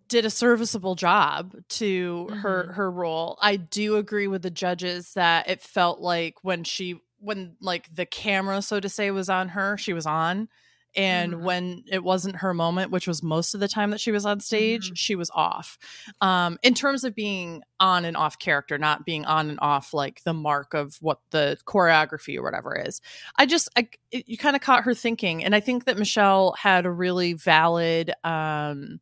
did 0.09 0.25
a 0.25 0.29
serviceable 0.31 0.95
job 0.95 1.55
to 1.69 2.29
her 2.33 2.67
Mhm. 2.67 2.73
her 2.73 2.91
role. 2.91 3.37
I 3.41 3.57
do 3.57 3.97
agree 3.97 4.27
with 4.27 4.43
the 4.43 4.51
judges 4.51 5.13
that 5.13 5.49
it 5.49 5.61
felt 5.61 6.01
like 6.01 6.43
when 6.43 6.63
she 6.63 7.01
when 7.19 7.57
like 7.61 7.93
the 7.95 8.05
camera 8.05 8.61
so 8.61 8.79
to 8.79 8.89
say 8.89 9.11
was 9.11 9.29
on 9.29 9.49
her, 9.49 9.77
she 9.77 9.93
was 9.93 10.05
on. 10.07 10.49
And 10.97 11.35
Mhm. 11.35 11.41
when 11.43 11.83
it 11.87 12.03
wasn't 12.03 12.37
her 12.37 12.53
moment, 12.53 12.91
which 12.91 13.07
was 13.07 13.21
most 13.21 13.53
of 13.53 13.59
the 13.59 13.67
time 13.67 13.91
that 13.91 14.01
she 14.01 14.11
was 14.11 14.25
on 14.25 14.39
stage, 14.39 14.91
Mhm. 14.91 14.97
she 14.97 15.15
was 15.15 15.29
off. 15.33 15.77
Um, 16.21 16.57
in 16.63 16.73
terms 16.73 17.03
of 17.03 17.13
being 17.13 17.61
on 17.79 18.03
and 18.03 18.17
off 18.17 18.39
character, 18.39 18.77
not 18.79 19.05
being 19.05 19.23
on 19.25 19.49
and 19.51 19.59
off 19.61 19.93
like 19.93 20.23
the 20.23 20.33
mark 20.33 20.73
of 20.73 20.95
what 20.99 21.19
the 21.29 21.57
choreography 21.65 22.35
or 22.37 22.41
whatever 22.43 22.75
is. 22.75 22.99
I 23.37 23.45
just 23.45 23.69
I, 23.77 23.87
it, 24.11 24.27
you 24.27 24.37
kind 24.37 24.55
of 24.55 24.61
caught 24.63 24.83
her 24.85 24.95
thinking, 24.95 25.43
and 25.43 25.53
I 25.53 25.59
think 25.59 25.85
that 25.85 25.99
Michelle 25.99 26.53
had 26.53 26.85
a 26.87 26.91
really 26.91 27.33
valid 27.33 28.13
um, 28.23 28.99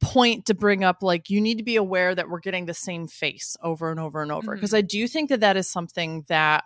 point 0.00 0.46
to 0.46 0.54
bring 0.54 0.84
up. 0.84 1.02
Like 1.02 1.30
you 1.30 1.40
need 1.40 1.58
to 1.58 1.64
be 1.64 1.76
aware 1.76 2.14
that 2.14 2.28
we're 2.28 2.38
getting 2.40 2.66
the 2.66 2.74
same 2.74 3.08
face 3.08 3.56
over 3.60 3.90
and 3.90 3.98
over 3.98 4.22
and 4.22 4.30
over 4.30 4.54
because 4.54 4.72
I 4.74 4.82
do 4.82 5.08
think 5.08 5.30
that 5.30 5.40
that 5.40 5.56
is 5.56 5.68
something 5.68 6.24
that 6.28 6.62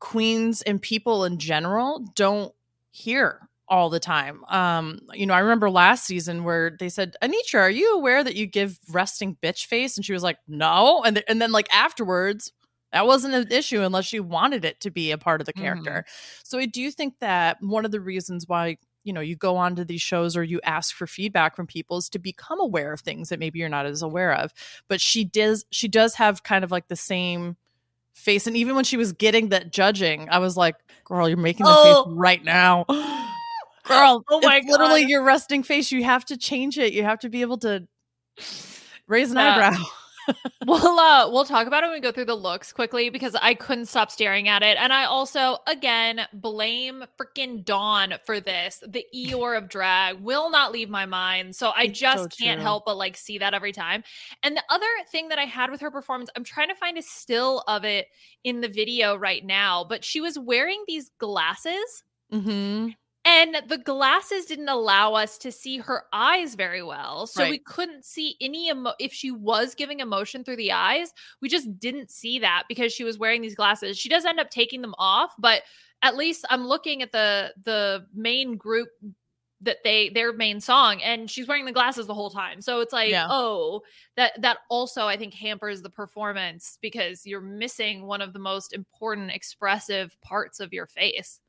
queens 0.00 0.62
and 0.62 0.80
people 0.82 1.24
in 1.24 1.38
general 1.38 2.04
don't 2.14 2.52
hear 2.98 3.48
all 3.68 3.90
the 3.90 4.00
time. 4.00 4.44
Um, 4.48 5.00
you 5.12 5.26
know, 5.26 5.34
I 5.34 5.40
remember 5.40 5.70
last 5.70 6.04
season 6.06 6.44
where 6.44 6.76
they 6.78 6.88
said, 6.88 7.16
"Anetra, 7.22 7.60
are 7.60 7.70
you 7.70 7.94
aware 7.94 8.24
that 8.24 8.36
you 8.36 8.46
give 8.46 8.78
resting 8.90 9.36
bitch 9.42 9.66
face?" 9.66 9.96
And 9.96 10.04
she 10.04 10.12
was 10.12 10.22
like, 10.22 10.38
"No," 10.48 11.02
and 11.04 11.16
th- 11.16 11.26
and 11.28 11.40
then 11.40 11.52
like 11.52 11.68
afterwards 11.74 12.52
that 12.92 13.06
wasn't 13.06 13.34
an 13.34 13.52
issue 13.52 13.82
unless 13.82 14.06
she 14.06 14.20
wanted 14.20 14.64
it 14.64 14.80
to 14.80 14.90
be 14.90 15.10
a 15.10 15.18
part 15.18 15.40
of 15.42 15.46
the 15.46 15.52
character. 15.52 16.04
So 16.42 16.58
I 16.58 16.64
do 16.66 16.90
think 16.90 17.18
that 17.20 17.58
one 17.60 17.84
of 17.84 17.90
the 17.90 18.00
reasons 18.00 18.46
why 18.48 18.78
you 19.04 19.12
know 19.12 19.20
you 19.20 19.36
go 19.36 19.56
on 19.56 19.76
to 19.76 19.84
these 19.84 20.02
shows 20.02 20.36
or 20.36 20.42
you 20.42 20.60
ask 20.64 20.94
for 20.94 21.06
feedback 21.06 21.54
from 21.54 21.66
people 21.66 21.98
is 21.98 22.08
to 22.10 22.18
become 22.18 22.60
aware 22.60 22.92
of 22.92 23.00
things 23.00 23.28
that 23.28 23.38
maybe 23.38 23.58
you're 23.58 23.68
not 23.68 23.86
as 23.86 24.02
aware 24.02 24.32
of. 24.34 24.52
But 24.88 25.00
she 25.00 25.24
does 25.24 25.66
she 25.70 25.88
does 25.88 26.14
have 26.14 26.42
kind 26.42 26.64
of 26.64 26.70
like 26.70 26.88
the 26.88 26.96
same 26.96 27.56
face 28.18 28.46
and 28.46 28.56
even 28.56 28.74
when 28.74 28.84
she 28.84 28.96
was 28.96 29.12
getting 29.12 29.48
that 29.50 29.72
judging, 29.72 30.28
I 30.30 30.38
was 30.38 30.56
like, 30.56 30.76
"Girl, 31.04 31.28
you're 31.28 31.38
making 31.38 31.64
the 31.66 31.72
Oh. 31.72 32.04
face 32.04 32.14
right 32.16 32.42
now." 32.44 32.84
Girl, 33.84 34.22
Oh 34.28 34.40
my 34.42 34.56
it's 34.58 34.66
literally 34.68 35.02
God. 35.02 35.08
your 35.10 35.22
resting 35.24 35.62
face. 35.62 35.90
You 35.90 36.04
have 36.04 36.24
to 36.26 36.36
change 36.36 36.76
it. 36.78 36.92
You 36.92 37.04
have 37.04 37.20
to 37.20 37.30
be 37.30 37.40
able 37.40 37.56
to 37.58 37.86
raise 39.06 39.30
an 39.30 39.38
Yeah. 39.38 39.54
eyebrow. 39.54 39.84
We'll 40.66 40.98
uh 40.98 41.30
we'll 41.30 41.46
talk 41.46 41.66
about 41.66 41.82
it 41.82 41.86
when 41.86 41.94
we 41.94 42.00
go 42.00 42.12
through 42.12 42.26
the 42.26 42.34
looks 42.34 42.72
quickly 42.72 43.08
because 43.08 43.34
I 43.34 43.54
couldn't 43.54 43.86
stop 43.86 44.10
staring 44.10 44.48
at 44.48 44.62
it. 44.62 44.76
And 44.78 44.92
I 44.92 45.04
also 45.04 45.56
again 45.66 46.26
blame 46.34 47.04
freaking 47.18 47.64
Dawn 47.64 48.14
for 48.26 48.38
this. 48.38 48.82
The 48.86 49.06
Eeyore 49.14 49.56
of 49.56 49.68
drag 49.70 50.20
will 50.20 50.50
not 50.50 50.70
leave 50.70 50.90
my 50.90 51.06
mind. 51.06 51.56
So 51.56 51.70
I 51.74 51.84
It's 51.84 51.98
just 51.98 52.24
so 52.24 52.28
can't 52.28 52.60
help 52.60 52.84
but 52.84 52.98
like 52.98 53.16
see 53.16 53.38
that 53.38 53.54
every 53.54 53.72
time. 53.72 54.04
And 54.42 54.56
the 54.56 54.64
other 54.68 54.86
thing 55.10 55.28
that 55.28 55.38
I 55.38 55.44
had 55.44 55.70
with 55.70 55.80
her 55.80 55.90
performance, 55.90 56.28
I'm 56.36 56.44
trying 56.44 56.68
to 56.68 56.74
find 56.74 56.98
a 56.98 57.02
still 57.02 57.64
of 57.66 57.84
it 57.84 58.08
in 58.44 58.60
the 58.60 58.68
video 58.68 59.16
right 59.16 59.44
now, 59.44 59.84
but 59.88 60.04
she 60.04 60.20
was 60.20 60.38
wearing 60.38 60.84
these 60.86 61.10
glasses 61.18 62.04
Mm-hmm. 62.32 62.88
And 63.28 63.56
the 63.68 63.76
glasses 63.76 64.46
didn't 64.46 64.70
allow 64.70 65.12
us 65.12 65.36
to 65.38 65.52
see 65.52 65.76
her 65.76 66.04
eyes 66.14 66.54
very 66.54 66.82
well. 66.82 67.26
So 67.26 67.42
we 67.50 67.58
couldn't 67.58 68.06
see 68.06 68.36
any 68.40 68.70
emo- 68.70 68.94
if 68.98 69.12
she 69.12 69.30
was 69.30 69.74
giving 69.74 70.00
emotion 70.00 70.44
through 70.44 70.56
the 70.56 70.72
eyes, 70.72 71.12
we 71.42 71.50
just 71.50 71.78
didn't 71.78 72.10
see 72.10 72.38
that 72.38 72.62
because 72.68 72.90
she 72.90 73.04
was 73.04 73.18
wearing 73.18 73.42
these 73.42 73.54
glasses. 73.54 73.98
She 73.98 74.08
does 74.08 74.24
end 74.24 74.40
up 74.40 74.48
taking 74.48 74.80
them 74.80 74.94
off, 74.98 75.34
but 75.38 75.62
at 76.02 76.16
least 76.16 76.46
I'm 76.48 76.66
looking 76.66 77.02
at 77.02 77.12
the 77.12 77.52
the 77.62 78.06
main 78.14 78.56
group 78.56 78.88
that 79.60 79.78
they 79.84 80.08
their 80.08 80.32
main 80.32 80.60
song 80.60 81.02
and 81.02 81.28
she's 81.28 81.48
wearing 81.48 81.66
the 81.66 81.72
glasses 81.72 82.06
the 82.06 82.14
whole 82.14 82.30
time. 82.30 82.62
So 82.62 82.80
it's 82.80 82.92
like, 82.94 83.10
Yeah. 83.10 83.26
oh, 83.28 83.82
that 84.16 84.40
that 84.40 84.58
also 84.70 85.06
I 85.06 85.18
think 85.18 85.34
hampers 85.34 85.82
the 85.82 85.90
performance 85.90 86.78
because 86.80 87.26
you're 87.26 87.40
missing 87.42 88.06
one 88.06 88.22
of 88.22 88.32
the 88.32 88.38
most 88.38 88.72
important 88.72 89.32
expressive 89.32 90.16
parts 90.22 90.60
of 90.60 90.72
your 90.72 90.86
face. 90.86 91.40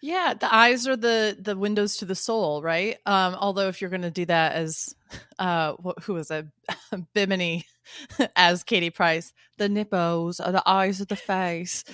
Yeah, 0.00 0.34
the 0.34 0.52
eyes 0.54 0.86
are 0.86 0.96
the 0.96 1.36
the 1.40 1.56
windows 1.56 1.96
to 1.96 2.04
the 2.04 2.14
soul, 2.14 2.62
right? 2.62 2.98
Um, 3.04 3.34
although 3.34 3.68
if 3.68 3.80
you're 3.80 3.90
going 3.90 4.02
to 4.02 4.10
do 4.10 4.26
that 4.26 4.52
as 4.54 4.94
uh, 5.38 5.74
wh- 5.84 6.00
who 6.02 6.14
was 6.14 6.30
it, 6.30 6.46
Bimini 7.14 7.66
as 8.36 8.62
Katie 8.62 8.90
Price, 8.90 9.32
the 9.56 9.68
nipples 9.68 10.38
are 10.40 10.52
the 10.52 10.62
eyes 10.66 11.00
of 11.00 11.08
the 11.08 11.16
face. 11.16 11.84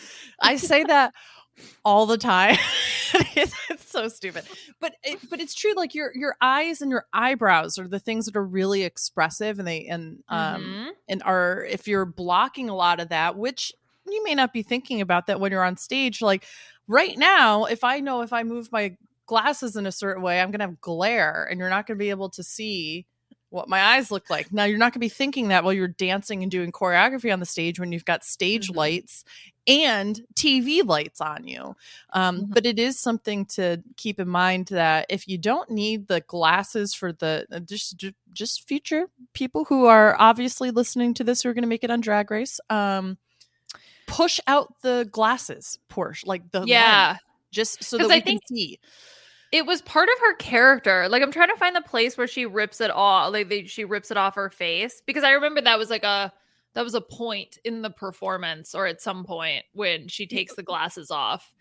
I 0.41 0.57
say 0.57 0.85
that 0.89 1.15
all 1.85 2.05
the 2.07 2.19
time. 2.19 2.57
it's, 3.37 3.55
it's 3.71 3.91
so 3.91 4.09
stupid, 4.09 4.45
but 4.81 4.97
it, 5.03 5.19
but 5.31 5.41
it's 5.41 5.55
true. 5.55 5.73
Like 5.75 5.95
your 5.95 6.11
your 6.15 6.37
eyes 6.43 6.83
and 6.83 6.91
your 6.91 7.07
eyebrows 7.13 7.79
are 7.79 7.89
the 7.89 8.01
things 8.01 8.27
that 8.27 8.37
are 8.37 8.45
really 8.45 8.83
expressive, 8.83 9.59
and 9.59 9.67
they 9.67 9.87
and 9.87 10.23
um 10.29 10.63
Mhm. 10.63 10.91
and 11.09 11.23
are 11.23 11.65
if 11.65 11.89
you're 11.89 12.05
blocking 12.05 12.69
a 12.69 12.75
lot 12.77 13.01
of 13.01 13.09
that, 13.11 13.37
which 13.39 13.73
you 14.15 14.25
may 14.25 14.35
not 14.35 14.53
be 14.53 14.63
thinking 14.63 15.01
about 15.01 15.27
that 15.27 15.41
when 15.41 15.53
you're 15.53 15.65
on 15.65 15.77
stage. 15.77 16.23
Like 16.23 16.45
right 16.89 17.17
now, 17.19 17.65
if 17.65 17.85
I 17.85 18.01
know 18.01 18.23
if 18.23 18.33
I 18.33 18.43
move 18.43 18.71
my 18.73 18.97
glasses 19.27 19.77
in 19.77 19.87
a 19.87 19.93
certain 19.93 20.23
way, 20.23 20.41
I'm 20.41 20.51
going 20.51 20.61
to 20.61 20.67
have 20.67 20.81
glare 20.81 21.47
and 21.51 21.59
you're 21.59 21.71
not 21.71 21.87
going 21.87 21.99
to 21.99 22.03
be 22.03 22.11
able 22.11 22.31
to 22.31 22.43
see 22.43 23.07
what 23.51 23.69
my 23.69 23.81
eyes 23.81 24.11
look 24.11 24.29
like. 24.31 24.53
Now, 24.53 24.65
you're 24.65 24.79
not 24.79 24.87
going 24.87 24.95
to 24.95 24.99
be 24.99 25.09
thinking 25.09 25.49
that 25.49 25.63
while 25.63 25.73
you're 25.73 25.87
dancing 25.87 26.43
and 26.43 26.51
doing 26.51 26.73
choreography 26.73 27.33
on 27.33 27.39
the 27.39 27.47
stage 27.47 27.79
when 27.79 27.93
you've 27.93 28.05
got 28.05 28.25
stage 28.25 28.69
Mhm. 28.69 28.77
lights 28.77 29.25
and 29.69 30.21
TV 30.35 30.83
lights 30.83 31.21
on 31.21 31.47
you. 31.47 31.77
Um, 32.13 32.41
Mhm. 32.43 32.53
But 32.55 32.67
it 32.67 32.81
is 32.81 32.99
something 32.99 33.47
to 33.47 33.81
keep 33.97 34.19
in 34.19 34.29
mind 34.29 34.67
that 34.67 35.07
if 35.09 35.29
you 35.29 35.39
don't 35.39 35.71
need 35.71 36.09
the 36.09 36.21
glasses 36.23 36.95
for 36.95 37.13
the 37.13 37.47
uh, 37.53 37.61
just 37.61 37.97
ju- 37.97 38.13
just 38.33 38.67
future 38.67 39.07
people 39.35 39.65
who 39.67 39.87
are 39.87 40.17
obviously 40.19 40.73
listening 40.73 41.15
to 41.15 41.23
this 41.25 41.43
who 41.43 41.49
are 41.49 41.55
going 41.55 41.63
to 41.63 41.69
make 41.69 41.85
it 41.85 41.91
on 41.93 42.01
Drag 42.01 42.31
Race, 42.33 42.59
um, 42.71 43.17
push 44.07 44.41
out 44.47 44.75
the 44.83 45.09
glasses, 45.11 45.79
Porsche, 45.91 46.27
like 46.27 46.51
the 46.53 46.65
yeah. 46.65 47.09
lens, 47.09 47.19
just 47.51 47.85
so 47.85 47.99
that 47.99 48.09
we 48.09 48.15
I 48.15 48.21
think- 48.21 48.43
can 48.43 48.57
see. 48.57 48.79
It 49.53 49.67
was 49.67 49.83
part 49.83 50.09
of 50.09 50.19
her 50.21 50.35
character. 50.35 51.09
Like 51.09 51.23
I'm 51.23 51.31
trying 51.31 51.51
to 51.51 51.57
find 51.57 51.77
the 51.77 51.81
place 51.81 52.19
where 52.19 52.27
she 52.27 52.45
rips 52.45 52.81
it 52.81 52.91
off, 52.91 53.33
like 53.33 53.49
they, 53.49 53.67
she 53.67 53.85
rips 53.85 54.11
it 54.11 54.17
off 54.17 54.35
her 54.35 54.51
face 54.51 55.01
because 55.07 55.23
I 55.23 55.31
remember 55.31 55.61
that 55.61 55.79
was 55.79 55.91
like 55.91 56.03
a 56.03 56.33
that 56.75 56.83
was 56.83 56.95
a 56.95 57.01
point 57.01 57.59
in 57.63 57.83
the 57.83 57.91
performance 57.91 58.75
or 58.75 58.87
at 58.87 59.01
some 59.01 59.25
point 59.25 59.65
when 59.73 60.09
she 60.09 60.27
takes 60.27 60.57
the 60.57 60.65
glasses 60.65 61.13
off. 61.13 61.55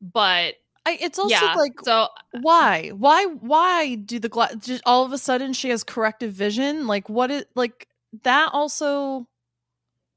But 0.00 0.54
I, 0.84 0.98
it's 1.00 1.18
also 1.18 1.34
yeah, 1.34 1.54
like 1.54 1.80
so 1.82 1.92
uh, 1.92 2.08
why 2.40 2.88
why 2.90 3.24
why 3.26 3.94
do 3.94 4.18
the 4.18 4.28
glass 4.28 4.80
all 4.84 5.04
of 5.04 5.12
a 5.12 5.18
sudden 5.18 5.52
she 5.52 5.68
has 5.68 5.84
corrective 5.84 6.32
vision 6.32 6.88
like 6.88 7.08
what 7.08 7.30
is 7.30 7.44
like 7.54 7.86
that 8.24 8.50
also 8.52 9.28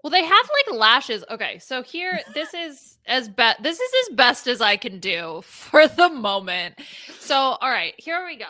Well, 0.06 0.12
they 0.12 0.24
have 0.24 0.50
like 0.70 0.80
lashes. 0.80 1.24
Okay, 1.32 1.58
so 1.58 1.82
here, 1.82 2.20
this 2.36 2.54
is 2.54 3.00
as 3.08 3.28
best. 3.28 3.64
This 3.64 3.80
is 3.80 3.92
as 4.04 4.16
best 4.16 4.46
as 4.46 4.62
I 4.62 4.78
can 4.78 5.00
do 5.00 5.42
for 5.44 5.88
the 5.88 6.10
moment. 6.10 6.76
So, 7.20 7.36
all 7.36 7.72
right, 7.72 7.96
here 7.98 8.24
we 8.24 8.38
go. 8.38 8.46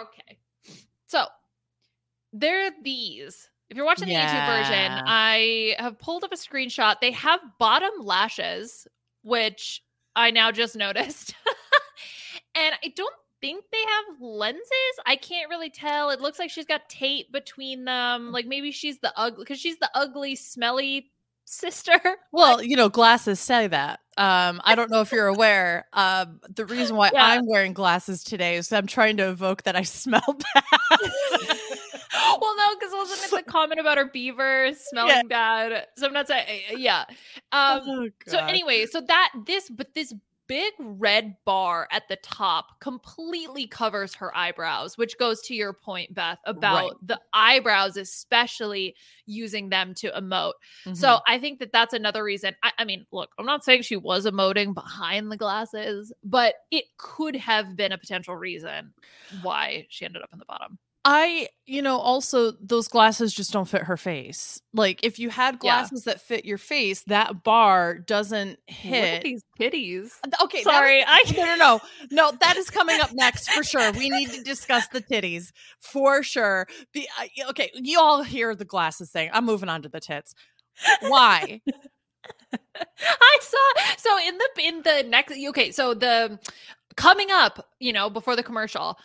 Okay, 0.00 0.38
so 1.06 1.26
there 2.32 2.68
are 2.68 2.70
these. 2.82 3.46
If 3.68 3.76
you're 3.76 3.84
watching 3.84 4.08
the 4.08 4.14
YouTube 4.14 4.46
version, 4.46 5.02
I 5.06 5.76
have 5.78 5.98
pulled 5.98 6.24
up 6.24 6.32
a 6.32 6.36
screenshot. 6.36 6.94
They 7.02 7.10
have 7.10 7.40
bottom 7.58 7.90
lashes, 8.00 8.86
which 9.22 9.82
I 10.14 10.30
now 10.30 10.50
just 10.50 10.76
noticed, 10.76 11.34
and 12.54 12.74
I 12.82 12.90
don't 12.96 13.14
think 13.46 13.64
they 13.70 13.78
have 13.78 14.20
lenses. 14.20 14.62
I 15.06 15.16
can't 15.16 15.48
really 15.50 15.70
tell. 15.70 16.10
It 16.10 16.20
looks 16.20 16.38
like 16.38 16.50
she's 16.50 16.66
got 16.66 16.88
tape 16.88 17.30
between 17.32 17.84
them. 17.84 18.32
Like 18.32 18.46
maybe 18.46 18.72
she's 18.72 18.98
the 18.98 19.12
ugly 19.16 19.44
because 19.44 19.60
she's 19.60 19.78
the 19.78 19.90
ugly, 19.94 20.34
smelly 20.34 21.10
sister. 21.48 22.00
well 22.32 22.60
you 22.60 22.74
know 22.76 22.88
glasses 22.88 23.38
say 23.38 23.68
that 23.68 24.00
um 24.18 24.60
i 24.64 24.74
don't 24.74 24.90
know 24.90 25.00
if 25.00 25.12
you're 25.12 25.28
aware 25.36 25.86
um 25.92 26.40
the 26.52 26.64
reason 26.66 26.96
why 26.96 27.08
Yeah. 27.14 27.24
i'm 27.24 27.46
wearing 27.46 27.72
glasses 27.72 28.24
today 28.24 28.56
is 28.56 28.72
i'm 28.72 28.88
trying 28.88 29.16
to 29.18 29.28
evoke 29.28 29.62
that 29.62 29.76
i 29.76 29.82
smell 30.02 30.20
bad 30.26 30.64
well, 32.40 32.56
no, 32.56 32.74
because 32.78 32.92
wasn't 32.94 33.32
it 33.32 33.44
the 33.44 33.50
comment 33.50 33.78
about 33.80 33.98
her 33.98 34.06
beaver 34.06 34.70
smelling 34.74 35.28
bad? 35.28 35.86
So 35.96 36.06
I'm 36.06 36.12
not 36.12 36.26
saying, 36.26 36.62
yeah. 36.78 37.04
Um, 37.52 37.80
Oh, 37.84 38.08
So 38.26 38.38
anyway, 38.38 38.86
so 38.86 39.00
that 39.02 39.32
this 39.46 39.68
but 39.68 39.94
this 39.94 40.12
big 40.48 40.72
red 40.78 41.36
bar 41.44 41.88
at 41.90 42.08
the 42.08 42.16
top 42.16 42.80
completely 42.80 43.66
covers 43.66 44.14
her 44.14 44.36
eyebrows, 44.36 44.96
which 44.96 45.18
goes 45.18 45.40
to 45.42 45.54
your 45.54 45.72
point, 45.72 46.14
Beth, 46.14 46.38
about 46.44 46.90
Right. 46.90 46.92
the 47.02 47.20
eyebrows, 47.32 47.96
especially 47.96 48.94
using 49.26 49.68
them 49.70 49.94
to 49.94 50.10
emote. 50.12 50.52
Mhm. 50.84 50.96
So 50.96 51.20
I 51.26 51.38
think 51.38 51.58
that 51.60 51.72
that's 51.72 51.94
another 51.94 52.22
reason. 52.22 52.54
I, 52.62 52.72
I 52.78 52.84
mean, 52.84 53.06
look, 53.10 53.30
I'm 53.38 53.46
not 53.46 53.64
saying 53.64 53.82
she 53.82 53.96
was 53.96 54.26
emoting 54.26 54.74
behind 54.74 55.30
the 55.32 55.36
glasses, 55.36 56.12
but 56.22 56.54
it 56.70 56.84
could 56.96 57.36
have 57.36 57.76
been 57.76 57.92
a 57.92 57.98
potential 57.98 58.36
reason 58.36 58.92
why 59.42 59.86
she 59.90 60.04
ended 60.04 60.22
up 60.22 60.30
in 60.32 60.38
the 60.38 60.44
bottom. 60.44 60.78
I, 61.08 61.48
you 61.66 61.82
know, 61.82 61.98
also 61.98 62.50
those 62.60 62.88
glasses 62.88 63.32
just 63.32 63.52
don't 63.52 63.68
fit 63.68 63.84
her 63.84 63.96
face. 63.96 64.60
Like 64.74 64.98
if 65.04 65.20
you 65.20 65.30
had 65.30 65.54
Yeah. 65.54 65.58
glasses 65.58 66.02
that 66.02 66.20
fit 66.20 66.44
your 66.44 66.58
face, 66.58 67.04
that 67.04 67.44
bar 67.44 67.96
doesn't 67.96 68.50
Look 68.50 68.58
at 68.68 68.74
hit. 68.74 69.22
these 69.22 69.44
titties. 69.60 70.10
Okay, 70.42 70.64
Sorry, 70.64 71.04
I 71.06 71.22
no, 71.36 71.44
no, 71.44 71.54
no, 71.56 71.80
no. 72.10 72.32
That 72.40 72.56
is 72.56 72.70
coming 72.70 73.00
up 73.00 73.10
next 73.12 73.48
for 73.50 73.62
sure. 73.62 73.92
We 73.92 74.10
need 74.10 74.30
to 74.32 74.42
discuss 74.42 74.88
the 74.88 75.00
titties 75.00 75.52
for 75.78 76.24
sure. 76.24 76.66
Be, 76.92 77.08
okay, 77.50 77.70
you 77.74 78.00
all 78.00 78.24
hear 78.24 78.56
the 78.56 78.64
glasses 78.64 79.12
thing. 79.12 79.30
I'm 79.32 79.44
moving 79.44 79.68
on 79.68 79.82
to 79.82 79.88
the 79.88 80.00
tits. 80.00 80.34
Why? 81.02 81.60
I 83.00 83.38
saw 83.40 83.94
so 83.96 84.18
in 84.26 84.36
the 84.38 84.48
in 84.64 84.82
the 84.82 85.04
next 85.08 85.34
okay, 85.50 85.70
so 85.70 85.94
the 85.94 86.40
coming 86.96 87.28
up, 87.30 87.68
you 87.78 87.92
know, 87.92 88.10
before 88.10 88.34
the 88.34 88.42
commercial. 88.42 88.98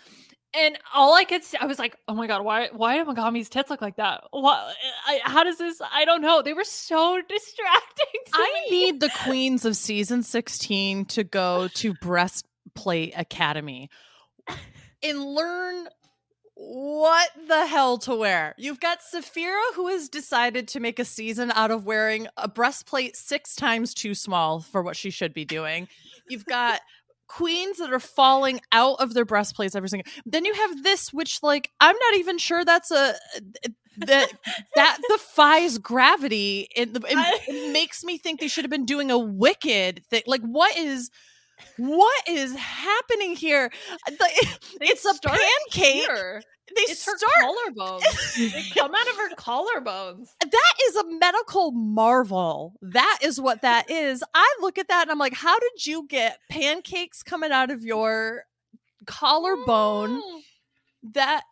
And 0.54 0.78
all 0.94 1.16
I 1.16 1.24
could 1.24 1.44
see, 1.44 1.58
I 1.58 1.66
was 1.66 1.80
like, 1.80 1.96
"Oh 2.10 2.14
my 2.14 2.28
god, 2.28 2.44
why 2.44 2.70
why 2.74 2.98
do 2.98 3.06
Megami's 3.06 3.48
tits 3.48 3.70
look 3.70 3.82
like 3.82 3.96
that? 3.96 4.26
What? 4.32 4.76
I, 5.08 5.22
how 5.24 5.46
does 5.46 5.58
this? 5.58 5.82
I 5.94 6.04
don't 6.04 6.22
know. 6.22 6.42
They 6.42 6.54
were 6.54 6.66
so 6.66 7.22
distracting. 7.30 8.22
To 8.26 8.32
I 8.34 8.66
me. 8.70 8.72
need 8.72 9.00
the 9.00 9.12
queens 9.24 9.64
of 9.64 9.78
season 9.78 10.24
16 10.24 11.06
to 11.06 11.24
go 11.24 11.70
to 11.76 11.94
Breastplate 12.02 13.14
Academy 13.16 13.90
and 15.02 15.24
learn 15.24 15.88
what 16.56 17.30
the 17.48 17.66
hell 17.66 17.98
to 18.00 18.16
wear. 18.16 18.54
You've 18.58 18.80
got 18.80 19.02
Sapphira, 19.02 19.60
who 19.76 19.88
has 19.88 20.10
decided 20.10 20.68
to 20.70 20.80
make 20.80 21.00
a 21.00 21.06
season 21.06 21.52
out 21.52 21.72
of 21.72 21.86
wearing 21.86 22.28
a 22.38 22.48
breastplate 22.48 23.16
six 23.16 23.56
times 23.56 23.94
too 23.94 24.14
small 24.14 24.60
for 24.60 24.84
what 24.84 24.96
she 24.96 25.10
should 25.10 25.34
be 25.34 25.44
doing. 25.44 25.88
You've 26.30 26.46
got 26.46 26.82
queens 27.32 27.78
that 27.78 27.94
are 27.94 28.00
falling 28.00 28.60
out 28.74 29.00
of 29.00 29.14
their 29.14 29.24
breastplates 29.24 29.74
every 29.74 29.88
single. 29.88 30.12
Then 30.26 30.44
you 30.44 30.54
have 30.54 30.84
this, 30.84 31.14
which 31.14 31.42
like 31.42 31.72
I'm 31.80 31.96
not 31.96 32.16
even 32.16 32.38
sure 32.38 32.66
that's 32.66 32.92
a 32.92 33.16
that 34.00 34.32
that 34.76 34.98
defies 35.10 35.78
gravity. 35.78 36.68
It, 36.76 36.90
it, 36.94 37.04
it 37.48 37.72
makes 37.72 38.04
me 38.04 38.18
think 38.18 38.42
they 38.42 38.50
should 38.50 38.66
have 38.66 38.72
been 38.72 38.86
doing 38.86 39.12
a 39.12 39.18
wicked 39.18 40.04
thing. 40.10 40.24
Like 40.28 40.42
what 40.42 40.76
is 40.78 41.10
what 41.78 42.28
is 42.28 42.54
happening 42.56 43.36
here? 43.36 43.72
It's 44.82 45.06
a 45.06 45.14
pancake. 45.24 46.08
Here. 46.08 46.42
They 46.76 46.82
It's 46.84 47.06
her 47.06 47.18
start 47.18 47.32
collarbones. 47.42 48.36
they 48.54 48.64
come 48.80 48.94
out 48.96 49.08
of 49.08 49.16
her 49.18 49.36
collarbones. 49.36 50.30
that 50.42 50.74
is 50.88 50.96
a 50.96 51.04
medical 51.20 51.72
marvel. 51.72 52.76
That 52.82 53.20
is 53.24 53.40
what 53.42 53.62
that 53.62 53.90
is. 53.90 54.24
I 54.34 54.58
look 54.62 54.78
at 54.78 54.88
that 54.88 55.04
and 55.04 55.12
I'm 55.12 55.20
like, 55.20 55.34
how 55.34 55.58
did 55.60 55.86
you 55.86 56.08
get 56.08 56.38
pancakes 56.50 57.24
coming 57.24 57.52
out 57.52 57.72
of 57.72 57.84
your 57.84 58.44
collarbone 59.06 60.22
Mm. 60.22 60.42
that 61.14 61.44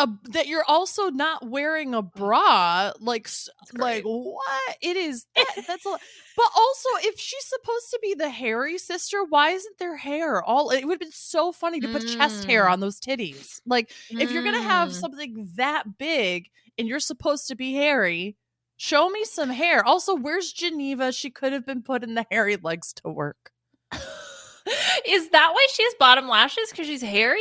uh, 0.00 0.06
that 0.30 0.46
you're 0.48 0.64
also 0.66 1.10
not 1.10 1.48
wearing 1.48 1.94
a 1.94 2.02
bra 2.02 2.92
like 3.00 3.28
like 3.74 4.02
what 4.04 4.76
it 4.82 4.96
is 4.96 5.26
that, 5.36 5.46
that's 5.66 5.86
a 5.86 5.90
but 6.36 6.46
also 6.56 6.88
if 7.02 7.18
she's 7.18 7.44
supposed 7.44 7.90
to 7.90 7.98
be 8.02 8.14
the 8.14 8.30
hairy 8.30 8.78
sister 8.78 9.24
why 9.28 9.50
isn't 9.50 9.78
there 9.78 9.96
hair 9.96 10.42
all 10.42 10.70
it 10.70 10.84
would 10.84 10.94
have 10.94 11.00
been 11.00 11.10
so 11.12 11.52
funny 11.52 11.80
to 11.80 11.88
put 11.88 12.04
chest 12.06 12.44
hair 12.44 12.64
Mm. 12.66 12.72
on 12.72 12.80
those 12.80 13.00
titties 13.00 13.60
like 13.66 13.90
if 14.18 14.30
you're 14.30 14.42
gonna 14.42 14.62
have 14.62 14.90
Mm. 14.90 14.94
something 14.94 15.48
that 15.56 15.98
big 15.98 16.48
and 16.78 16.88
you're 16.88 17.00
supposed 17.00 17.48
to 17.48 17.56
be 17.56 17.74
hairy 17.74 18.36
show 18.76 19.08
me 19.10 19.24
some 19.24 19.50
hair 19.50 19.84
also 19.84 20.14
where's 20.16 20.52
geneva 20.52 21.12
she 21.12 21.30
could 21.30 21.52
have 21.52 21.66
been 21.66 21.82
put 21.82 22.02
in 22.02 22.14
the 22.14 22.26
hairy 22.30 22.56
legs 22.56 22.92
to 22.94 23.08
work 23.10 23.50
Is 25.06 25.30
that 25.30 25.50
why 25.52 25.66
she 25.72 25.82
has 25.84 25.94
bottom 25.98 26.28
lashes? 26.28 26.70
Because 26.70 26.86
she's 26.86 27.02
hairy? 27.02 27.40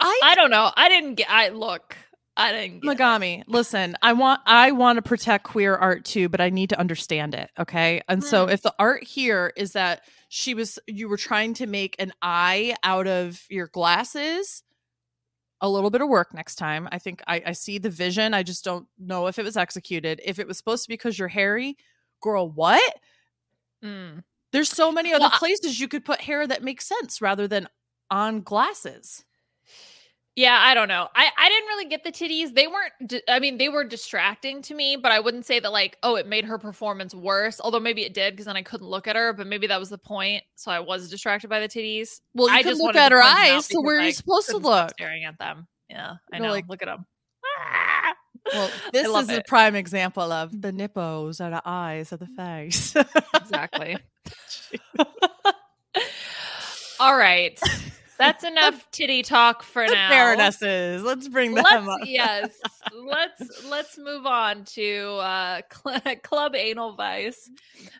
I 0.00 0.20
I 0.22 0.34
don't 0.34 0.50
know. 0.50 0.70
I 0.76 0.88
didn't 0.88 1.14
get. 1.16 1.30
I 1.30 1.48
look. 1.50 1.96
I 2.36 2.52
didn't. 2.52 2.82
Get 2.96 3.00
it. 3.00 3.48
Listen, 3.48 3.96
I 4.02 4.12
want 4.14 4.40
I 4.46 4.72
want 4.72 4.96
to 4.96 5.02
protect 5.02 5.44
queer 5.44 5.74
art 5.76 6.04
too, 6.04 6.28
but 6.28 6.40
I 6.40 6.50
need 6.50 6.70
to 6.70 6.78
understand 6.78 7.34
it, 7.34 7.50
okay? 7.58 8.00
And 8.08 8.24
so 8.24 8.46
Hmm. 8.46 8.52
if 8.52 8.62
the 8.62 8.74
art 8.78 9.04
here 9.04 9.52
is 9.56 9.72
that 9.72 10.02
she 10.28 10.54
was 10.54 10.78
you 10.86 11.08
were 11.08 11.16
trying 11.18 11.54
to 11.54 11.66
make 11.66 11.96
an 11.98 12.12
eye 12.22 12.76
out 12.82 13.06
of 13.06 13.42
your 13.50 13.68
glasses, 13.68 14.62
a 15.60 15.68
little 15.68 15.90
bit 15.90 16.00
of 16.00 16.08
work 16.08 16.32
next 16.34 16.56
time. 16.56 16.88
I 16.90 16.98
think 16.98 17.22
I, 17.26 17.42
I 17.46 17.52
see 17.52 17.78
the 17.78 17.90
vision. 17.90 18.32
I 18.34 18.42
just 18.42 18.64
don't 18.64 18.86
know 18.98 19.26
if 19.26 19.38
it 19.38 19.44
was 19.44 19.56
executed. 19.56 20.20
If 20.24 20.38
it 20.38 20.46
was 20.48 20.56
supposed 20.56 20.84
to 20.84 20.88
be 20.88 20.94
because 20.94 21.18
you're 21.18 21.28
hairy, 21.28 21.76
girl, 22.22 22.48
what? 22.50 22.94
Mm. 23.84 24.22
There's 24.52 24.70
so 24.70 24.90
many 24.90 25.12
other 25.12 25.24
Well, 25.24 25.30
places 25.38 25.78
you 25.80 25.88
could 25.88 26.04
put 26.04 26.20
hair 26.22 26.46
that 26.46 26.62
makes 26.64 26.86
sense 26.86 27.20
rather 27.20 27.46
than 27.46 27.68
on 28.10 28.40
glasses. 28.40 29.24
Yeah, 30.36 30.58
I 30.62 30.74
don't 30.74 30.88
know. 30.88 31.08
I 31.14 31.28
I 31.36 31.48
didn't 31.48 31.66
really 31.68 31.86
get 31.86 32.04
the 32.04 32.12
titties. 32.12 32.54
They 32.54 32.66
weren't. 32.66 32.92
di- 33.06 33.22
I 33.28 33.40
mean, 33.40 33.58
they 33.58 33.68
were 33.68 33.84
distracting 33.84 34.62
to 34.62 34.74
me, 34.74 34.96
but 34.96 35.10
I 35.12 35.20
wouldn't 35.20 35.44
say 35.44 35.58
that 35.60 35.72
like, 35.72 35.98
oh, 36.02 36.14
it 36.14 36.26
made 36.26 36.44
her 36.44 36.56
performance 36.56 37.14
worse. 37.14 37.60
Although 37.60 37.80
maybe 37.80 38.04
it 38.04 38.14
did 38.14 38.32
because 38.34 38.46
then 38.46 38.56
I 38.56 38.62
couldn't 38.62 38.86
look 38.86 39.08
at 39.08 39.16
her. 39.16 39.32
But 39.32 39.48
maybe 39.48 39.66
that 39.66 39.78
was 39.80 39.90
the 39.90 39.98
point. 39.98 40.42
So 40.54 40.70
I 40.70 40.80
was 40.80 41.10
distracted 41.10 41.50
by 41.50 41.60
the 41.60 41.68
titties. 41.68 42.20
Well, 42.34 42.48
you 42.48 42.54
I 42.54 42.62
can 42.62 42.72
just 42.72 42.80
look 42.80 42.96
at 42.96 43.12
her 43.12 43.20
eyes, 43.22 43.66
so 43.66 43.82
where 43.82 43.98
are 43.98 44.02
you 44.02 44.12
supposed 44.12 44.48
to 44.50 44.56
look? 44.58 44.90
Staring 44.92 45.24
at 45.24 45.38
them. 45.38 45.66
Yeah, 45.88 46.14
I 46.32 46.36
You're 46.36 46.46
know. 46.46 46.52
like- 46.52 46.68
look 46.68 46.82
at 46.82 46.86
them. 46.86 47.04
Ah! 47.58 48.14
Well, 48.52 48.70
this 48.92 49.06
is 49.08 49.28
a 49.30 49.42
prime 49.46 49.74
example 49.74 50.30
of 50.32 50.62
the 50.62 50.70
nipples 50.72 51.40
are 51.40 51.50
the 51.50 51.62
eyes 51.64 52.12
of 52.12 52.20
the 52.20 52.26
face. 52.28 52.94
exactly. 53.34 53.96
All 57.00 57.16
right. 57.16 57.58
That's 58.20 58.44
enough 58.52 58.88
titty 58.92 59.22
talk 59.22 59.64
for 59.64 59.88
the 59.88 59.94
now. 59.94 60.08
Baronesses. 60.08 61.02
Let's 61.02 61.26
bring 61.26 61.54
them 61.54 61.64
let's 61.64 61.88
up. 61.88 61.98
yes 62.04 62.60
let's 62.94 63.64
let's 63.68 63.98
move 63.98 64.26
on 64.26 64.64
to 64.64 65.06
uh 65.20 65.60
cl- 65.72 66.16
club 66.22 66.54
anal 66.54 66.94
vice 66.94 67.50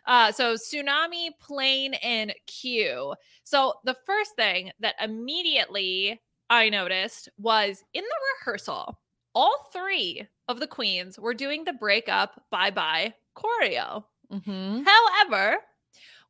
uh 0.05 0.31
so 0.31 0.53
Xunami 0.55 1.29
plane 1.39 1.95
and 1.95 2.33
q 2.47 3.13
so 3.43 3.73
the 3.83 3.95
first 4.05 4.35
thing 4.35 4.71
that 4.79 4.95
immediately 5.01 6.21
i 6.49 6.69
noticed 6.69 7.29
was 7.37 7.83
in 7.93 8.03
the 8.03 8.19
rehearsal 8.39 8.99
all 9.33 9.69
three 9.73 10.27
of 10.47 10.59
the 10.59 10.67
queens 10.67 11.17
were 11.17 11.33
doing 11.33 11.63
the 11.63 11.73
breakup 11.73 12.43
bye 12.51 12.71
bye 12.71 13.13
choreo 13.35 14.03
Mhm. 14.31 14.85
However, 14.85 15.57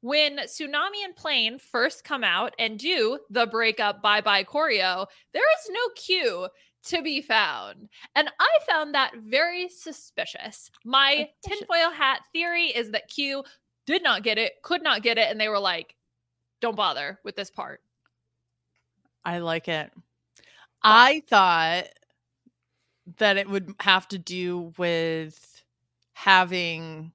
when 0.02 0.38
Xunami 0.40 1.04
and 1.06 1.16
Plane 1.16 1.58
first 1.60 2.04
come 2.04 2.24
out 2.24 2.54
and 2.60 2.78
do 2.78 3.20
the 3.30 3.48
breakup 3.48 4.02
bye 4.02 4.22
bye 4.22 4.44
choreo, 4.44 5.06
there 5.34 5.44
is 5.44 5.70
no 5.70 5.82
cue 5.96 6.48
to 6.84 7.02
be 7.02 7.22
found. 7.22 7.88
And 8.16 8.30
I 8.40 8.50
found 8.68 8.94
that 8.96 9.12
very 9.18 9.70
suspicious. 9.70 10.72
My 10.84 11.30
Suspicious. 11.44 11.60
tinfoil 11.68 11.92
hat 11.92 12.22
theory 12.34 12.66
is 12.66 12.92
that 12.92 13.08
Q 13.08 13.44
did 13.86 14.04
not 14.04 14.24
get 14.24 14.38
it, 14.38 14.54
could 14.64 14.84
not 14.84 15.04
get 15.04 15.18
it, 15.18 15.30
and 15.30 15.40
they 15.40 15.50
were 15.50 15.60
like, 15.60 15.96
don't 16.60 16.76
bother 16.76 17.20
with 17.24 17.36
this 17.36 17.50
part. 17.50 17.82
I 19.24 19.40
like 19.40 19.68
it. 19.68 19.92
I 20.84 21.22
thought 21.30 21.86
that 23.18 23.38
it 23.38 23.48
would 23.50 23.74
have 23.80 24.08
to 24.10 24.18
do 24.18 24.74
with 24.78 25.64
having 26.14 27.12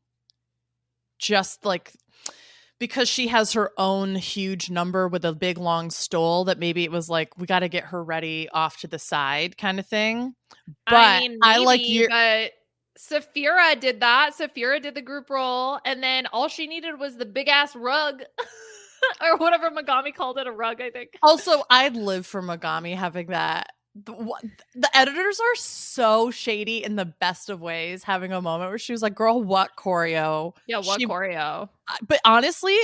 just 1.19 1.65
like 1.65 1.93
because 2.79 3.09
she 3.09 3.29
has 3.29 3.53
her 3.53 3.73
own 3.79 4.15
huge 4.15 4.71
number 4.71 5.09
with 5.09 5.25
a 5.25 5.33
big 5.33 5.59
long 5.59 5.91
stole 5.91 6.45
that 6.45 6.59
maybe 6.59 6.85
it 6.85 6.93
was 6.93 7.09
like 7.09 7.37
we 7.39 7.47
got 7.47 7.61
to 7.61 7.69
get 7.69 7.85
her 7.85 8.03
ready 8.03 8.49
off 8.51 8.79
to 8.79 8.89
the 8.89 8.99
side 8.99 9.57
kind 9.57 9.79
of 9.79 9.87
thing. 9.87 10.35
But 10.87 10.95
I 10.95 11.21
mean, 11.21 11.39
I 11.43 11.59
like 11.59 11.81
maybe, 11.81 11.93
your 11.93 12.09
but 12.09 12.53
Sapphira 12.97 13.77
did 13.77 14.01
that. 14.01 14.35
Sapphira 14.35 14.81
did 14.81 14.95
the 14.95 15.03
group 15.03 15.31
role, 15.31 15.79
and 15.85 16.03
then 16.03 16.27
all 16.33 16.49
she 16.49 16.67
needed 16.67 16.99
was 16.99 17.17
the 17.17 17.27
big 17.27 17.49
ass 17.49 17.75
rug. 17.75 18.23
or 19.21 19.37
whatever 19.37 19.71
Megami 19.71 20.15
called 20.15 20.39
it, 20.39 20.47
a 20.47 20.53
rug, 20.53 20.81
I 20.81 20.91
think. 20.91 21.11
Also, 21.23 21.63
I'd 21.71 21.97
live 21.97 22.27
for 22.27 22.43
Megami 22.43 22.97
having 22.97 23.29
that. 23.29 23.71
The, 24.05 24.13
what- 24.13 24.45
the 24.75 24.95
editors 24.95 25.41
are 25.41 25.55
so 25.55 26.31
shady 26.31 26.85
in 26.85 26.97
the 26.97 27.07
best 27.07 27.49
of 27.49 27.61
ways, 27.63 28.03
having 28.03 28.33
a 28.33 28.43
moment 28.43 28.71
where 28.71 28.79
she 28.79 28.93
was 28.93 29.01
like, 29.01 29.15
"Girl, 29.15 29.43
what 29.43 29.71
choreo?" 29.77 30.55
Yeah, 30.67 30.79
what 30.79 31.01
She- 31.01 31.07
choreo? 31.07 31.69
But 32.07 32.21
honestly, 32.25 32.77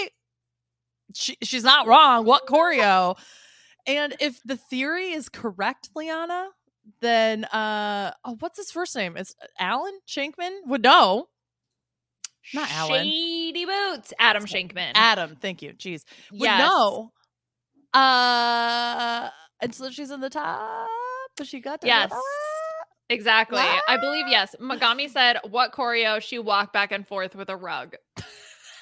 she 1.14 1.36
she's 1.42 1.64
not 1.64 1.86
wrong. 1.86 2.24
What 2.24 2.46
choreo? 2.46 3.18
And 3.86 4.16
if 4.20 4.40
the 4.44 4.56
theory 4.56 5.10
is 5.12 5.28
correct, 5.28 5.90
Liana, 5.94 6.48
then 7.00 7.44
uh 7.46 8.12
oh, 8.24 8.36
what's 8.40 8.56
his 8.58 8.70
first 8.70 8.96
name? 8.96 9.16
It's 9.18 9.34
Alan 9.58 9.98
Shankman 10.08 10.60
would 10.66 10.82
know. 10.82 11.28
Not 12.54 12.70
Alan. 12.72 13.04
Shady 13.04 13.64
boots. 13.66 14.12
Adam 14.18 14.44
Shankman. 14.46 14.92
Adam, 14.94 15.36
thank 15.36 15.60
you. 15.62 15.72
Jeez. 15.74 16.04
Would 16.30 16.40
Yes. 16.42 16.60
know. 16.70 17.12
Uh 17.92 19.28
and 19.62 19.74
so 19.74 19.90
she's 19.90 20.10
in 20.10 20.20
the 20.20 20.28
top, 20.30 20.88
but 21.36 21.46
she 21.46 21.60
got 21.60 21.80
to 21.80 21.86
the 21.86 21.88
Yes. 21.88 22.10
top. 22.10 22.22
Exactly. 23.08 23.58
I 23.60 23.96
believe 24.00 24.26
yes. 24.28 24.54
Megami 24.60 25.08
said 25.10 25.38
what 25.50 25.72
choreo 25.72 26.20
she 26.20 26.38
walked 26.38 26.72
back 26.72 26.92
and 26.92 27.06
forth 27.06 27.34
with 27.34 27.48
a 27.50 27.56
rug. 27.56 27.96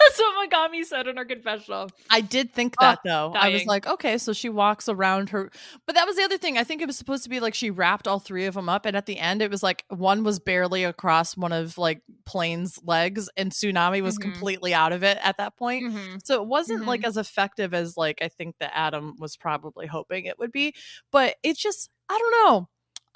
That's 0.01 0.19
what 0.19 0.51
Megami 0.51 0.85
said 0.85 1.07
in 1.07 1.17
her 1.19 1.25
confessional. 1.25 1.91
I 2.09 2.21
did 2.23 2.53
think 2.53 2.75
Oh, 2.81 2.85
that 2.85 3.01
though. 3.05 3.33
I 3.35 3.51
was 3.51 3.65
like, 3.67 3.87
okay, 3.87 4.17
so 4.19 4.33
she 4.33 4.49
walks 4.49 4.89
around 4.89 5.29
her, 5.31 5.51
but 5.87 5.95
that 5.95 6.07
was 6.07 6.17
the 6.17 6.23
other 6.23 6.39
thing. 6.39 6.57
I 6.57 6.65
think 6.65 6.81
it 6.81 6.87
was 6.87 6.97
supposed 6.97 7.23
to 7.25 7.29
be 7.31 7.39
like 7.39 7.55
she 7.55 7.71
wrapped 7.71 8.09
all 8.09 8.19
three 8.19 8.47
of 8.47 8.55
them 8.55 8.69
up, 8.69 8.87
and 8.87 8.97
at 8.97 9.07
the 9.07 9.19
end, 9.19 9.43
it 9.43 9.51
was 9.51 9.63
like 9.63 9.85
one 9.89 10.25
was 10.25 10.39
barely 10.39 10.85
across 10.85 11.37
one 11.37 11.53
of 11.53 11.77
like 11.77 12.01
Plane's 12.25 12.81
legs, 12.85 13.29
and 13.37 13.53
Xunami 13.53 14.01
was 14.03 14.17
Mhm. 14.19 14.23
completely 14.23 14.73
out 14.75 14.93
of 14.93 15.03
it 15.03 15.19
at 15.23 15.37
that 15.37 15.57
point. 15.57 15.85
Mhm. 15.93 16.21
So 16.25 16.41
it 16.43 16.49
wasn't 16.49 16.87
like 16.87 17.05
as 17.05 17.17
effective 17.17 17.75
as 17.75 17.97
like 17.97 18.23
I 18.23 18.29
think 18.29 18.57
that 18.59 18.73
Adam 18.75 19.17
was 19.19 19.37
probably 19.37 19.87
hoping 19.87 20.25
it 20.25 20.39
would 20.39 20.53
be, 20.53 20.75
but 21.13 21.37
it's 21.43 21.61
just 21.61 21.91
I 22.09 22.19
don't 22.19 22.47
know. 22.47 22.69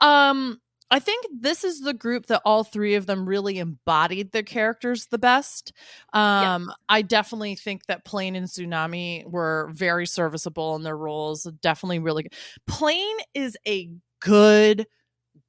Um 0.07 0.61
I 0.95 1.01
think 1.01 1.27
this 1.41 1.65
is 1.65 1.81
the 1.81 1.93
group 1.93 2.27
that 2.27 2.41
all 2.45 2.63
three 2.63 2.95
of 2.95 3.07
them 3.07 3.29
really 3.29 3.59
embodied 3.59 4.31
their 4.31 4.45
characters 4.45 5.09
the 5.09 5.19
best. 5.19 5.73
Um 6.13 6.71
I 6.89 7.03
definitely 7.03 7.57
think 7.57 7.87
that 7.87 8.05
Plane 8.05 8.37
and 8.37 8.47
Xunami 8.47 9.29
were 9.29 9.73
very 9.75 10.07
serviceable 10.07 10.77
in 10.77 10.85
their 10.85 10.97
roles. 10.97 11.49
Definitely 11.61 11.99
really 11.99 12.23
good. 12.23 12.35
Plane 12.69 13.17
is 13.35 13.57
a 13.67 13.91
good 14.21 14.87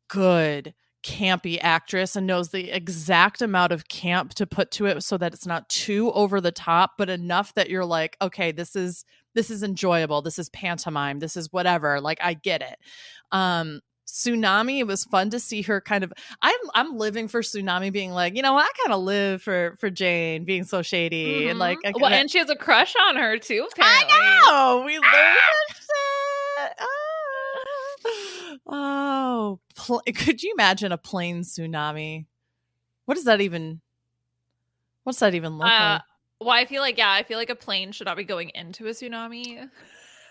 good 0.07 0.73
campy 1.03 1.59
actress 1.61 2.15
and 2.15 2.25
knows 2.25 2.49
the 2.49 2.71
exact 2.71 3.39
amount 3.43 3.71
of 3.71 3.87
camp 3.87 4.33
to 4.33 4.47
put 4.47 4.71
to 4.71 4.87
it 4.87 5.03
so 5.03 5.15
that 5.15 5.35
it's 5.35 5.45
not 5.45 5.69
too 5.69 6.11
over 6.13 6.41
the 6.41 6.51
top 6.51 6.93
but 6.97 7.11
enough 7.11 7.53
that 7.53 7.69
you're 7.69 7.85
like 7.85 8.17
okay 8.19 8.51
this 8.51 8.75
is 8.75 9.05
this 9.35 9.51
is 9.51 9.61
enjoyable 9.61 10.23
this 10.23 10.39
is 10.39 10.49
pantomime 10.49 11.19
this 11.19 11.37
is 11.37 11.53
whatever 11.53 12.01
like 12.01 12.17
i 12.23 12.33
get 12.33 12.63
it 12.63 12.79
um 13.31 13.81
Xunami 14.07 14.79
it 14.79 14.87
was 14.87 15.03
fun 15.03 15.29
to 15.31 15.39
see 15.39 15.61
her 15.63 15.81
kind 15.81 16.03
of 16.03 16.13
i'm 16.41 16.55
i'm 16.73 16.95
living 16.97 17.27
for 17.27 17.41
Xunami 17.41 17.91
being 17.91 18.11
like 18.11 18.35
you 18.35 18.41
know 18.43 18.55
i 18.55 18.69
kind 18.83 18.93
of 18.93 19.01
live 19.01 19.41
for 19.41 19.75
for 19.79 19.89
jane 19.89 20.45
being 20.45 20.63
so 20.63 20.81
shady 20.81 21.49
and 21.49 21.57
like 21.59 21.79
I 21.85 21.91
Mhm. 21.91 22.01
well, 22.01 22.13
and 22.13 22.29
she 22.29 22.37
has 22.37 22.49
a 22.49 22.55
crush 22.55 22.93
on 23.07 23.15
her 23.15 23.37
too. 23.39 23.67
Apparently. 23.71 24.07
I 24.11 24.41
know. 24.47 24.83
We 24.85 24.93
learned 24.93 25.05
that. 26.57 26.73
Ah. 26.79 26.85
Oh, 28.67 29.59
pl- 29.75 30.01
could 30.15 30.41
you 30.43 30.53
imagine 30.53 30.91
a 30.91 30.97
plane 30.97 31.41
tsunami? 31.41 32.25
What 33.05 33.15
does 33.15 33.25
that 33.25 33.41
even? 33.41 33.81
What's 35.03 35.19
that 35.19 35.35
even 35.35 35.57
look 35.57 35.67
Uh, 35.67 35.93
like? 35.93 36.01
well, 36.39 36.49
I 36.51 36.65
feel 36.65 36.81
like 36.81 36.97
yeah, 36.97 37.11
I 37.11 37.23
feel 37.23 37.37
like 37.37 37.49
a 37.49 37.55
plane 37.55 37.91
should 37.91 38.05
not 38.05 38.17
be 38.17 38.23
going 38.23 38.49
into 38.55 38.87
a 38.87 38.91
tsunami. 38.91 39.69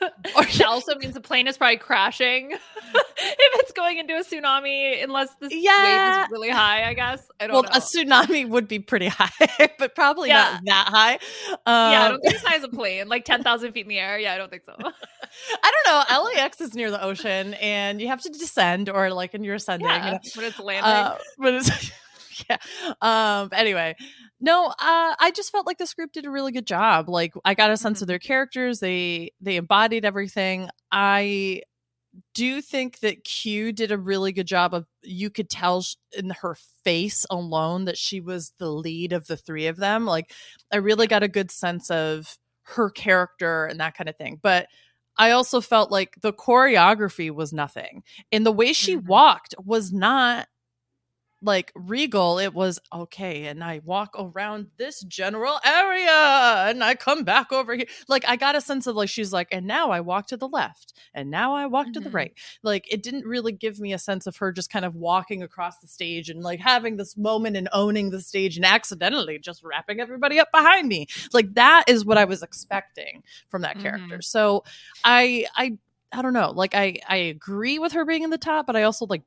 Or- 0.36 0.44
that 0.44 0.66
also 0.66 0.94
means 0.96 1.14
the 1.14 1.20
plane 1.20 1.46
is 1.46 1.56
probably 1.56 1.76
crashing 1.76 2.50
if 2.52 2.60
it's 3.60 3.72
going 3.72 3.98
into 3.98 4.14
a 4.14 4.20
tsunami, 4.24 5.02
unless 5.02 5.34
the 5.40 5.48
wave 5.48 6.24
is 6.24 6.30
really 6.30 6.50
high. 6.50 6.84
I 6.88 6.94
guess 6.94 7.26
I 7.40 7.46
don't 7.46 7.54
Well, 7.54 7.62
know. 7.62 7.68
a 7.72 7.80
tsunami 7.80 8.48
would 8.48 8.68
be 8.68 8.78
pretty 8.78 9.08
high, 9.08 9.30
but 9.78 9.94
probably 9.94 10.28
Yeah. 10.28 10.58
not 10.60 10.62
that 10.66 10.88
high. 10.88 11.12
yeah, 11.50 11.56
I 11.66 12.06
Um, 12.06 12.10
don't 12.12 12.20
think 12.22 12.34
it's 12.34 12.44
high 12.44 12.56
as 12.56 12.64
a 12.64 12.68
plane, 12.68 13.08
like 13.08 13.24
ten 13.24 13.42
thousand 13.42 13.72
feet 13.72 13.84
in 13.86 13.88
the 13.88 13.98
air. 13.98 14.18
Yeah, 14.18 14.34
I 14.34 14.38
don't 14.38 14.50
think 14.50 14.64
so. 14.64 14.74
I 14.78 15.72
don't 15.86 16.10
know. 16.10 16.22
LAX 16.34 16.60
is 16.60 16.74
near 16.74 16.90
the 16.90 17.02
ocean, 17.02 17.54
and 17.54 18.00
you 18.00 18.08
have 18.08 18.20
to 18.22 18.28
descend, 18.30 18.88
or 18.88 19.10
like, 19.10 19.34
and 19.34 19.44
you're 19.44 19.54
ascending. 19.56 19.88
you 19.88 19.94
know? 19.94 20.18
when 20.34 20.44
it's 20.46 20.58
landing. 20.58 20.84
Uh, 20.84 21.18
but 21.38 21.54
it's 21.54 21.90
yeah. 22.50 22.56
Um. 23.00 23.48
Anyway, 23.52 23.94
no. 24.40 24.66
Uh. 24.68 25.14
I 25.18 25.32
just 25.34 25.52
felt 25.52 25.66
like 25.66 25.78
this 25.78 25.94
group 25.94 26.12
did 26.12 26.26
a 26.26 26.30
really 26.30 26.52
good 26.52 26.66
job. 26.66 27.08
Like 27.08 27.32
I 27.44 27.54
got 27.54 27.70
a 27.70 27.76
sense 27.76 28.02
of 28.02 28.08
their 28.08 28.18
characters. 28.18 28.80
They 28.80 29.32
they 29.40 29.56
embodied 29.56 30.04
everything. 30.04 30.68
I 30.92 31.62
do 32.34 32.60
think 32.62 33.00
that 33.00 33.24
Q 33.24 33.72
did 33.72 33.92
a 33.92 33.98
really 33.98 34.32
good 34.32 34.46
job 34.46 34.74
of. 34.74 34.86
You 35.02 35.30
could 35.30 35.50
tell 35.50 35.82
sh- 35.82 35.96
in 36.16 36.30
her 36.42 36.56
face 36.84 37.26
alone 37.30 37.86
that 37.86 37.98
she 37.98 38.20
was 38.20 38.52
the 38.58 38.70
lead 38.70 39.12
of 39.12 39.26
the 39.26 39.36
three 39.36 39.66
of 39.66 39.76
them. 39.76 40.06
Like 40.06 40.32
I 40.72 40.76
really 40.78 41.06
got 41.06 41.22
a 41.22 41.28
good 41.28 41.50
sense 41.50 41.90
of 41.90 42.38
her 42.64 42.90
character 42.90 43.66
and 43.66 43.80
that 43.80 43.96
kind 43.96 44.08
of 44.08 44.16
thing. 44.16 44.38
But 44.42 44.68
I 45.16 45.30
also 45.32 45.60
felt 45.60 45.90
like 45.92 46.14
the 46.22 46.32
choreography 46.32 47.30
was 47.30 47.52
nothing. 47.52 48.02
And 48.32 48.44
the 48.46 48.52
way 48.52 48.72
she 48.72 48.96
Mhm. 48.96 49.06
walked 49.06 49.54
was 49.64 49.92
not 49.92 50.48
like 51.44 51.70
regal. 51.74 52.38
It 52.38 52.54
was 52.54 52.80
okay. 52.92 53.46
And 53.46 53.62
I 53.62 53.80
walk 53.84 54.14
around 54.18 54.68
this 54.78 55.00
general 55.02 55.58
area 55.64 56.64
and 56.68 56.82
I 56.82 56.94
come 56.94 57.22
back 57.22 57.52
over 57.52 57.74
here. 57.74 57.86
Like 58.08 58.24
I 58.26 58.36
got 58.36 58.56
a 58.56 58.60
sense 58.60 58.86
of 58.86 58.96
like, 58.96 59.08
she's 59.08 59.32
like, 59.32 59.48
and 59.52 59.66
now 59.66 59.90
I 59.90 60.00
walk 60.00 60.26
to 60.28 60.36
the 60.36 60.48
left 60.48 60.94
and 61.12 61.30
now 61.30 61.54
I 61.54 61.66
walk 61.66 61.92
to 61.92 62.00
the 62.00 62.08
Mhm. 62.10 62.14
right. 62.14 62.32
Like 62.62 62.90
it 62.92 63.02
didn't 63.02 63.26
really 63.26 63.52
give 63.52 63.78
me 63.78 63.92
a 63.92 63.98
sense 63.98 64.26
of 64.26 64.36
her 64.38 64.52
just 64.52 64.70
kind 64.70 64.84
of 64.84 64.94
walking 64.94 65.42
across 65.42 65.78
the 65.78 65.86
stage 65.88 66.30
and 66.30 66.42
like 66.42 66.60
having 66.60 66.96
this 66.96 67.16
moment 67.16 67.56
and 67.56 67.68
owning 67.72 68.10
the 68.10 68.20
stage 68.22 68.56
and 68.56 68.64
accidentally 68.64 69.38
just 69.38 69.62
wrapping 69.62 70.00
everybody 70.00 70.40
up 70.40 70.50
behind 70.52 70.88
me. 70.88 71.06
Like 71.32 71.54
that 71.54 71.84
is 71.88 72.04
what 72.04 72.18
I 72.18 72.24
was 72.24 72.42
expecting 72.42 73.22
from 73.50 73.62
that 73.62 73.78
character. 73.78 74.22
So 74.22 74.64
I 75.04 75.46
I 75.54 75.76
I 76.12 76.22
don't 76.22 76.32
know. 76.32 76.52
Like 76.52 76.74
I 76.74 76.98
I 77.08 77.16
agree 77.16 77.78
with 77.78 77.92
her 77.92 78.04
being 78.04 78.22
in 78.22 78.30
the 78.30 78.38
top, 78.38 78.66
but 78.66 78.76
I 78.76 78.84
also 78.84 79.04
like 79.06 79.22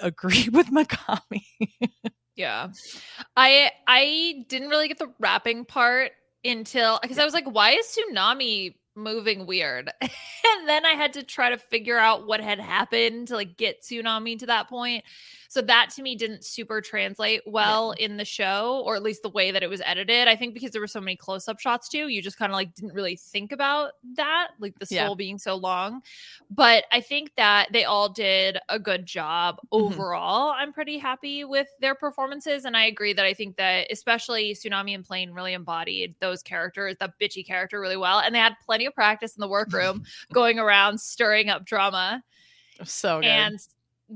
agree 0.00 0.48
with 0.52 0.68
Megami. 0.68 1.44
Yeah. 2.36 2.68
I 3.36 3.70
I 3.86 4.44
didn't 4.48 4.68
really 4.68 4.88
get 4.88 4.98
the 4.98 5.12
rapping 5.18 5.64
part 5.64 6.12
until 6.44 6.98
because 7.02 7.18
I 7.18 7.24
was 7.24 7.34
like, 7.34 7.46
why 7.46 7.72
is 7.72 7.96
Xunami 7.96 8.74
moving 8.94 9.46
weird. 9.46 9.90
and 10.00 10.68
then 10.68 10.84
I 10.84 10.90
had 10.90 11.14
to 11.14 11.22
try 11.22 11.50
to 11.50 11.58
figure 11.58 11.98
out 11.98 12.26
what 12.26 12.40
had 12.40 12.60
happened 12.60 13.28
to 13.28 13.34
like 13.34 13.56
get 13.56 13.82
Xunami 13.82 14.38
to 14.38 14.46
that 14.46 14.68
point. 14.68 15.04
So 15.52 15.60
that 15.60 15.90
to 15.96 16.02
me 16.02 16.16
didn't 16.16 16.44
super 16.46 16.80
translate 16.80 17.42
well 17.44 17.90
in 17.92 18.16
the 18.16 18.24
show, 18.24 18.82
or 18.86 18.96
at 18.96 19.02
least 19.02 19.22
the 19.22 19.28
way 19.28 19.50
that 19.50 19.62
it 19.62 19.68
was 19.68 19.82
edited. 19.84 20.26
I 20.26 20.34
think 20.34 20.54
because 20.54 20.70
there 20.70 20.80
were 20.80 20.86
so 20.86 20.98
many 20.98 21.14
close 21.14 21.46
up 21.46 21.60
shots 21.60 21.90
too, 21.90 22.08
you 22.08 22.22
just 22.22 22.38
kind 22.38 22.50
of 22.50 22.54
like 22.54 22.74
didn't 22.74 22.94
really 22.94 23.16
think 23.16 23.52
about 23.52 23.92
that, 24.16 24.52
like 24.60 24.78
the 24.78 24.86
soul 24.86 24.96
Yeah. 24.96 25.14
being 25.14 25.36
so 25.36 25.54
long. 25.54 26.00
But 26.48 26.84
I 26.90 27.02
think 27.02 27.32
that 27.36 27.68
they 27.70 27.84
all 27.84 28.08
did 28.08 28.56
a 28.70 28.78
good 28.78 29.04
job 29.04 29.58
Mm-hmm. 29.70 29.92
overall. 29.92 30.54
I'm 30.56 30.72
pretty 30.72 30.96
happy 30.96 31.44
with 31.44 31.68
their 31.82 31.94
performances. 31.94 32.64
And 32.64 32.74
I 32.74 32.86
agree 32.86 33.12
that 33.12 33.26
I 33.26 33.34
think 33.34 33.56
that 33.58 33.88
especially 33.92 34.54
Xunami 34.54 34.94
and 34.94 35.04
Plane 35.04 35.32
really 35.32 35.52
embodied 35.52 36.14
those 36.20 36.42
characters, 36.42 36.96
that 37.00 37.18
bitchy 37.20 37.46
character 37.46 37.78
really 37.78 37.98
well. 37.98 38.20
And 38.20 38.34
they 38.34 38.38
had 38.38 38.54
plenty 38.64 38.86
of 38.86 38.94
practice 38.94 39.36
in 39.36 39.42
the 39.42 39.48
workroom 39.48 40.04
going 40.32 40.58
around 40.58 40.98
stirring 40.98 41.50
up 41.50 41.66
drama. 41.66 42.24
So 42.84 43.20
good. 43.20 43.26
And 43.28 43.60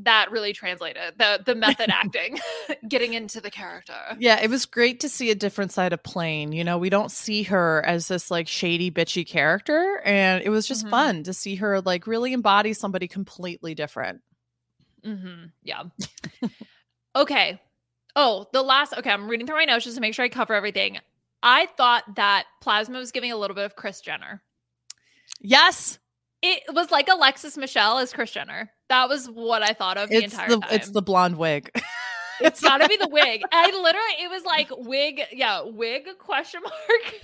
that 0.04 0.30
really 0.30 0.52
translated 0.52 1.14
the 1.18 1.40
the 1.44 1.54
method 1.54 1.88
acting, 1.92 2.38
getting 2.88 3.14
into 3.14 3.40
the 3.40 3.50
character. 3.50 3.94
Yeah, 4.18 4.40
it 4.42 4.50
was 4.50 4.66
great 4.66 5.00
to 5.00 5.08
see 5.08 5.30
a 5.30 5.34
different 5.34 5.72
side 5.72 5.92
of 5.92 6.02
Plane. 6.02 6.52
You 6.52 6.64
know, 6.64 6.78
we 6.78 6.90
don't 6.90 7.10
see 7.10 7.44
her 7.44 7.82
as 7.86 8.08
this 8.08 8.30
like 8.30 8.48
shady, 8.48 8.90
bitchy 8.90 9.26
character. 9.26 10.00
And 10.04 10.42
it 10.44 10.50
was 10.50 10.66
just 10.66 10.84
Mhm. 10.86 10.90
fun 10.90 11.22
to 11.24 11.32
see 11.32 11.56
her 11.56 11.80
like 11.80 12.06
really 12.06 12.32
embody 12.32 12.72
somebody 12.72 13.08
completely 13.08 13.74
different. 13.74 14.20
mm-hmm. 15.04 15.46
Yeah. 15.62 15.84
okay. 17.14 17.60
Oh, 18.14 18.46
the 18.52 18.62
last. 18.62 18.94
Okay, 18.96 19.10
I'm 19.10 19.28
reading 19.28 19.46
through 19.46 19.56
my 19.56 19.64
notes 19.66 19.84
just 19.84 19.96
to 19.96 20.00
make 20.00 20.14
sure 20.14 20.24
I 20.24 20.28
cover 20.28 20.54
everything. 20.54 20.98
I 21.42 21.66
thought 21.76 22.02
that 22.16 22.46
Plasma 22.60 22.98
was 22.98 23.12
giving 23.12 23.30
a 23.30 23.36
little 23.36 23.54
bit 23.54 23.64
of 23.66 23.76
Kris 23.76 24.00
Jenner. 24.00 24.42
Yes. 25.40 25.98
It 26.42 26.62
was 26.74 26.90
like 26.90 27.08
Alexis 27.08 27.56
Michelle 27.56 27.98
as 27.98 28.12
Kris 28.12 28.30
Jenner. 28.30 28.70
That 28.88 29.08
was 29.08 29.26
what 29.26 29.62
I 29.62 29.72
thought 29.72 29.96
of 29.96 30.10
the 30.10 30.16
It's 30.16 30.34
entire 30.34 30.48
the 30.48 30.58
time. 30.60 30.68
it's 30.72 30.90
the 30.90 31.02
blonde 31.02 31.36
wig. 31.36 31.70
it's 32.40 32.60
got 32.60 32.78
to 32.78 32.88
be 32.88 32.96
the 32.96 33.08
wig. 33.08 33.42
I 33.50 33.66
literally, 33.70 34.22
it 34.22 34.30
was 34.30 34.44
like 34.44 34.68
wig, 34.70 35.22
yeah, 35.32 35.62
wig 35.64 36.06
question 36.18 36.60
mark. 36.62 37.14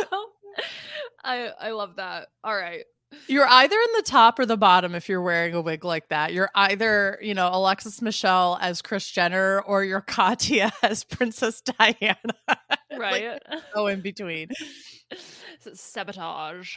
so, 0.10 0.24
I 1.24 1.50
I 1.60 1.70
love 1.72 1.96
that. 1.96 2.28
All 2.42 2.56
right. 2.56 2.84
You're 3.28 3.46
either 3.46 3.76
in 3.76 3.88
the 3.96 4.02
top 4.02 4.38
or 4.40 4.46
the 4.46 4.56
bottom 4.56 4.94
if 4.94 5.08
you're 5.08 5.22
wearing 5.22 5.54
a 5.54 5.60
wig 5.60 5.84
like 5.84 6.08
that. 6.08 6.32
You're 6.32 6.50
either, 6.54 7.18
you 7.22 7.32
know, 7.34 7.48
Alexis 7.52 8.02
Michelle 8.02 8.58
as 8.60 8.82
Kris 8.82 9.08
Jenner 9.08 9.60
or 9.60 9.84
you're 9.84 10.00
Katya 10.06 10.72
as 10.82 11.04
Princess 11.04 11.60
Diana. 11.60 12.16
Right. 12.96 13.40
Go 13.72 13.86
in 13.86 14.00
between. 14.00 14.48
Sabotage. 15.72 16.76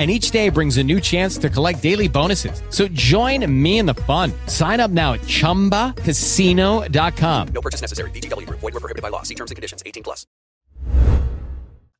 And 0.00 0.10
each 0.10 0.30
day 0.30 0.48
brings 0.48 0.78
a 0.78 0.82
new 0.82 0.98
chance 0.98 1.36
to 1.36 1.50
collect 1.50 1.82
daily 1.82 2.08
bonuses. 2.08 2.62
So 2.70 2.88
join 2.88 3.44
me 3.62 3.78
in 3.78 3.84
the 3.84 3.96
fun. 4.08 4.32
Sign 4.46 4.80
up 4.80 4.90
now 4.90 5.12
at 5.12 5.20
chumbacasino.com. 5.20 7.48
No 7.48 7.60
purchase 7.60 7.82
necessary. 7.82 8.10
VGW 8.12 8.46
Group. 8.46 8.60
Void 8.60 8.72
were 8.72 8.80
prohibited 8.80 9.02
by 9.02 9.10
law. 9.10 9.20
See 9.20 9.34
terms 9.34 9.50
and 9.50 9.56
conditions. 9.56 9.82
18 9.84 10.02
plus. 10.02 10.24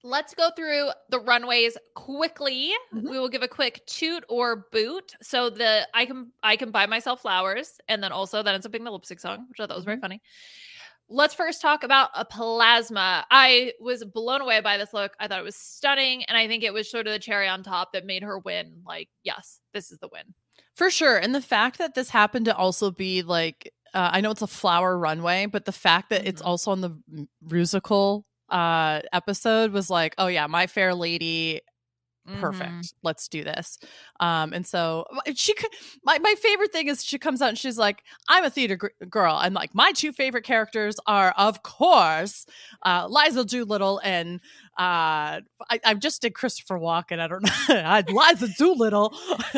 Let's 0.03 0.35
go 0.35 0.49
through 0.57 0.93
the 1.11 1.21
runways 1.21 1.77
quickly. 1.95 2.73
Mm-hmm. 2.95 3.11
We 3.11 3.19
will 3.19 3.29
give 3.29 3.43
a 3.43 3.49
quick 3.49 3.85
toot 3.85 4.25
or 4.31 4.65
boot. 4.73 5.13
So 5.21 5.51
the 5.51 5.87
I 5.93 6.07
can 6.07 6.33
I 6.43 6.57
can 6.57 6.71
buy 6.71 6.87
myself 6.87 7.21
flowers, 7.21 7.79
and 7.87 8.03
then 8.03 8.13
also 8.13 8.43
that 8.43 8.55
ends 8.55 8.65
up 8.65 8.73
being 8.73 8.85
the 8.85 8.91
lipstick 8.91 9.21
song, 9.21 9.45
which 9.51 9.61
I 9.61 9.67
thought 9.67 9.77
was 9.77 9.85
very 9.85 9.99
mm-hmm. 9.99 10.05
funny. 10.05 10.23
Let's 11.13 11.35
first 11.35 11.61
talk 11.61 11.83
about 11.83 12.11
a 12.15 12.25
plasma. 12.25 13.27
I 13.31 13.73
was 13.81 14.05
blown 14.05 14.41
away 14.41 14.61
by 14.61 14.77
this 14.79 14.95
look. 14.95 15.13
I 15.19 15.27
thought 15.27 15.41
it 15.41 15.45
was 15.45 15.57
stunning, 15.57 16.25
and 16.25 16.39
I 16.39 16.47
think 16.47 16.63
it 16.63 16.73
was 16.73 16.89
sort 16.91 17.07
of 17.09 17.13
the 17.13 17.19
cherry 17.19 17.49
on 17.49 17.63
top 17.65 17.93
that 17.93 18.07
made 18.07 18.23
her 18.23 18.39
win. 18.39 18.83
Like, 18.87 19.09
yes, 19.25 19.61
this 19.75 19.91
is 19.91 19.99
the 19.99 20.09
win. 20.13 20.35
For 20.77 20.89
sure. 20.89 21.19
And 21.19 21.35
the 21.35 21.43
fact 21.43 21.79
that 21.79 21.95
this 21.95 22.11
happened 22.11 22.45
to 22.47 22.57
also 22.57 22.91
be 22.93 23.23
like, 23.23 23.73
uh, 23.93 24.11
I 24.13 24.21
know 24.21 24.31
it's 24.31 24.41
a 24.41 24.47
flower 24.47 24.97
runway, 24.97 25.47
but 25.47 25.65
the 25.65 25.73
fact 25.73 26.11
that 26.11 26.27
it's 26.27 26.41
Mhm. 26.41 26.47
also 26.47 26.71
on 26.71 26.81
the 26.81 26.97
musical 27.43 28.25
uh, 28.49 29.01
episode 29.13 29.71
was 29.73 29.89
like, 29.91 30.13
oh, 30.19 30.27
yeah, 30.27 30.47
My 30.49 30.67
Fair 30.67 30.93
Lady. 30.93 31.61
Perfect. 32.39 32.71
Mhm. 32.71 32.93
Let's 33.03 33.27
do 33.29 33.43
this. 33.43 33.79
Um, 34.21 34.53
and 34.53 34.65
so 34.67 35.05
she 35.35 35.53
could. 35.55 35.71
My, 36.05 36.19
my 36.19 36.35
favorite 36.41 36.71
thing 36.73 36.87
is 36.89 37.03
she 37.05 37.19
comes 37.19 37.43
out 37.43 37.49
and 37.49 37.59
she's 37.59 37.79
like, 37.79 38.05
"I'm 38.29 38.45
a 38.45 38.51
theater 38.51 38.77
gr- 38.77 39.05
girl." 39.09 39.35
I'm 39.35 39.53
like, 39.55 39.75
my 39.75 39.91
two 39.93 40.13
favorite 40.13 40.45
characters 40.45 40.97
are, 41.07 41.33
of 41.37 41.63
course, 41.63 42.47
uh, 42.85 43.09
Liza 43.09 43.45
Doolittle 43.47 44.01
and 44.05 44.41
uh, 44.79 45.41
I, 45.69 45.81
I 45.85 45.95
just 45.95 46.23
did 46.23 46.35
Christopher 46.35 46.79
Walken. 46.79 47.19
I 47.19 47.27
don't 47.27 47.43
know, 47.45 47.51
I, 47.69 48.05
Liza 48.07 48.49
Doolittle. 48.57 49.13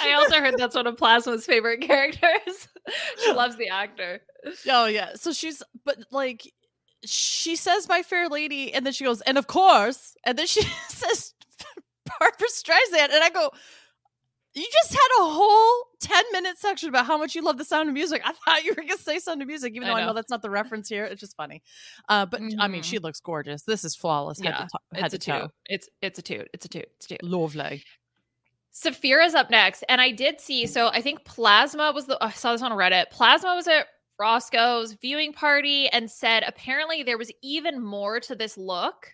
I 0.00 0.12
also 0.12 0.36
heard 0.36 0.54
that's 0.56 0.74
one 0.74 0.86
of 0.86 0.96
Plasma's 0.96 1.44
favorite 1.44 1.80
characters. 1.82 2.68
she 3.22 3.32
loves 3.34 3.56
the 3.56 3.68
actor. 3.68 4.20
Oh 4.68 4.86
yeah. 4.86 5.10
So 5.14 5.32
she's 5.32 5.62
but 5.84 5.98
like 6.10 6.50
she 7.04 7.56
says 7.56 7.88
my 7.88 8.02
fair 8.02 8.28
lady 8.28 8.72
and 8.74 8.84
then 8.84 8.92
she 8.92 9.04
goes 9.04 9.20
and 9.22 9.38
of 9.38 9.46
course 9.46 10.16
and 10.24 10.38
then 10.38 10.46
she 10.46 10.62
says 10.88 11.32
Barbra 12.18 12.48
Streisand 12.48 13.10
and 13.12 13.22
I 13.22 13.30
go 13.30 13.50
you 14.54 14.66
just 14.72 14.90
had 14.92 15.08
a 15.20 15.24
whole 15.30 15.84
10 16.00 16.24
minute 16.32 16.58
section 16.58 16.88
about 16.88 17.06
how 17.06 17.16
much 17.18 17.34
you 17.36 17.42
love 17.42 17.58
the 17.58 17.64
sound 17.64 17.88
of 17.88 17.94
music. 17.94 18.22
I 18.24 18.32
thought 18.32 18.64
you 18.64 18.72
were 18.72 18.76
going 18.82 18.88
to 18.88 18.98
say 18.98 19.18
sound 19.20 19.40
of 19.40 19.46
music 19.46 19.74
even 19.76 19.86
though 19.86 19.94
I 19.94 20.00
know. 20.00 20.06
know. 20.08 20.14
that's 20.14 20.30
not 20.30 20.42
the 20.42 20.50
reference 20.50 20.88
here. 20.88 21.04
It's 21.04 21.20
just 21.20 21.36
funny. 21.36 21.62
Uh 22.08 22.26
but 22.26 22.40
I 22.58 22.66
mean 22.66 22.80
Mhm. 22.80 22.84
she 22.84 22.98
looks 22.98 23.20
gorgeous. 23.20 23.62
This 23.62 23.84
is 23.84 23.94
flawless 23.94 24.40
head 24.40 24.54
Yeah, 24.58 24.58
to, 24.58 24.66
to- 24.66 25.00
head 25.00 25.04
it's 25.04 25.14
a 25.14 25.18
to 25.18 25.30
toe. 25.30 25.40
toot. 25.42 25.50
It's 25.66 25.88
it's 26.02 26.18
a 26.18 26.22
toot. 26.22 26.48
It's 26.52 26.64
a 26.64 26.68
toot. 26.68 26.86
It's 26.96 27.06
a 27.06 27.08
toot. 27.10 27.22
Lovely. 27.22 27.84
Sapphira's 28.72 29.34
up 29.34 29.50
next, 29.50 29.82
and 29.88 30.00
I 30.00 30.12
did 30.12 30.40
see. 30.40 30.66
So 30.66 30.88
I 30.88 31.00
think 31.00 31.24
Plasma 31.24 31.90
was 31.92 32.06
the. 32.06 32.16
I 32.20 32.30
saw 32.30 32.52
this 32.52 32.62
on 32.62 32.70
Reddit. 32.72 33.10
Plasma 33.10 33.54
was 33.56 33.66
at 33.66 33.86
Roscoe's 34.18 34.94
viewing 34.94 35.32
party 35.32 35.88
and 35.88 36.10
said 36.10 36.42
apparently 36.46 37.02
there 37.02 37.18
was 37.18 37.32
even 37.42 37.82
more 37.82 38.20
to 38.20 38.34
this 38.34 38.58
look, 38.58 39.12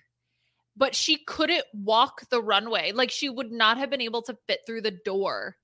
but 0.76 0.94
she 0.94 1.18
couldn't 1.18 1.64
walk 1.74 2.28
the 2.30 2.42
runway. 2.42 2.92
Like 2.92 3.11
she 3.11 3.28
would 3.28 3.52
not 3.52 3.78
have 3.78 3.90
been 3.90 4.00
able 4.00 4.22
to 4.22 4.38
fit 4.46 4.61
through 4.66 4.80
the 4.82 4.98
door, 5.05 5.57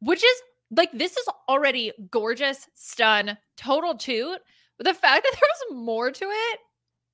which 0.00 0.22
is 0.22 0.42
like 0.70 0.90
this 0.92 1.16
is 1.16 1.28
already 1.48 1.92
gorgeous, 2.10 2.68
stun, 2.74 3.38
total 3.56 3.96
toot. 3.96 4.40
But 4.76 4.86
the 4.86 4.94
fact 4.94 5.24
that 5.24 5.32
there 5.40 5.48
was 5.72 5.84
more 5.84 6.10
to 6.10 6.24
it, 6.24 6.58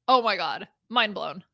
oh 0.09 0.23
my 0.23 0.37
god, 0.37 0.69
mind 0.89 1.15
blown. 1.15 1.45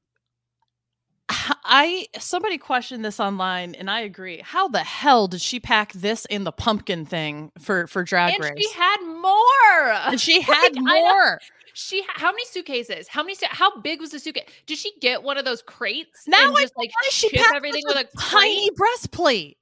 I 1.65 2.07
somebody 2.19 2.59
questioned 2.59 3.05
this 3.05 3.21
online, 3.21 3.75
and 3.75 3.91
I 3.91 4.01
agree. 4.01 4.41
How 4.43 4.69
the 4.69 4.81
hell 4.81 5.29
did 5.29 5.41
she 5.41 5.61
pack 5.61 5.93
this 5.93 6.25
in 6.27 6.45
the 6.45 6.53
pumpkin 6.53 7.05
thing 7.05 7.53
for 7.59 7.87
for 7.87 8.03
Drag 8.05 8.35
and 8.35 8.43
Race? 8.45 8.53
she 8.59 8.73
had 8.79 8.97
more. 9.03 9.93
And 10.11 10.21
she 10.21 10.41
had 10.43 10.75
know- 10.75 10.83
more. 10.83 11.41
She 11.75 12.03
how 12.09 12.33
many 12.33 12.45
suitcases? 12.47 13.07
How 13.07 13.23
many? 13.23 13.37
How 13.45 13.79
big 13.81 14.01
was 14.01 14.11
the 14.11 14.19
suitcase? 14.19 14.49
Did 14.67 14.79
she 14.79 14.93
get 15.01 15.23
one 15.23 15.39
of 15.39 15.45
those 15.45 15.63
crates 15.63 16.25
Now 16.27 16.49
and 16.49 16.57
I 16.59 16.63
just 16.63 16.77
like 16.77 16.91
she 17.11 17.29
ship 17.29 17.39
pack 17.41 17.55
everything 17.55 17.85
with 17.87 17.97
a 17.97 18.05
tiny 18.19 18.69
crate? 18.69 18.77
breastplate. 18.77 19.59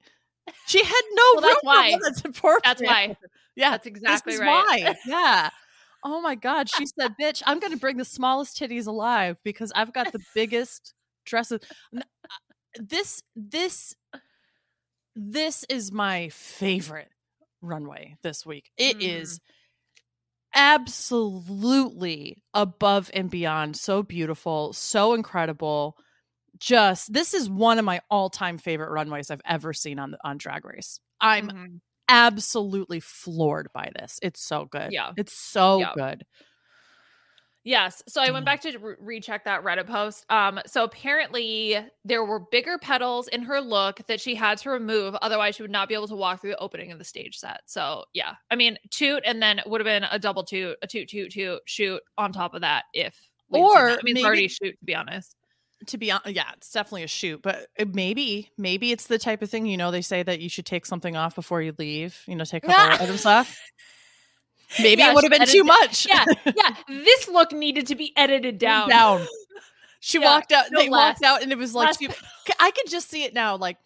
She 0.65 0.83
had 0.83 1.01
no 1.11 1.23
Well, 1.35 1.41
that's 1.41 1.59
why. 1.63 1.97
that's. 2.01 2.21
That's 2.63 2.81
why. 2.81 3.15
Yeah, 3.55 3.71
That's 3.71 3.85
exactly 3.85 4.37
right. 4.37 4.47
Why? 4.85 4.95
Yeah. 5.05 5.49
Oh 6.03 6.21
my 6.21 6.35
God. 6.35 6.69
She 6.69 6.85
said, 6.85 7.13
bitch, 7.21 7.43
I'm 7.45 7.59
going 7.59 7.73
to 7.73 7.77
bring 7.79 7.97
the 7.97 8.05
smallest 8.05 8.57
titties 8.59 8.87
alive 8.87 9.37
because 9.43 9.71
I've 9.75 9.93
got 9.93 10.11
the 10.11 10.19
biggest 10.33 10.93
dresses. 11.27 11.61
Uh, 11.97 12.03
This, 12.79 13.23
this, 13.35 13.95
this 15.15 15.63
is 15.69 15.91
my 15.91 16.29
favorite 16.29 17.09
runway 17.61 18.15
this 18.21 18.45
week. 18.45 18.71
It 18.77 18.97
is 18.99 19.39
absolutely 20.55 22.41
above 22.53 23.11
and 23.13 23.29
beyond 23.29 23.75
so 23.77 24.01
beautiful, 24.03 24.73
so 24.73 25.13
incredible. 25.13 25.97
Just 26.59 27.13
this 27.13 27.33
is 27.33 27.49
one 27.49 27.79
of 27.79 27.85
my 27.85 28.01
all-time 28.11 28.57
favorite 28.57 28.91
runways 28.91 29.31
I've 29.31 29.41
ever 29.45 29.73
seen 29.73 29.99
on 29.99 30.15
on 30.23 30.37
Drag 30.37 30.65
Race. 30.65 30.99
I'm 31.21 31.51
Mhm. 31.51 31.79
absolutely 32.09 32.99
floored 33.01 33.69
by 33.73 33.91
this. 33.99 34.19
It's 34.23 34.41
so 34.41 34.65
good. 34.65 34.93
Yeah. 34.93 35.13
It's 35.17 35.33
so 35.33 35.85
Yeah. 35.85 35.93
good. 35.93 36.25
Yes. 37.67 38.01
So 38.07 38.21
I 38.21 38.31
went 38.31 38.43
Mm. 38.43 38.45
back 38.45 38.61
to 38.61 38.77
re- 38.77 38.95
recheck 38.97 39.43
that 39.43 39.61
Reddit 39.61 39.87
post. 39.87 40.25
Um, 40.29 40.61
so 40.65 40.85
apparently 40.85 41.77
there 42.05 42.23
were 42.23 42.39
bigger 42.39 42.77
petals 42.77 43.27
in 43.27 43.41
her 43.41 43.59
look 43.59 44.07
that 44.07 44.21
she 44.21 44.35
had 44.35 44.57
to 44.59 44.69
remove, 44.69 45.15
otherwise 45.15 45.57
she 45.57 45.63
would 45.63 45.71
not 45.71 45.89
be 45.89 45.93
able 45.93 46.07
to 46.07 46.15
walk 46.15 46.39
through 46.39 46.51
the 46.51 46.59
opening 46.59 46.93
of 46.93 46.97
the 46.97 47.03
stage 47.03 47.37
set. 47.37 47.59
So 47.65 48.05
yeah, 48.13 48.35
I 48.49 48.55
mean, 48.55 48.77
toot, 48.89 49.21
and 49.25 49.41
then 49.41 49.59
it 49.59 49.67
would 49.67 49.81
have 49.81 49.85
been 49.85 50.05
a 50.09 50.17
double 50.17 50.45
toot, 50.45 50.77
a 50.81 50.87
toot, 50.87 51.09
toot, 51.09 51.29
toot, 51.33 51.59
shoot 51.65 52.01
on 52.17 52.31
top 52.31 52.53
of 52.53 52.61
that 52.61 52.85
if. 52.93 53.19
Or 53.49 53.89
that. 53.89 53.99
I 53.99 54.01
mean, 54.03 54.15
it's 54.15 54.25
already 54.25 54.47
shoot 54.47 54.79
to 54.79 54.85
be 54.85 54.95
honest. 54.95 55.35
To 55.87 55.97
be 55.97 56.09
honest, 56.09 56.29
yeah, 56.29 56.49
it's 56.55 56.71
definitely 56.71 57.03
a 57.03 57.07
shoot, 57.07 57.41
but 57.41 57.67
maybe, 57.93 58.49
maybe 58.57 58.93
it's 58.93 59.07
the 59.07 59.19
type 59.19 59.41
of 59.41 59.49
thing, 59.49 59.65
you 59.65 59.75
know, 59.75 59.91
they 59.91 60.01
say 60.01 60.23
that 60.23 60.39
you 60.39 60.47
should 60.47 60.65
take 60.65 60.85
something 60.85 61.17
off 61.17 61.35
before 61.35 61.61
you 61.61 61.73
leave, 61.77 62.17
you 62.27 62.35
know, 62.37 62.45
take 62.45 62.63
a 62.63 62.67
couple 62.67 62.95
of 62.95 63.01
items 63.01 63.25
off. 63.25 63.59
Maybe 64.79 65.01
Yeah, 65.01 65.11
it 65.11 65.15
would 65.15 65.23
have 65.23 65.31
been 65.31 65.47
too 65.47 65.63
much. 65.63 66.07
Yeah, 66.07 66.25
yeah. 66.45 66.75
This 66.87 67.27
look 67.27 67.51
needed 67.51 67.87
to 67.87 67.95
be 67.95 68.13
edited 68.15 68.57
down. 68.57 68.89
down. 68.89 69.25
She 69.99 70.19
Yeah, 70.19 70.25
walked 70.35 70.51
out. 70.51 70.65
no 70.71 70.79
They 70.79 70.89
walked 70.89 71.23
out, 71.23 71.41
and 71.41 71.51
it 71.51 71.57
was 71.57 71.73
like 71.73 71.97
she, 71.97 72.07
I 72.59 72.69
could 72.71 72.87
just 72.87 73.09
see 73.09 73.23
it 73.23 73.33
now. 73.33 73.55
Like 73.57 73.77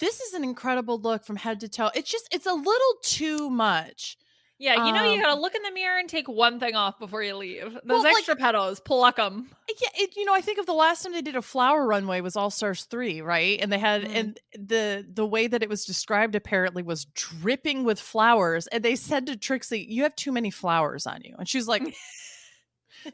this 0.00 0.18
is 0.20 0.32
an 0.32 0.42
incredible 0.42 0.98
look 0.98 1.24
from 1.24 1.36
head 1.36 1.60
to 1.60 1.68
toe. 1.68 1.90
It's 1.94 2.10
just 2.10 2.26
it's 2.32 2.46
a 2.46 2.52
little 2.54 2.94
too 3.02 3.50
much. 3.50 4.16
Yeah, 4.60 4.86
you 4.86 4.92
know, 4.92 5.04
you 5.04 5.12
Um, 5.18 5.20
gotta 5.20 5.40
look 5.40 5.54
in 5.54 5.62
the 5.62 5.70
mirror 5.70 5.98
and 6.00 6.08
take 6.08 6.28
one 6.28 6.58
thing 6.58 6.74
off 6.74 6.98
before 6.98 7.22
you 7.22 7.36
leave. 7.36 7.72
Those 7.74 7.80
Well, 7.84 8.02
like- 8.02 8.16
extra 8.16 8.34
petals, 8.34 8.80
pluck 8.80 9.14
them. 9.16 9.48
Yeah, 9.80 9.88
it, 9.94 10.16
you 10.16 10.24
know, 10.24 10.34
I 10.34 10.40
think 10.40 10.58
of 10.58 10.66
the 10.66 10.72
last 10.74 11.02
time 11.04 11.12
they 11.12 11.22
did 11.22 11.36
a 11.36 11.42
flower 11.42 11.86
runway 11.86 12.20
was 12.20 12.34
All 12.34 12.50
Stars 12.50 12.84
three, 12.84 13.20
right? 13.20 13.60
And 13.60 13.70
they 13.72 13.78
had 13.78 14.02
Mhm. 14.02 14.14
and 14.16 14.40
the 14.54 15.06
the 15.08 15.24
way 15.24 15.46
that 15.46 15.62
it 15.62 15.68
was 15.68 15.84
described 15.84 16.34
apparently 16.34 16.82
was 16.82 17.04
dripping 17.14 17.84
with 17.84 18.00
flowers. 18.00 18.66
And 18.66 18.84
they 18.84 18.96
said 18.96 19.26
to 19.26 19.36
Trixie, 19.36 19.86
"You 19.88 20.02
have 20.02 20.16
too 20.16 20.32
many 20.32 20.50
flowers 20.50 21.06
on 21.06 21.20
you," 21.22 21.36
and 21.38 21.48
she's 21.48 21.68
like. 21.68 21.82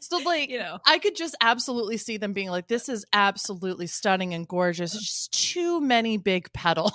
So 0.00 0.16
like 0.16 0.48
You 0.48 0.58
know. 0.60 0.78
I 0.86 0.98
could 0.98 1.14
just 1.14 1.36
absolutely 1.42 1.98
see 1.98 2.16
them 2.16 2.32
being 2.32 2.48
like, 2.48 2.68
"This 2.68 2.88
is 2.88 3.04
absolutely 3.12 3.86
stunning 3.86 4.32
and 4.32 4.48
gorgeous. 4.48 4.94
It's 4.94 5.04
just 5.06 5.32
too 5.52 5.78
many 5.80 6.16
big 6.16 6.50
petals." 6.54 6.92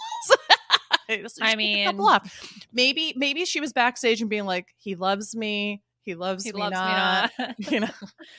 I 1.41 1.55
take 1.55 1.59
a 1.59 1.85
couple 1.85 2.05
mean- 2.05 2.13
off. 2.13 2.53
maybe 2.71 3.13
maybe 3.17 3.45
she 3.45 3.59
was 3.59 3.73
backstage 3.73 4.21
and 4.21 4.29
being 4.29 4.45
like, 4.45 4.73
"He 4.77 4.95
loves 4.95 5.35
me. 5.35 5.81
He 6.03 6.15
loves, 6.15 6.43
He 6.43 6.51
me, 6.53 6.59
loves 6.59 6.73
not. 6.73 7.31
me 7.37 7.45
not. 7.45 7.55
You 7.71 7.79
know, 7.81 7.89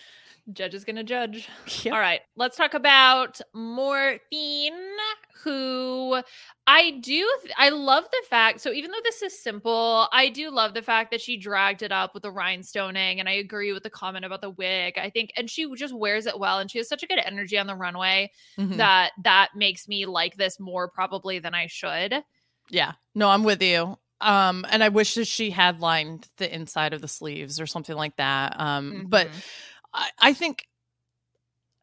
Judge 0.53 0.75
is 0.75 0.85
gonna 0.85 1.05
judge. 1.05 1.49
Yep. 1.85 1.95
All 1.95 2.01
right, 2.01 2.21
let's 2.35 2.57
talk 2.57 2.75
about 2.75 3.41
Morphine, 3.55 4.73
who 5.45 6.21
I 6.67 6.91
do. 6.93 7.29
th- 7.43 7.55
I 7.57 7.69
love 7.69 8.05
the 8.11 8.23
fact. 8.29 8.61
So 8.61 8.73
even 8.73 8.91
though 8.91 9.01
this 9.05 9.23
is 9.23 9.41
simple, 9.41 10.09
I 10.13 10.29
do 10.29 10.51
love 10.51 10.75
the 10.75 10.83
fact 10.83 11.11
that 11.13 11.21
she 11.21 11.37
dragged 11.37 11.83
it 11.83 11.93
up 11.93 12.15
with 12.15 12.23
the 12.25 12.33
rhinestoning, 12.33 13.21
and 13.21 13.29
I 13.29 13.33
agree 13.35 13.73
with 13.73 13.83
the 13.85 13.91
comment 13.91 14.25
about 14.25 14.41
the 14.41 14.51
wig. 14.51 14.99
I 14.99 15.11
think, 15.11 15.31
and 15.37 15.49
she 15.49 15.73
just 15.77 15.95
wears 15.95 16.27
it 16.27 16.39
well, 16.39 16.59
and 16.59 16.71
she 16.71 16.79
has 16.79 16.89
such 16.89 17.03
a 17.03 17.07
good 17.07 17.21
energy 17.25 17.57
on 17.59 17.67
the 17.69 17.77
runway 17.77 18.33
Mhm. 18.59 18.77
that 18.79 19.13
that 19.23 19.51
makes 19.55 19.87
me 19.87 20.07
like 20.07 20.37
this 20.37 20.59
more 20.59 20.89
probably 20.89 21.39
than 21.39 21.55
I 21.55 21.67
should. 21.69 22.25
Yeah. 22.71 22.93
No, 23.15 23.29
I'm 23.29 23.45
with 23.45 23.63
you. 23.63 23.99
Um, 24.21 24.67
and 24.71 24.85
I 24.85 24.89
wish 24.91 25.15
that 25.15 25.27
she 25.27 25.51
had 25.51 25.81
lined 25.81 26.29
the 26.37 26.53
inside 26.55 26.93
of 26.93 27.01
the 27.01 27.09
sleeves 27.09 27.61
or 27.61 27.67
something 27.67 27.97
like 27.97 28.17
that. 28.17 28.59
Um, 28.61 29.07
but 29.09 29.29
Mhm. 29.29 29.45
I, 29.95 30.11
I 30.19 30.33
think 30.35 30.67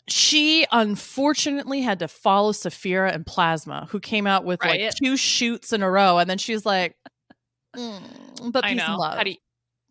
she 0.07 0.65
unfortunately 0.71 1.81
had 1.81 1.99
to 1.99 2.07
follow 2.07 2.51
Sapphira 2.53 3.11
and 3.11 3.25
Plasma, 3.25 3.87
who 3.89 3.99
came 3.99 4.25
out 4.25 4.45
with 4.45 4.63
like 4.63 4.95
two 4.95 5.17
shoots 5.17 5.73
in 5.73 5.83
a 5.83 5.89
row, 5.91 6.17
and 6.17 6.29
then 6.29 6.37
she's 6.37 6.65
like, 6.65 6.95
"Mm, 7.75 8.51
"But 8.53 8.63
I 8.63 8.73
peace 8.73 8.83
and 8.87 8.95
love." 8.97 9.17
How 9.17 9.23
do 9.23 9.31
you 9.31 9.37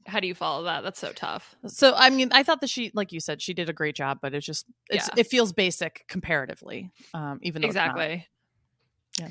how 0.07 0.21
do 0.21 0.29
you 0.29 0.35
follow 0.35 0.63
that? 0.65 0.85
That's 0.85 1.01
so 1.01 1.13
tough. 1.13 1.55
so 1.67 1.93
I 1.95 2.11
mean, 2.11 2.31
I 2.33 2.45
thought 2.45 2.61
that 2.61 2.71
she, 2.71 2.93
like 2.95 3.13
you 3.13 3.21
said, 3.21 3.43
she 3.43 3.53
did 3.53 3.69
a 3.69 3.73
great 3.73 3.97
job, 3.97 4.21
but 4.23 4.35
it's 4.35 4.47
just 4.47 4.65
it's 4.89 5.09
Yeah. 5.09 5.21
it 5.21 5.27
feels 5.27 5.53
basic 5.53 6.05
comparatively, 6.09 6.91
um, 7.13 7.39
even 7.43 7.61
though 7.61 7.69
exactly. 7.69 8.27
Yeah. 9.19 9.29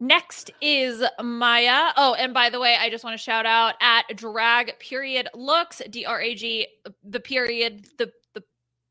Next 0.00 0.50
is 0.60 1.02
Mhi'ya. 1.20 1.92
Oh, 1.96 2.14
and 2.14 2.34
by 2.34 2.50
the 2.50 2.58
way, 2.58 2.76
I 2.78 2.90
just 2.90 3.04
want 3.04 3.14
to 3.14 3.22
shout 3.22 3.46
out 3.46 3.74
at 3.80 4.02
drag 4.16 4.78
period 4.78 5.28
looks 5.34 5.80
D 5.88 6.04
R 6.04 6.20
A 6.20 6.34
G 6.34 6.66
the 7.02 7.20
period 7.20 7.86
the 7.98 8.10
the 8.34 8.42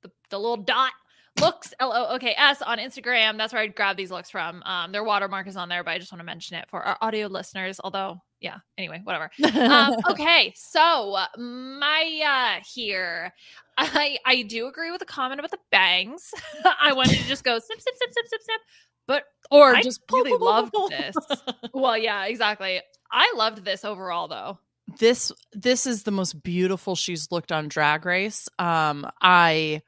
the, 0.02 0.12
the 0.30 0.40
little 0.40 0.58
dot 0.58 0.94
looks 1.40 1.74
L 1.80 1.92
O 1.94 2.16
O 2.16 2.20
K 2.20 2.34
S 2.38 2.62
on 2.62 2.78
Instagram. 2.78 3.38
That's 3.38 3.54
where 3.54 3.62
I 3.62 3.68
grab 3.68 3.98
these 3.98 4.12
looks 4.12 4.30
from. 4.30 4.64
Um, 4.64 4.92
their 4.92 5.04
watermark 5.04 5.48
is 5.48 5.58
on 5.58 5.70
there, 5.70 5.84
but 5.84 5.92
I 5.92 6.00
just 6.00 6.12
want 6.12 6.20
to 6.22 6.26
mention 6.26 6.58
it 6.58 6.70
for 6.70 6.82
our 6.82 6.98
audio 7.02 7.28
listeners. 7.28 7.80
Although, 7.84 8.22
yeah. 8.40 8.58
Anyway, 8.78 9.02
whatever. 9.04 9.30
um, 9.70 9.96
okay, 10.10 10.54
so 10.56 11.18
Mhi'ya 11.38 12.62
here. 12.74 13.34
I 13.78 14.18
I 14.26 14.44
do 14.44 14.68
agree 14.68 14.92
with 14.92 15.00
the 15.00 15.06
comment 15.06 15.40
about 15.40 15.52
the 15.52 15.60
bangs. 15.72 16.32
I 16.82 16.94
wanted 16.94 17.18
to 17.18 17.28
just 17.28 17.44
go 17.44 17.60
snip 17.60 17.82
snip 17.82 17.96
snip 17.98 18.14
snip 18.14 18.28
snip 18.28 18.42
snip, 18.42 18.62
but 19.08 19.24
or 19.52 19.76
I 19.76 19.82
just 19.82 20.02
really 20.12 20.38
loved 20.38 20.74
this. 20.90 21.16
well, 21.74 21.98
yeah, 21.98 22.26
exactly. 22.26 22.82
I 23.12 23.34
loved 23.38 23.64
this 23.64 23.86
overall, 23.86 24.28
though. 24.28 24.60
this 25.00 25.32
this 25.54 25.86
is 25.88 26.04
the 26.04 26.12
most 26.12 26.42
beautiful 26.44 26.96
she's 26.96 27.32
looked 27.32 27.52
on 27.52 27.68
drag 27.70 28.06
race 28.06 28.50
um 28.60 29.08
i 29.22 29.82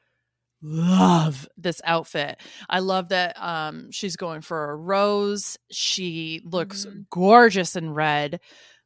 love 0.61 1.47
this 1.57 1.81
outfit 1.83 2.39
i 2.69 2.79
love 2.79 3.09
that 3.09 3.35
um 3.41 3.91
she's 3.91 4.15
going 4.15 4.41
for 4.41 4.71
a 4.71 4.75
rose 4.75 5.57
she 5.69 6.41
looks 6.45 6.85
Mhm. 6.85 7.05
gorgeous 7.11 7.75
in 7.75 7.91
red 7.93 8.39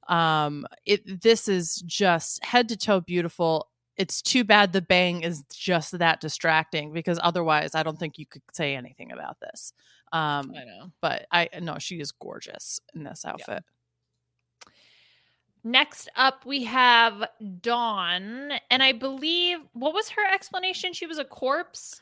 um 0.08 0.66
it 0.86 1.22
this 1.22 1.48
is 1.48 1.76
just 1.86 2.44
head 2.44 2.68
to 2.70 2.76
toe 2.76 3.00
beautiful 3.02 3.70
it's 3.96 4.22
too 4.22 4.44
bad 4.44 4.74
the 4.74 4.82
bang 4.82 5.22
is 5.22 5.44
just 5.54 5.98
that 6.00 6.20
distracting 6.22 6.92
because 6.92 7.20
otherwise 7.22 7.76
i 7.76 7.84
don't 7.84 8.00
think 8.00 8.18
you 8.18 8.26
could 8.26 8.42
say 8.52 8.76
anything 8.76 9.12
about 9.12 9.38
this 9.40 9.72
um 10.12 10.54
I 10.58 10.64
know. 10.66 10.92
but 11.02 11.26
i 11.32 11.50
no 11.62 11.78
she 11.80 12.00
is 12.00 12.12
gorgeous 12.12 12.80
in 12.96 13.04
this 13.04 13.26
outfit 13.26 13.64
Next 15.64 16.10
up, 16.16 16.46
we 16.46 16.64
have 16.64 17.28
Dawn, 17.62 18.54
and 18.72 18.82
I 18.82 18.94
believe 18.94 19.60
what 19.74 19.94
was 19.94 20.08
her 20.10 20.26
explanation? 20.34 20.94
She 20.94 21.06
was 21.06 21.18
a 21.18 21.26
corpse, 21.26 22.00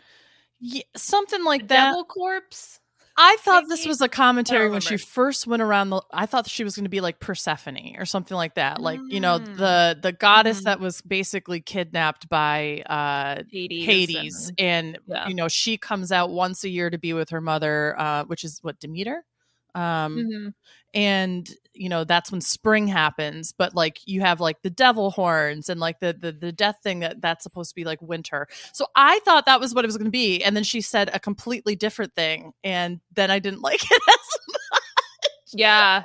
yeah, 0.60 0.84
something 0.96 1.44
like 1.44 1.64
a 1.64 1.66
that 1.68 1.86
devil 1.86 2.06
corpse. 2.06 2.80
I 3.20 3.36
thought 3.42 3.64
this 3.68 3.86
was 3.86 4.00
a 4.02 4.08
commentary 4.08 4.70
when 4.70 4.80
she 4.82 4.96
first 4.98 5.48
went 5.48 5.62
around 5.64 5.90
the 5.90 6.02
I 6.14 6.28
thought 6.28 6.48
she 6.48 6.64
was 6.64 6.76
going 6.76 6.86
to 6.86 6.90
be 6.90 7.02
like 7.02 7.20
Persephone 7.20 7.96
or 7.98 8.06
something 8.06 8.38
like 8.38 8.54
that. 8.56 8.80
Like, 8.80 9.00
you 9.08 9.20
know, 9.20 9.40
Mm. 9.40 9.58
the 9.58 9.98
the 10.02 10.12
goddess 10.12 10.62
Mhm. 10.62 10.64
that 10.66 10.80
was 10.80 11.02
basically 11.02 11.60
kidnapped 11.60 12.30
by 12.30 12.84
uh 12.86 13.44
Hades. 13.52 13.86
Hades 13.86 14.52
and- 14.60 14.60
and, 14.60 15.00
yeah. 15.08 15.28
you 15.28 15.34
know, 15.34 15.48
she 15.48 15.78
comes 15.78 16.12
out 16.12 16.30
once 16.30 16.64
a 16.64 16.70
year 16.70 16.90
to 16.92 16.98
be 17.00 17.14
with 17.14 17.30
her 17.32 17.42
mother 17.42 18.00
uh 18.00 18.24
which 18.26 18.44
is 18.44 18.60
what 18.62 18.80
Demeter? 18.80 19.24
Um, 19.78 20.26
Mhm. 20.26 20.54
and 20.94 21.50
you 21.74 21.90
know 21.90 22.04
that's 22.04 22.32
when 22.32 22.42
spring 22.42 22.88
happens 22.88 23.54
but 23.56 23.76
like 23.76 24.00
you 24.08 24.22
have 24.22 24.40
like 24.40 24.62
the 24.64 24.70
devil 24.70 25.12
horns 25.12 25.70
and 25.70 25.80
like 25.80 26.00
the 26.00 26.14
the, 26.20 26.32
the 26.32 26.52
death 26.52 26.78
thing 26.82 27.02
that 27.02 27.22
that's 27.22 27.44
supposed 27.44 27.70
to 27.70 27.76
be 27.76 27.84
like 27.84 28.02
winter 28.02 28.48
so 28.74 28.88
i 28.96 29.20
thought 29.26 29.46
that 29.46 29.60
was 29.60 29.76
what 29.76 29.86
it 29.86 29.88
was 29.88 29.98
going 29.98 30.06
to 30.06 30.12
be 30.12 30.44
and 30.44 30.56
then 30.56 30.64
she 30.64 30.82
said 30.82 31.12
a 31.14 31.20
completely 31.20 31.76
different 31.76 32.16
thing 32.16 32.52
and 32.64 33.00
then 33.14 33.30
i 33.30 33.38
didn't 33.38 33.62
like 33.70 33.84
it 33.84 34.02
as 34.10 34.18
Yeah. 35.54 36.04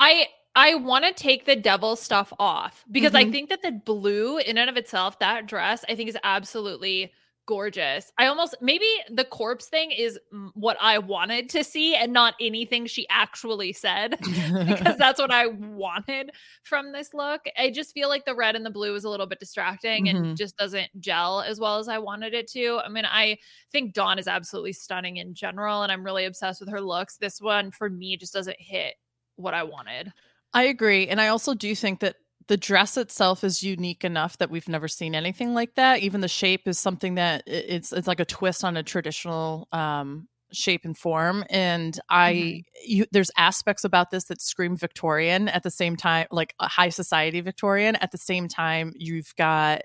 I 0.00 0.26
I 0.56 0.74
want 0.74 1.04
to 1.04 1.12
take 1.12 1.44
the 1.46 1.56
devil 1.56 1.96
stuff 1.96 2.32
off 2.38 2.84
because 2.90 3.14
I 3.14 3.24
Mhm. 3.24 3.32
think 3.32 3.50
that 3.50 3.62
the 3.62 3.72
blue 3.72 4.38
in 4.38 4.58
and 4.58 4.68
of 4.68 4.76
itself, 4.76 5.18
that 5.20 5.46
dress, 5.46 5.84
I 5.88 5.94
think 5.94 6.08
is 6.08 6.18
absolutely 6.24 7.12
gorgeous. 7.50 8.12
I 8.16 8.26
almost 8.26 8.54
maybe 8.60 8.86
the 9.10 9.24
corpse 9.24 9.66
thing 9.66 9.90
is 9.90 10.16
what 10.54 10.76
I 10.80 10.98
wanted 10.98 11.48
to 11.50 11.64
see 11.64 11.96
and 11.96 12.12
not 12.12 12.34
anything 12.40 12.86
she 12.86 13.08
actually 13.10 13.72
said 13.72 14.16
because 14.20 14.96
that's 14.98 15.18
what 15.20 15.32
I 15.32 15.48
wanted 15.48 16.30
from 16.62 16.92
this 16.92 17.12
look. 17.12 17.40
I 17.58 17.70
just 17.70 17.92
feel 17.92 18.08
like 18.08 18.24
the 18.24 18.36
red 18.36 18.54
and 18.54 18.64
the 18.64 18.70
blue 18.70 18.94
is 18.94 19.02
a 19.02 19.08
little 19.08 19.26
bit 19.26 19.40
distracting 19.40 20.06
Mhm. 20.06 20.10
and 20.16 20.36
just 20.36 20.56
doesn't 20.56 20.90
gel 21.00 21.40
as 21.40 21.58
well 21.58 21.78
as 21.78 21.88
I 21.88 21.98
wanted 21.98 22.34
it 22.34 22.46
to. 22.52 22.78
I 22.84 22.88
mean, 22.88 23.04
I 23.04 23.36
think 23.72 23.94
Dawn 23.94 24.20
is 24.20 24.28
absolutely 24.28 24.72
stunning 24.74 25.16
in 25.16 25.34
general, 25.34 25.82
and 25.82 25.90
I'm 25.90 26.04
really 26.04 26.26
obsessed 26.26 26.60
with 26.60 26.70
her 26.70 26.80
looks. 26.80 27.16
This 27.16 27.40
one 27.40 27.72
for 27.72 27.90
me 27.90 28.16
just 28.16 28.32
doesn't 28.32 28.60
hit 28.60 28.94
what 29.34 29.54
I 29.54 29.64
wanted. 29.64 30.12
I 30.54 30.62
agree. 30.64 31.08
And 31.08 31.20
I 31.20 31.28
also 31.28 31.54
do 31.54 31.74
think 31.74 31.98
that 31.98 32.14
the 32.50 32.56
dress 32.56 32.96
itself 32.96 33.44
is 33.44 33.62
unique 33.62 34.04
enough 34.04 34.36
that 34.38 34.50
we've 34.50 34.68
never 34.68 34.88
seen 34.88 35.14
anything 35.14 35.54
like 35.54 35.76
that. 35.76 36.00
Even 36.00 36.20
the 36.20 36.26
shape 36.26 36.66
is 36.66 36.80
something 36.80 37.14
that 37.14 37.44
it's 37.46 37.92
it's 37.92 38.08
like 38.08 38.18
a 38.18 38.24
twist 38.24 38.64
on 38.64 38.76
a 38.76 38.82
traditional 38.82 39.68
um 39.70 40.26
shape 40.52 40.84
and 40.84 40.98
form. 40.98 41.44
And 41.48 41.96
i 42.08 42.64
you, 42.84 43.06
there's 43.12 43.30
aspects 43.36 43.84
about 43.84 44.10
this 44.10 44.24
that 44.24 44.40
scream 44.40 44.76
victorian 44.76 45.46
at 45.48 45.62
the 45.62 45.70
same 45.70 45.94
time 45.94 46.26
like 46.32 46.56
a 46.58 46.66
high 46.66 46.88
society 46.88 47.40
victorian. 47.40 47.94
At 47.94 48.10
the 48.10 48.18
same 48.18 48.48
time 48.48 48.94
you've 48.96 49.32
got 49.36 49.82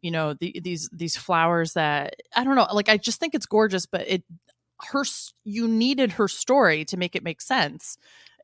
you 0.00 0.10
know 0.10 0.34
the, 0.34 0.60
these 0.60 0.90
these 0.92 1.16
flowers 1.16 1.74
that 1.74 2.16
i 2.34 2.42
don't 2.42 2.56
know 2.56 2.66
like 2.72 2.88
i 2.88 2.96
just 2.96 3.20
think 3.20 3.36
it's 3.36 3.46
gorgeous 3.46 3.86
but 3.86 4.08
it 4.08 4.24
her 4.86 5.04
you 5.44 5.68
needed 5.68 6.10
her 6.10 6.26
story 6.26 6.84
to 6.86 6.96
make 6.96 7.14
it 7.14 7.22
make 7.22 7.40
sense. 7.40 7.96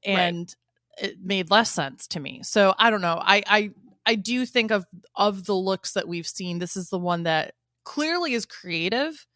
And 0.04 0.54
it 1.00 1.16
made 1.22 1.50
less 1.50 1.70
sense 1.70 2.06
to 2.08 2.20
me. 2.20 2.40
So 2.42 2.74
i 2.78 2.90
don't 2.90 3.00
know. 3.00 3.20
I 3.20 3.42
i 3.46 3.70
i 4.06 4.14
do 4.14 4.46
think 4.46 4.70
of 4.70 4.86
of 5.14 5.44
the 5.46 5.54
looks 5.54 5.92
that 5.92 6.08
we've 6.08 6.26
seen 6.26 6.58
this 6.58 6.76
is 6.76 6.90
the 6.90 6.98
one 6.98 7.24
that 7.24 7.54
clearly 7.84 8.34
is 8.34 8.44
creative 8.44 9.26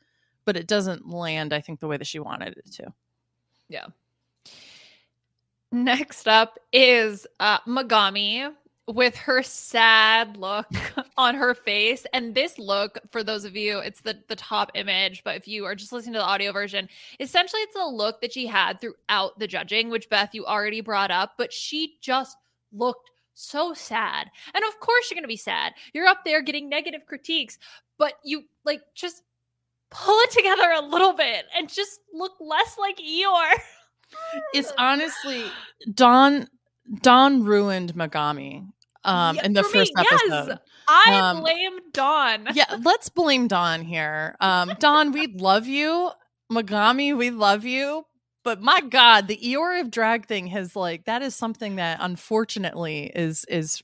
but 0.44 0.56
it 0.56 0.66
doesn't 0.66 1.08
land 1.08 1.54
i 1.54 1.60
think 1.60 1.80
the 1.80 1.86
way 1.86 1.96
that 1.96 2.06
she 2.06 2.18
wanted 2.18 2.56
it 2.56 2.70
to. 2.72 2.92
Yeah. 3.68 3.86
Next 5.72 6.28
up 6.28 6.58
is 6.70 7.26
uh, 7.40 7.60
Megami 7.60 8.52
with 8.88 9.16
her 9.16 9.42
sad 9.42 10.36
look 10.36 10.66
on 11.16 11.34
her 11.34 11.54
face. 11.54 12.04
And 12.12 12.34
this 12.34 12.58
look, 12.58 12.98
for 13.10 13.22
those 13.22 13.44
of 13.44 13.56
you, 13.56 13.78
it's 13.78 14.00
the, 14.00 14.18
the 14.28 14.36
top 14.36 14.72
image, 14.74 15.22
but 15.24 15.36
if 15.36 15.46
you 15.46 15.64
are 15.64 15.74
just 15.74 15.92
listening 15.92 16.14
to 16.14 16.18
the 16.18 16.24
audio 16.24 16.52
version, 16.52 16.88
essentially 17.20 17.62
it's 17.62 17.76
a 17.76 17.84
look 17.84 18.20
that 18.20 18.32
she 18.32 18.46
had 18.46 18.80
throughout 18.80 19.38
the 19.38 19.46
judging, 19.46 19.88
which 19.88 20.08
Beth, 20.08 20.30
you 20.32 20.44
already 20.44 20.80
brought 20.80 21.10
up, 21.10 21.34
but 21.38 21.52
she 21.52 21.96
just 22.00 22.36
looked 22.72 23.10
so 23.34 23.72
sad. 23.72 24.30
And 24.54 24.64
of 24.64 24.80
course 24.80 25.10
you're 25.10 25.16
going 25.16 25.24
to 25.24 25.28
be 25.28 25.36
sad. 25.36 25.74
You're 25.94 26.06
up 26.06 26.24
there 26.24 26.42
getting 26.42 26.68
negative 26.68 27.06
critiques, 27.06 27.58
but 27.98 28.14
you 28.24 28.44
like 28.64 28.82
just 28.94 29.22
pull 29.90 30.18
it 30.20 30.30
together 30.30 30.72
a 30.72 30.84
little 30.84 31.12
bit 31.12 31.44
and 31.56 31.68
just 31.68 32.00
look 32.12 32.32
less 32.40 32.76
like 32.78 32.98
Eeyore. 32.98 33.60
it's 34.54 34.72
honestly 34.76 35.44
Dawn 35.94 36.48
Dawn 37.00 37.44
ruined 37.44 37.94
Megami 37.94 38.66
um 39.04 39.36
Yeah, 39.36 39.46
in 39.46 39.52
the 39.54 39.62
for 39.62 39.68
me, 39.70 39.78
first 39.80 39.92
episode. 39.96 40.48
Yes, 40.48 40.58
I 40.88 41.20
Um, 41.30 41.40
blame 41.40 41.78
Dawn. 41.92 42.48
yeah, 42.54 42.76
let's 42.84 43.08
blame 43.08 43.48
Dawn 43.48 43.82
here. 43.82 44.36
Um 44.40 44.74
Dawn, 44.78 45.12
we 45.12 45.26
love 45.28 45.66
you. 45.66 46.10
Megami, 46.50 47.16
we 47.16 47.30
love 47.30 47.64
you. 47.64 48.04
But 48.44 48.60
my 48.60 48.80
God, 48.80 49.28
the 49.28 49.36
Eeyore 49.36 49.80
of 49.80 49.90
drag 49.90 50.26
thing 50.26 50.48
has 50.48 50.74
like 50.76 51.04
that 51.04 51.22
is 51.22 51.34
something 51.34 51.76
that 51.76 51.98
unfortunately 52.00 53.10
is 53.14 53.44
is 53.46 53.82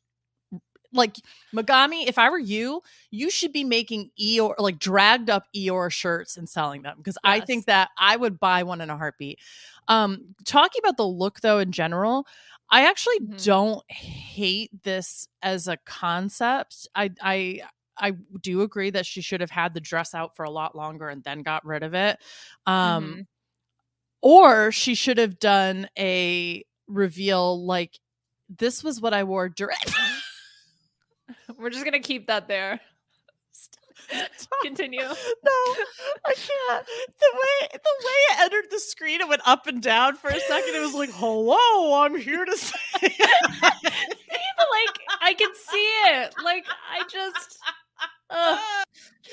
like 0.93 1.17
Megami, 1.55 2.07
if 2.09 2.19
I 2.19 2.31
were 2.31 2.39
you, 2.39 2.81
you 3.11 3.31
should 3.31 3.53
be 3.53 3.63
making 3.65 4.11
Eeyore 4.21 4.55
like 4.59 4.79
dragged 4.79 5.31
up 5.31 5.45
Eeyore 5.55 5.93
shirts 5.93 6.37
and 6.37 6.49
selling 6.49 6.83
them 6.83 6.97
because 6.99 7.19
I 7.25 7.41
think 7.41 7.67
that 7.67 7.91
I 7.99 8.17
would 8.17 8.41
buy 8.41 8.63
one 8.63 8.81
in 8.81 8.91
a 8.91 8.97
heartbeat. 8.97 9.39
Um, 9.87 10.35
talking 10.45 10.81
about 10.83 10.97
the 10.97 11.07
look 11.07 11.41
though 11.41 11.59
in 11.59 11.73
general, 11.73 12.27
I 12.71 12.87
actually 12.87 13.21
Mhm. 13.21 13.45
don't 13.45 13.91
hate 13.91 14.71
this 14.83 15.29
as 15.43 15.69
a 15.69 15.77
concept. 15.79 16.87
I 16.95 17.11
I 17.23 17.63
I 17.97 18.13
do 18.43 18.63
agree 18.63 18.91
that 18.91 19.07
she 19.07 19.21
should 19.23 19.41
have 19.41 19.51
had 19.51 19.75
the 19.75 19.81
dress 19.81 20.15
out 20.15 20.37
for 20.37 20.45
a 20.45 20.51
lot 20.51 20.77
longer 20.77 21.09
and 21.09 21.23
then 21.25 21.43
got 21.43 21.65
rid 21.65 21.83
of 21.83 21.95
it. 21.95 22.19
Um, 22.67 23.03
Mhm. 23.05 23.27
or 24.23 24.73
she 24.73 24.95
should 24.95 25.19
have 25.19 25.39
done 25.39 25.89
a 25.99 26.65
reveal 26.87 27.65
like 27.65 27.99
this 28.49 28.85
was 28.85 29.01
what 29.01 29.15
I 29.15 29.25
wore 29.25 29.49
during. 29.49 29.77
We're 31.59 31.71
just 31.71 31.85
gonna 31.85 32.01
keep 32.01 32.27
that 32.29 32.49
there. 32.49 32.81
Continue. 34.63 35.01
No, 35.45 35.75
I 36.27 36.35
can't. 36.35 36.87
The 36.87 37.31
way 37.33 37.69
the 37.73 37.79
way 37.79 38.19
it 38.31 38.41
entered 38.41 38.71
the 38.71 38.81
screen, 38.81 39.21
it 39.21 39.29
went 39.29 39.43
up 39.47 39.67
and 39.67 39.81
down 39.83 40.17
for 40.17 40.29
a 40.29 40.41
second. 40.41 40.75
It 40.75 40.81
was 40.81 40.95
like, 40.95 41.11
"Hello, 41.13 42.03
I'm 42.03 42.17
here 42.17 42.45
to 42.45 42.57
say." 42.57 42.75
See, 43.01 43.11
but 43.21 44.67
like 44.71 44.99
I 45.23 45.35
can 45.35 45.51
see 45.55 45.77
it. 45.77 46.35
Like 46.45 46.67
I 46.91 47.05
just. 47.11 47.59
Ugh. 48.31 48.59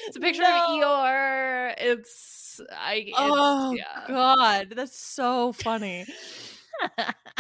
It's 0.08 0.18
a 0.18 0.20
picture 0.20 0.44
of 0.44 0.50
No. 0.50 0.68
Eeyore. 0.70 1.74
It's 1.78 2.62
I. 2.72 3.06
It's, 3.08 3.16
oh 3.18 3.74
yeah. 3.74 4.06
God, 4.08 4.74
that's 4.76 4.98
so 5.00 5.54
funny. 5.54 6.06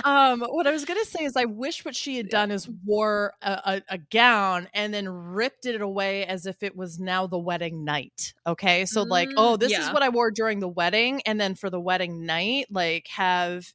Um, 0.04 0.42
what 0.42 0.68
I 0.68 0.72
was 0.72 0.86
gonna 0.86 1.06
say 1.06 1.24
is, 1.24 1.36
I 1.36 1.46
wish 1.46 1.84
what 1.86 1.96
she 1.96 2.18
had 2.18 2.30
done 2.30 2.52
is 2.52 2.68
wore 2.86 3.34
a, 3.42 3.52
a, 3.66 3.82
a 3.90 3.98
gown 3.98 4.68
and 4.74 4.94
then 4.94 5.08
ripped 5.10 5.66
it 5.66 5.82
away 5.82 6.26
as 6.26 6.46
if 6.46 6.62
it 6.64 6.76
was 6.76 7.00
now 7.00 7.28
the 7.28 7.40
wedding 7.40 7.84
night. 7.84 8.34
Okay, 8.46 8.86
so 8.86 9.04
like, 9.04 9.30
Mm, 9.30 9.34
oh, 9.38 9.58
this 9.58 9.72
is 9.78 9.92
what 9.92 10.04
I 10.04 10.10
wore 10.10 10.32
during 10.32 10.60
the 10.60 10.68
wedding, 10.68 11.22
and 11.26 11.40
then 11.40 11.56
for 11.56 11.70
the 11.70 11.80
wedding 11.80 12.26
night, 12.26 12.68
like, 12.70 13.08
have 13.08 13.74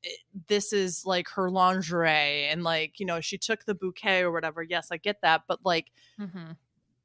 this 0.49 0.73
is 0.73 1.05
like 1.05 1.29
her 1.31 1.51
lingerie, 1.51 2.47
and 2.49 2.63
like, 2.63 3.01
you 3.01 3.07
know, 3.07 3.21
she 3.21 3.39
took 3.39 3.65
the 3.65 3.75
bouquet 3.75 4.21
or 4.23 4.31
whatever. 4.33 4.63
Yes, 4.63 4.89
I 4.93 4.97
get 4.99 5.21
that, 5.23 5.43
but 5.49 5.61
like, 5.65 5.91
Mhm. 6.19 6.57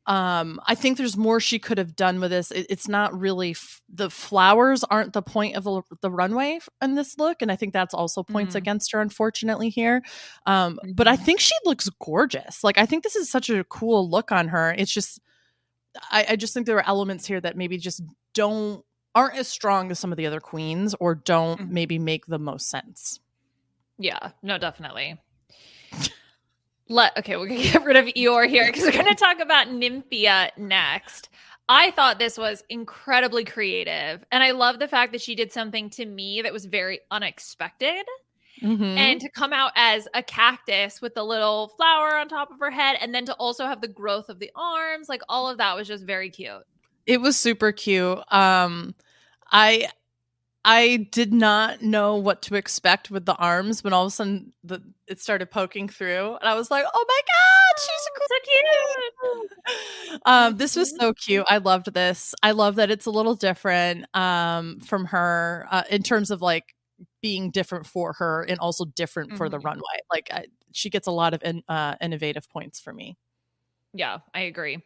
Um 0.08 0.60
i 0.68 0.76
think 0.76 0.98
there's 0.98 1.18
more 1.18 1.40
she 1.40 1.58
could 1.58 1.78
have 1.78 1.96
done 1.96 2.20
with 2.20 2.30
this 2.32 2.52
it, 2.52 2.68
it's 2.70 2.88
not 2.88 3.18
really 3.20 3.52
f- 3.52 3.82
the 3.90 4.10
flowers 4.10 4.84
aren't 4.84 5.14
the 5.14 5.22
point 5.22 5.56
of 5.56 5.64
the, 5.64 5.82
the 6.02 6.12
runway 6.12 6.60
in 6.82 6.94
this 6.96 7.18
look 7.18 7.42
and 7.42 7.52
i 7.52 7.56
think 7.56 7.74
that's 7.74 7.94
also 7.94 8.22
points 8.22 8.54
Mhm. 8.54 8.60
against 8.60 8.92
her 8.92 9.02
unfortunately 9.02 9.70
here 9.70 10.04
um 10.46 10.80
but 10.94 11.08
i 11.08 11.16
Mhm. 11.18 11.26
think 11.26 11.40
she 11.40 11.56
looks 11.66 11.90
gorgeous 12.00 12.64
like 12.64 12.78
i 12.78 12.86
think 12.86 13.04
this 13.04 13.16
is 13.16 13.30
such 13.30 13.50
a 13.50 13.64
cool 13.64 14.08
look 14.10 14.32
on 14.32 14.50
her 14.50 14.76
it's 14.78 14.92
just 14.94 15.20
i, 16.12 16.26
I 16.30 16.36
just 16.36 16.54
think 16.54 16.66
there 16.68 16.78
are 16.78 16.88
elements 16.88 17.26
here 17.26 17.42
that 17.42 17.58
maybe 17.58 17.78
just 17.78 18.02
don't 18.34 18.84
aren't 19.16 19.36
as 19.38 19.48
strong 19.48 19.90
as 19.92 19.98
some 19.98 20.12
of 20.12 20.18
the 20.18 20.28
other 20.28 20.40
queens 20.42 20.94
or 21.00 21.16
don't 21.16 21.62
Mhm. 21.62 21.70
maybe 21.70 21.98
make 22.00 22.26
the 22.28 22.38
most 22.40 22.70
sense 22.70 23.20
Yeah, 23.98 24.32
no, 24.44 24.58
definitely. 24.58 25.18
Let 26.88 27.18
okay, 27.18 27.38
we're 27.38 27.48
gonna 27.48 27.64
get 27.72 27.84
rid 27.84 27.96
of 27.96 28.06
Eeyore 28.06 28.48
here 28.48 28.68
because 28.68 28.84
we're 28.84 28.92
gonna 28.92 29.16
talk 29.16 29.40
about 29.40 29.68
Nymphia 29.68 30.52
next. 30.58 31.30
I 31.68 31.92
thought 31.92 32.20
this 32.20 32.38
was 32.38 32.64
incredibly 32.70 33.44
creative, 33.44 34.24
and 34.32 34.44
I 34.44 34.52
love 34.52 34.78
the 34.78 34.88
fact 34.88 35.12
that 35.14 35.22
she 35.22 35.34
did 35.34 35.52
something 35.52 35.90
to 35.92 36.06
me 36.06 36.42
that 36.44 36.54
was 36.54 36.66
very 36.66 37.00
unexpected. 37.10 38.06
Mhm. 38.62 38.98
And 38.98 39.20
to 39.20 39.30
come 39.30 39.52
out 39.52 39.74
as 39.76 40.08
a 40.14 40.24
cactus 40.24 41.02
with 41.02 41.14
the 41.16 41.24
little 41.26 41.70
flower 41.70 42.16
on 42.16 42.30
top 42.30 42.52
of 42.52 42.60
her 42.60 42.72
head, 42.72 42.98
and 43.02 43.14
then 43.14 43.26
to 43.26 43.34
also 43.34 43.66
have 43.66 43.82
the 43.82 43.88
growth 43.88 44.30
of 44.30 44.40
the 44.40 44.52
arms, 44.56 45.10
like 45.10 45.22
all 45.28 45.50
of 45.50 45.58
that 45.58 45.76
was 45.76 45.88
just 45.88 46.06
very 46.06 46.30
cute. 46.30 46.64
It 47.06 47.20
was 47.20 47.36
super 47.38 47.72
cute. 47.72 48.20
Um 48.32 48.96
I 49.52 49.90
I 50.66 51.08
did 51.12 51.32
not 51.34 51.82
know 51.84 52.18
what 52.18 52.42
to 52.44 52.56
expect 52.56 53.12
with 53.12 53.26
the 53.26 53.36
arms 53.36 53.84
when 53.84 53.94
all 53.94 54.06
of 54.06 54.08
a 54.08 54.12
sudden 54.12 54.54
the 54.64 54.82
it 55.08 55.22
started 55.22 55.52
poking 55.52 55.88
through 55.88 56.36
and 56.38 56.50
I 56.50 56.56
was 56.56 56.72
like, 56.72 56.86
"Oh 56.92 57.06
my 57.08 57.22
god, 57.28 57.82
she's 57.82 58.08
So 58.28 58.36
cute. 58.44 60.22
um 60.26 60.58
this 60.58 60.76
was 60.76 60.96
so 61.00 61.14
cute 61.14 61.46
i 61.50 61.58
loved 61.58 61.94
this 61.94 62.34
i 62.44 62.52
love 62.52 62.76
that 62.76 62.90
it's 62.92 63.06
a 63.06 63.12
little 63.12 63.36
different 63.36 64.06
um 64.16 64.80
from 64.82 65.06
her 65.06 65.68
uh, 65.72 65.84
in 65.90 66.04
terms 66.04 66.32
of 66.32 66.42
like 66.42 66.76
being 67.22 67.52
different 67.52 67.86
for 67.86 68.14
her 68.14 68.44
and 68.48 68.60
also 68.60 68.86
different 68.86 69.34
for 69.36 69.50
the 69.50 69.60
Mhm. 69.60 69.64
runway 69.64 69.98
like 70.12 70.30
I, 70.32 70.46
she 70.72 70.90
gets 70.90 71.08
a 71.08 71.12
lot 71.12 71.34
of 71.34 71.44
in, 71.44 71.64
uh, 71.68 71.96
innovative 72.02 72.50
points 72.50 72.80
for 72.80 72.94
me 72.94 73.18
Yeah, 73.94 74.20
I 74.34 74.42
agree. 74.42 74.84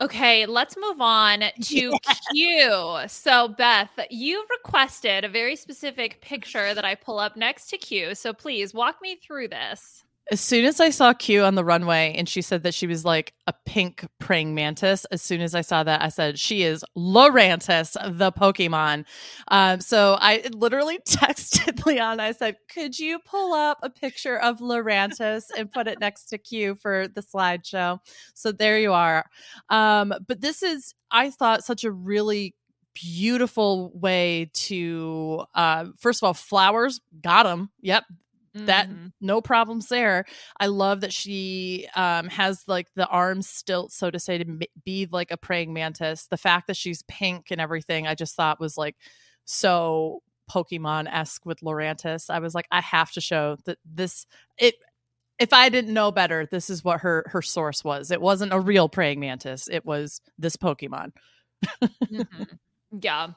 Okay, 0.00 0.46
let's 0.46 0.76
move 0.76 1.00
on 1.00 1.42
to 1.62 1.92
Q. 2.32 2.98
So, 3.08 3.48
Beth, 3.48 3.90
you 4.10 4.44
requested 4.50 5.24
a 5.24 5.28
very 5.28 5.56
specific 5.56 6.20
picture 6.20 6.72
that 6.72 6.84
I 6.84 6.94
pull 6.94 7.18
up 7.18 7.36
next 7.36 7.68
to 7.70 7.78
Q. 7.78 8.14
So, 8.14 8.32
please 8.32 8.72
walk 8.72 9.02
me 9.02 9.16
through 9.16 9.48
this. 9.48 10.04
As 10.30 10.42
soon 10.42 10.66
as 10.66 10.78
I 10.78 10.90
saw 10.90 11.14
Q 11.14 11.42
on 11.42 11.54
the 11.54 11.64
runway 11.64 12.14
and 12.16 12.28
she 12.28 12.42
said 12.42 12.62
that 12.64 12.74
she 12.74 12.86
was 12.86 13.02
like 13.02 13.32
a 13.46 13.54
pink 13.64 14.06
praying 14.18 14.54
mantis, 14.54 15.06
as 15.06 15.22
soon 15.22 15.40
as 15.40 15.54
I 15.54 15.62
saw 15.62 15.82
that, 15.84 16.02
I 16.02 16.08
said, 16.08 16.38
she 16.38 16.64
is 16.64 16.84
Lurantis, 16.94 17.94
the 18.18 18.30
Pokemon. 18.30 19.06
Um, 19.48 19.80
so 19.80 20.18
I 20.20 20.44
literally 20.52 20.98
texted 21.08 21.86
Leon. 21.86 22.20
I 22.20 22.32
said, 22.32 22.56
could 22.70 22.98
you 22.98 23.20
pull 23.20 23.54
up 23.54 23.78
a 23.82 23.88
picture 23.88 24.38
of 24.38 24.58
Lurantis 24.58 25.44
and 25.56 25.72
put 25.72 25.88
it 25.88 25.98
next 25.98 26.26
to 26.26 26.36
Q 26.36 26.74
for 26.74 27.08
the 27.08 27.22
slideshow? 27.22 27.98
So 28.34 28.52
there 28.52 28.78
you 28.78 28.92
are. 28.92 29.24
Um, 29.70 30.12
but 30.26 30.42
this 30.42 30.62
is, 30.62 30.94
I 31.10 31.30
thought, 31.30 31.64
such 31.64 31.84
a 31.84 31.90
really 31.90 32.54
beautiful 32.94 33.92
way 33.94 34.50
to, 34.52 35.44
uh, 35.54 35.86
first 35.98 36.22
of 36.22 36.26
all, 36.26 36.34
flowers, 36.34 37.00
got 37.22 37.44
them. 37.44 37.70
Yep, 37.80 38.04
that 38.66 38.88
Mhm. 38.88 39.12
no 39.20 39.40
problems 39.40 39.88
there. 39.88 40.24
I 40.60 40.66
love 40.66 41.00
that 41.02 41.12
she 41.12 41.88
um 41.96 42.28
has 42.28 42.64
like 42.66 42.88
the 42.94 43.06
arms 43.08 43.48
stilt 43.48 43.92
so 43.92 44.10
to 44.10 44.18
say 44.18 44.38
to 44.38 44.58
be 44.84 45.08
like 45.10 45.30
a 45.30 45.36
praying 45.36 45.72
mantis. 45.72 46.26
The 46.26 46.36
fact 46.36 46.66
that 46.68 46.76
she's 46.76 47.02
pink 47.08 47.46
and 47.50 47.60
everything 47.60 48.06
i 48.06 48.14
just 48.14 48.34
thought 48.36 48.60
was 48.60 48.76
like 48.76 48.96
so 49.44 50.22
pokemon-esque 50.50 51.44
with 51.46 51.60
Lurantis. 51.60 52.30
I 52.30 52.38
was 52.40 52.54
like 52.54 52.66
i 52.70 52.80
have 52.80 53.12
to 53.12 53.20
show 53.20 53.56
that 53.66 53.78
this 53.84 54.26
it 54.58 54.74
if 55.38 55.52
i 55.52 55.68
didn't 55.68 55.94
know 55.94 56.10
better 56.12 56.46
this 56.46 56.70
is 56.70 56.84
what 56.84 57.00
her 57.00 57.24
her 57.28 57.42
source 57.42 57.84
was. 57.84 58.10
It 58.10 58.20
wasn't 58.20 58.52
a 58.52 58.60
real 58.60 58.88
praying 58.88 59.20
mantis. 59.20 59.68
It 59.70 59.84
was 59.86 60.20
this 60.38 60.56
pokemon. 60.56 61.12
Mhm. 62.12 62.58
Yeah. 62.90 63.28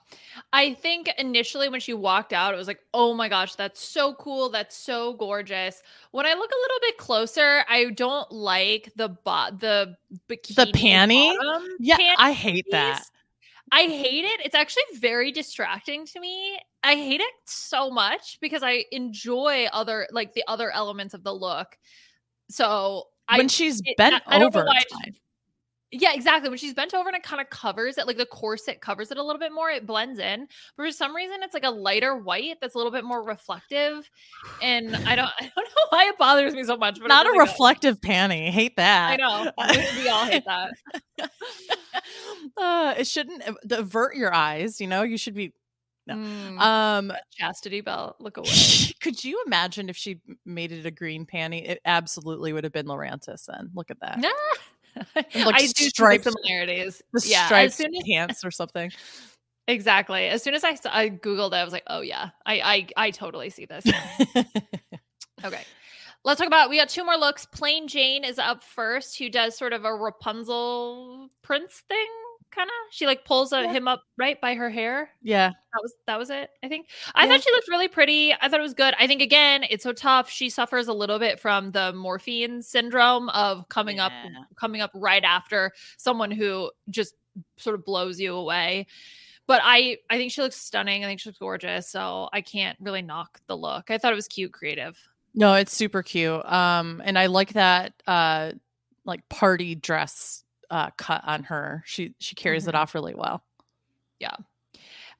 I 0.54 0.74
think 0.76 1.10
initially 1.18 1.68
when 1.68 1.82
she 1.82 1.94
walked 1.94 2.32
out, 2.32 2.54
it 2.54 2.58
was 2.58 2.68
like, 2.68 2.80
oh 2.94 3.14
my 3.14 3.28
gosh, 3.28 3.56
that's 3.56 3.84
so 3.84 4.14
cool. 4.14 4.50
That's 4.50 4.76
so 4.78 5.14
gorgeous. 5.14 5.82
When 6.12 6.26
I 6.26 6.34
look 6.34 6.50
a 6.52 6.62
little 6.62 6.78
bit 6.82 6.98
closer, 6.98 7.64
I 7.68 7.90
don't 7.90 8.32
like 8.32 8.92
the 8.96 9.10
bo- 9.10 9.50
the 9.58 9.98
bikini 10.30 10.56
the 10.56 10.72
panty 10.74 11.36
yeah 11.80 11.98
panty 11.98 12.16
i 12.18 12.32
hate 12.32 12.66
that. 12.72 13.04
I 13.74 13.84
hate 13.84 14.26
it. 14.26 14.42
It's 14.44 14.56
actually 14.56 14.84
very 14.96 15.32
distracting 15.32 16.06
to 16.08 16.20
me. 16.20 16.60
I 16.84 16.96
hate 16.96 17.22
it 17.22 17.34
so 17.46 17.90
much 17.90 18.38
because 18.42 18.64
I 18.64 18.84
enjoy 18.92 19.68
other 19.72 20.08
like 20.12 20.34
the 20.34 20.44
other 20.48 20.72
elements 20.72 21.14
of 21.14 21.24
the 21.24 21.34
look. 21.34 21.78
So 22.50 23.06
I 23.30 23.38
when 23.38 23.48
she's 23.48 23.82
bent 23.98 24.16
I- 24.28 24.36
I 24.36 24.40
don't 24.40 24.54
know 24.54 24.60
over 24.60 24.68
why 24.68 24.80
it's 24.82 24.94
I 24.94 25.04
fine. 25.04 25.16
Yeah, 25.94 26.14
exactly. 26.14 26.48
When 26.50 26.58
she's 26.58 26.74
bent 26.74 26.94
over 26.94 27.10
and 27.10 27.18
it 27.18 27.24
kind 27.24 27.42
of 27.42 27.50
covers 27.50 27.98
it, 27.98 28.08
like 28.08 28.16
the 28.18 28.26
corset 28.26 28.80
covers 28.80 29.12
it 29.12 29.18
a 29.18 29.24
little 29.24 29.40
bit 29.40 29.52
more, 29.52 29.70
it 29.70 29.86
blends 29.86 30.20
in. 30.20 30.48
But 30.78 30.86
for 30.86 30.92
some 30.92 31.14
reason, 31.16 31.38
it's 31.44 31.54
like 31.54 31.66
a 31.66 31.70
lighter 31.70 32.16
white 32.16 32.56
that's 32.62 32.76
a 32.76 32.78
little 32.78 32.94
bit 32.94 33.04
more 33.04 33.22
reflective. 33.24 34.10
And 34.62 34.96
I 34.96 35.16
don't, 35.18 35.30
I 35.40 35.52
don't 35.54 35.66
know 35.68 35.86
why 35.90 36.06
it 36.08 36.18
bothers 36.18 36.54
me 36.54 36.64
so 36.64 36.78
much. 36.78 36.98
But 37.00 37.08
not 37.08 37.26
a 37.26 37.30
does. 37.32 37.40
reflective 37.40 38.00
panty 38.00 38.50
hate 38.50 38.78
that 38.78 39.14
I 39.14 39.16
know. 39.18 39.52
We, 39.98 40.04
we 40.04 40.10
all 40.10 40.26
hate 40.26 40.46
that. 40.46 40.72
uh, 42.58 42.96
it 42.98 43.08
shouldn't 43.08 43.48
av- 43.48 43.58
divert 43.66 44.16
your 44.16 44.34
eyes. 44.34 44.80
You 44.80 44.88
know, 44.88 45.04
you 45.04 45.18
should 45.18 45.36
be. 45.36 45.54
No. 46.08 46.16
Mm, 46.16 46.60
Um, 46.60 47.14
chastity 47.38 47.82
belt. 47.82 48.16
Look 48.20 48.38
away. 48.38 48.50
could 49.02 49.24
you 49.24 49.44
imagine 49.46 49.88
if 49.90 49.96
she 49.98 50.20
made 50.46 50.72
it 50.72 50.86
a 50.86 50.92
green 50.92 51.26
panty? 51.26 51.64
It 51.68 51.80
absolutely 51.86 52.54
would 52.54 52.64
have 52.64 52.74
been 52.74 52.88
Lurantis. 52.88 53.46
Then 53.46 53.70
look 53.76 53.92
at 53.92 54.00
that. 54.00 54.20
Like 55.16 55.36
I 55.36 55.62
do 55.62 55.68
see 55.68 55.90
striped- 55.90 56.26
similarities. 56.26 57.02
The 57.14 57.26
yeah, 57.28 57.46
striped 57.46 57.68
as 57.68 57.76
soon 57.76 57.96
as, 57.96 58.04
pants 58.04 58.46
or 58.46 58.52
something. 58.52 58.92
exactly. 59.68 60.28
As 60.28 60.44
soon 60.44 60.54
as 60.54 60.64
I, 60.64 60.76
saw, 60.76 60.96
I 60.96 61.10
googled 61.10 61.54
it, 61.54 61.56
I 61.56 61.64
was 61.64 61.74
like, 61.74 61.84
oh 61.88 62.02
yeah, 62.02 62.30
I, 62.46 62.88
I, 62.96 63.08
I 63.08 63.12
totally 63.12 63.50
see 63.50 63.66
this. 63.66 63.86
Okay. 65.44 65.64
Let's 66.24 66.38
talk 66.40 66.48
about 66.48 66.70
we 66.70 66.78
got 66.78 66.90
two 66.90 67.04
more 67.04 67.18
looks. 67.18 67.46
Plane 67.48 67.88
Jane 67.88 68.24
is 68.24 68.38
up 68.38 68.64
first, 68.64 69.18
who 69.18 69.30
does 69.30 69.58
sort 69.58 69.74
of 69.74 69.86
a 69.86 69.94
Rapunzel 69.96 71.30
prince 71.42 71.84
thing, 71.88 72.08
kind 72.52 72.68
of. 72.70 72.94
She 72.94 73.06
like 73.06 73.26
pulls 73.26 73.52
uh 73.54 73.62
Yeah. 73.66 73.72
him 73.72 73.88
up 73.88 74.04
right 74.18 74.40
by 74.40 74.56
her 74.56 74.70
hair. 74.70 75.10
yeah, 75.22 75.50
That 75.50 75.80
was 75.82 75.94
that 76.08 76.20
was 76.20 76.30
it. 76.30 76.50
I 76.64 76.68
think. 76.68 76.88
I 77.16 77.26
Yeah. 77.26 77.32
thought 77.32 77.44
she 77.44 77.52
looked 77.52 77.68
really 77.70 77.88
pretty. 77.88 78.34
I 78.34 78.48
thought 78.50 78.60
it 78.60 78.64
was 78.64 78.74
good. 78.74 78.94
I 79.00 79.08
think 79.08 79.22
again, 79.22 79.64
it's 79.70 79.84
so 79.84 79.94
tough. 79.94 80.30
She 80.30 80.50
suffers 80.50 80.88
a 80.88 80.94
little 80.94 81.20
bit 81.20 81.40
from 81.40 81.72
the 81.72 81.94
morphine 81.94 82.62
syndrome 82.62 83.30
of 83.30 83.68
coming 83.70 84.00
up 84.00 84.12
coming 84.56 84.82
up 84.82 84.92
right 84.94 85.24
after 85.24 85.72
someone 85.98 86.32
who 86.32 86.72
just 86.90 87.16
sort 87.58 87.76
of 87.76 87.86
blows 87.86 88.20
you 88.20 88.36
away. 88.36 88.88
But 89.48 89.62
I 89.64 89.98
I 90.10 90.18
think 90.18 90.32
she 90.32 90.42
looks 90.42 90.56
stunning. 90.58 91.04
I 91.04 91.08
think 91.08 91.20
she 91.20 91.30
looks 91.30 91.40
gorgeous. 91.40 91.90
So 91.90 92.30
I 92.32 92.42
can't 92.42 92.78
really 92.80 93.02
knock 93.02 93.40
the 93.48 93.58
look. 93.58 93.90
I 93.92 93.98
thought 93.98 94.14
it 94.14 94.16
was 94.16 94.28
cute, 94.28 94.52
creative. 94.54 94.98
no, 95.34 95.54
it's 95.56 95.74
super 95.76 96.04
cute. 96.04 96.46
Um, 96.46 97.02
and 97.06 97.18
I 97.18 97.28
like 97.28 97.54
that 97.54 97.94
uh, 98.08 98.52
like 99.06 99.28
party 99.30 99.76
dress 99.76 100.44
uh 100.72 100.90
cut 100.98 101.22
on 101.28 101.44
her. 101.46 101.84
She 101.86 102.16
she 102.20 102.36
carries 102.36 102.68
it 102.68 102.76
Mhm. 102.76 102.80
off 102.80 102.96
really 102.96 103.16
well. 103.16 103.44
Yeah. 104.20 104.36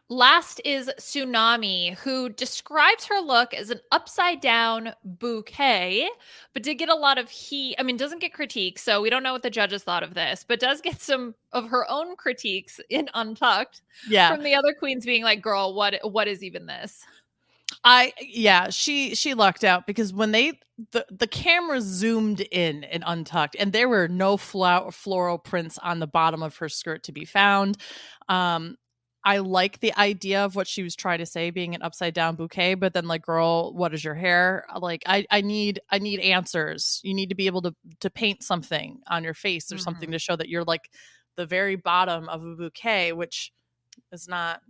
Last 0.10 0.60
is 0.66 0.92
Xunami, 1.00 1.96
who 2.00 2.28
describes 2.28 3.06
her 3.06 3.22
look 3.22 3.54
as 3.54 3.70
an 3.70 3.80
upside 3.94 4.42
down 4.42 4.94
bouquet, 5.06 6.10
but 6.54 6.64
did 6.64 6.76
get 6.76 6.90
a 6.90 6.96
lot 6.96 7.18
of 7.18 7.30
heat. 7.30 7.76
I 7.80 7.84
mean, 7.84 7.96
doesn't 7.96 8.20
get 8.20 8.34
critiques, 8.34 8.84
so 8.84 9.02
we 9.02 9.10
don't 9.10 9.24
know 9.24 9.32
what 9.32 9.44
the 9.44 9.50
judges 9.50 9.84
thought 9.86 10.04
of 10.04 10.14
this, 10.14 10.44
but 10.46 10.60
does 10.60 10.82
get 10.82 11.00
some 11.02 11.34
of 11.54 11.70
her 11.70 11.90
own 11.90 12.18
critiques 12.18 12.82
in 12.90 13.10
Untucked 13.14 13.84
Yeah, 14.10 14.34
from 14.36 14.44
the 14.44 14.54
other 14.54 14.74
queens 14.74 15.06
being 15.06 15.24
like, 15.24 15.42
"Girl, 15.42 15.74
what 15.74 15.96
what 16.04 16.28
is 16.28 16.44
even 16.44 16.66
this?" 16.66 17.06
I 17.84 18.14
yeah, 18.22 18.70
she 18.70 19.16
she 19.16 19.34
lucked 19.34 19.64
out 19.64 19.88
because 19.88 20.14
when 20.14 20.32
they 20.32 20.60
the 20.92 21.06
the 21.10 21.28
camera 21.28 21.82
zoomed 21.82 22.42
in 22.52 22.84
and 22.84 23.04
untucked 23.06 23.56
and 23.60 23.74
there 23.74 23.90
were 23.90 24.08
no 24.08 24.38
flower 24.38 24.92
floral 24.92 25.38
prints 25.38 25.78
on 25.80 26.00
the 26.00 26.08
bottom 26.08 26.44
of 26.44 26.58
her 26.58 26.70
skirt 26.70 27.04
to 27.04 27.12
be 27.12 27.26
found. 27.26 27.78
Um 28.30 28.78
I 29.24 29.38
like 29.38 29.80
the 29.80 29.96
idea 29.98 30.44
of 30.44 30.56
what 30.56 30.68
she 30.68 30.82
was 30.82 30.96
trying 30.96 31.20
to 31.20 31.28
say 31.28 31.52
being 31.52 31.76
an 31.76 31.84
upside 31.84 32.16
down 32.16 32.36
bouquet, 32.36 32.74
but 32.74 32.94
then 32.94 33.08
like 33.08 33.22
girl, 33.24 33.74
what 33.74 33.94
is 33.94 34.04
your 34.04 34.16
hair? 34.16 34.66
Like 34.80 35.04
I 35.06 35.26
I 35.32 35.42
need 35.42 35.80
I 35.90 36.00
need 36.00 36.20
answers. 36.20 37.00
You 37.04 37.14
need 37.14 37.30
to 37.30 37.36
be 37.36 37.48
able 37.48 37.62
to 37.64 37.76
to 38.00 38.10
paint 38.10 38.44
something 38.44 39.00
on 39.08 39.24
your 39.24 39.34
face 39.36 39.72
or 39.72 39.78
something 39.78 40.12
to 40.12 40.20
show 40.20 40.36
that 40.36 40.50
you're 40.50 40.64
like 40.64 40.90
the 41.36 41.46
very 41.46 41.76
bottom 41.76 42.30
of 42.30 42.44
a 42.44 42.56
bouquet, 42.56 43.14
which 43.14 43.52
is 44.12 44.28
not 44.28 44.62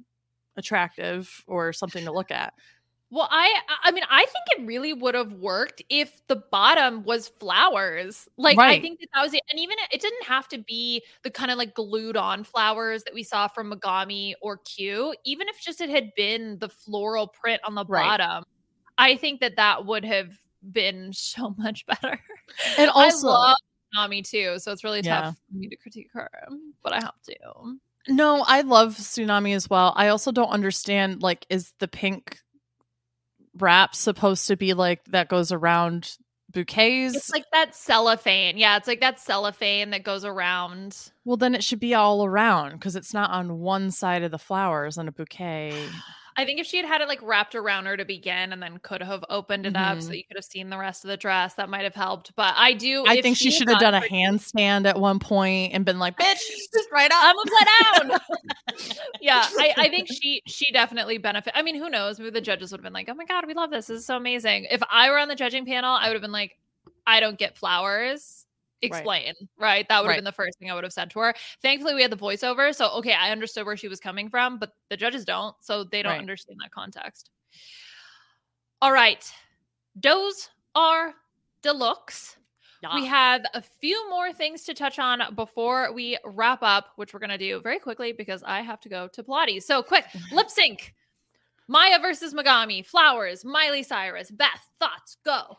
attractive 0.58 1.44
or 1.48 1.74
something 1.74 2.06
to 2.06 2.12
look 2.12 2.32
at. 2.32 2.54
Well, 3.14 3.28
I 3.30 3.54
I 3.84 3.92
mean, 3.92 4.06
I 4.10 4.22
think 4.26 4.46
it 4.62 4.66
really 4.66 4.94
would 4.94 5.16
have 5.16 5.34
worked 5.34 5.82
if 5.90 6.22
the 6.28 6.38
bottom 6.50 7.04
was 7.04 7.28
flowers. 7.28 8.30
Like 8.38 8.62
I 8.70 8.78
think 8.78 9.00
that, 9.02 9.08
that 9.14 9.22
was 9.22 9.34
it. 9.34 9.42
And 9.50 9.60
even 9.60 9.76
it 9.92 10.00
didn't 10.00 10.24
have 10.24 10.48
to 10.50 10.58
be 10.60 11.04
the 11.24 11.30
kind 11.30 11.52
of 11.52 11.58
like 11.58 11.74
glued 11.76 12.16
on 12.16 12.46
flowers 12.46 13.04
that 13.04 13.14
we 13.14 13.24
saw 13.24 13.50
from 13.50 13.72
Megami 13.74 14.34
or 14.42 14.60
Q. 14.60 15.14
Even 15.26 15.50
if 15.50 15.60
just 15.62 15.82
it 15.82 15.90
had 15.90 16.12
been 16.16 16.58
the 16.60 16.70
floral 16.70 17.28
print 17.28 17.62
on 17.66 17.76
the 17.76 17.84
Right. 17.86 18.18
bottom, 18.20 18.44
I 18.98 19.18
think 19.18 19.42
that 19.42 19.58
that 19.58 19.86
would 19.86 20.06
have 20.06 20.32
been 20.72 21.12
so 21.14 21.54
much 21.58 21.86
better. 21.88 22.20
And 22.78 22.90
also, 22.92 23.28
I 23.30 23.32
love 23.32 23.58
Megami 24.12 24.24
too, 24.30 24.58
so 24.60 24.72
it's 24.72 24.84
really 24.86 25.02
Yeah. 25.04 25.22
tough 25.24 25.36
for 25.52 25.58
me 25.58 25.68
to 25.70 25.76
critique 25.78 26.10
her, 26.14 26.30
but 26.84 26.94
I 26.94 27.02
have 27.02 27.22
to. 27.26 27.78
no, 28.08 28.44
I 28.48 28.62
love 28.62 28.96
Xunami 28.98 29.56
as 29.56 29.70
well. 29.70 29.94
I 29.96 30.08
also 30.10 30.32
don't 30.32 30.50
understand 30.50 31.22
like 31.22 31.46
is 31.50 31.74
the 31.80 31.88
pink 31.88 32.40
wrap 33.58 33.96
supposed 33.96 34.48
to 34.48 34.56
be 34.56 34.74
like 34.74 35.04
that 35.06 35.30
goes 35.30 35.52
around 35.52 36.18
bouquets? 36.52 37.16
It's 37.16 37.30
like 37.32 37.46
that 37.52 37.76
cellophane. 37.76 38.58
Yeah, 38.58 38.78
it's 38.78 38.88
like 38.88 39.02
that 39.02 39.20
cellophane 39.20 39.92
that 39.92 40.04
goes 40.04 40.26
around. 40.26 41.12
well, 41.26 41.38
then 41.38 41.56
it 41.56 41.64
should 41.64 41.80
be 41.80 41.94
all 41.94 42.26
around 42.26 42.74
because 42.74 42.96
it's 42.96 43.14
not 43.14 43.32
on 43.32 43.60
one 43.60 43.92
side 43.92 44.24
of 44.24 44.32
the 44.32 44.40
flowers 44.40 44.98
on 44.98 45.08
a 45.08 45.12
bouquet. 45.12 45.88
I 46.38 46.46
think 46.46 46.60
if 46.60 46.66
she 46.68 46.78
had 46.78 46.86
had 46.86 47.02
it 47.02 47.08
like 47.08 47.22
wrapped 47.22 47.56
around 47.56 47.86
her 47.88 47.98
to 47.98 48.06
begin 48.06 48.54
and 48.54 48.62
then 48.64 48.78
could 48.80 49.02
have 49.02 49.24
opened 49.30 49.66
it 49.66 49.76
up 49.76 50.02
so 50.02 50.10
Mhm. 50.12 50.18
you 50.18 50.24
could 50.24 50.38
have 50.38 50.46
seen 50.46 50.70
the 50.70 50.78
rest 50.78 51.04
of 51.04 51.10
the 51.10 51.18
dress, 51.18 51.56
that 51.56 51.70
might 51.70 51.84
have 51.84 51.96
helped. 51.96 52.36
But 52.36 52.54
I 52.58 52.74
do. 52.74 53.04
I 53.08 53.22
think 53.22 53.38
she 53.38 53.46
had 53.52 53.54
should 53.54 53.70
have 53.70 53.80
done 53.80 53.94
a 53.96 54.02
handstand 54.02 54.86
at 54.86 54.98
one 55.00 55.20
point 55.20 55.74
and 55.74 55.84
been 55.84 56.00
like, 56.00 56.18
"Bitch, 56.18 56.38
just 56.74 56.92
right 56.92 57.12
up, 57.12 57.18
I'm 57.22 57.38
up." 57.38 57.46
upside 57.46 58.10
down. 58.10 58.20
yeah, 59.22 59.46
I, 59.60 59.74
I 59.78 59.90
think 59.90 60.08
she 60.12 60.42
she 60.48 60.72
definitely 60.72 61.18
benefit. 61.18 61.54
I 61.56 61.62
mean, 61.62 61.76
who 61.76 61.90
knows? 61.90 62.20
Maybe 62.20 62.32
the 62.32 62.42
judges 62.42 62.72
would 62.72 62.80
have 62.80 62.84
been 62.84 62.94
like, 62.94 63.10
"Oh 63.10 63.14
my 63.14 63.26
god, 63.26 63.46
we 63.48 63.54
love 63.54 63.72
this. 63.72 63.88
This 63.88 64.00
is 64.00 64.06
so 64.06 64.16
amazing." 64.18 64.68
If 64.72 64.82
I 64.90 65.10
were 65.10 65.18
on 65.20 65.28
the 65.28 65.36
judging 65.36 65.66
panel, 65.66 65.92
I 66.00 66.08
would 66.08 66.14
have 66.14 66.22
been 66.22 66.32
like, 66.32 66.58
"I 67.06 67.20
don't 67.20 67.38
get 67.38 67.58
flowers." 67.58 68.46
Explain, 68.82 69.34
right? 69.58 69.88
That 69.90 70.02
would 70.02 70.08
have 70.08 70.10
Right. 70.10 70.18
been 70.18 70.24
the 70.26 70.32
first 70.32 70.58
thing 70.60 70.72
I 70.72 70.74
would 70.74 70.84
have 70.84 70.94
said 70.94 71.10
to 71.12 71.20
her. 71.20 71.36
Thankfully, 71.62 71.94
we 71.94 72.02
had 72.02 72.12
the 72.12 72.18
voiceover, 72.18 72.74
so 72.74 72.90
okay, 72.98 73.14
I 73.14 73.32
understood 73.32 73.66
where 73.66 73.78
she 73.78 73.88
was 73.88 74.00
coming 74.00 74.30
from, 74.30 74.58
but 74.58 74.72
the 74.90 74.98
judges 74.98 75.26
don't, 75.26 75.56
so 75.62 75.84
they 75.84 76.02
don't 76.02 76.12
Right. 76.12 76.20
understand 76.20 76.60
that 76.62 76.72
context. 76.72 77.30
All 78.82 78.92
right, 78.92 79.24
those 79.96 80.50
are 80.76 81.14
deluxe. 81.62 82.38
We 82.96 83.06
have 83.06 83.44
a 83.54 83.62
few 83.62 84.10
more 84.10 84.34
things 84.34 84.64
to 84.64 84.74
touch 84.74 84.98
on 84.98 85.22
before 85.36 85.94
we 85.94 86.18
wrap 86.26 86.64
up, 86.64 86.88
which 86.96 87.14
we're 87.14 87.20
going 87.20 87.30
to 87.30 87.38
do 87.38 87.62
very 87.62 87.78
quickly 87.78 88.12
because 88.12 88.42
I 88.42 88.62
have 88.62 88.80
to 88.82 88.90
go 88.90 89.08
to 89.10 89.22
Pilates. 89.22 89.64
So, 89.64 89.84
quick 89.84 90.06
lip 90.32 90.50
sync 90.50 90.96
Mhi'ya 91.70 92.02
versus 92.02 92.34
Megami, 92.34 92.84
Flowers, 92.84 93.46
Miley 93.46 93.84
Cyrus, 93.84 94.32
Beth, 94.32 94.68
thoughts, 94.80 95.18
go. 95.24 95.58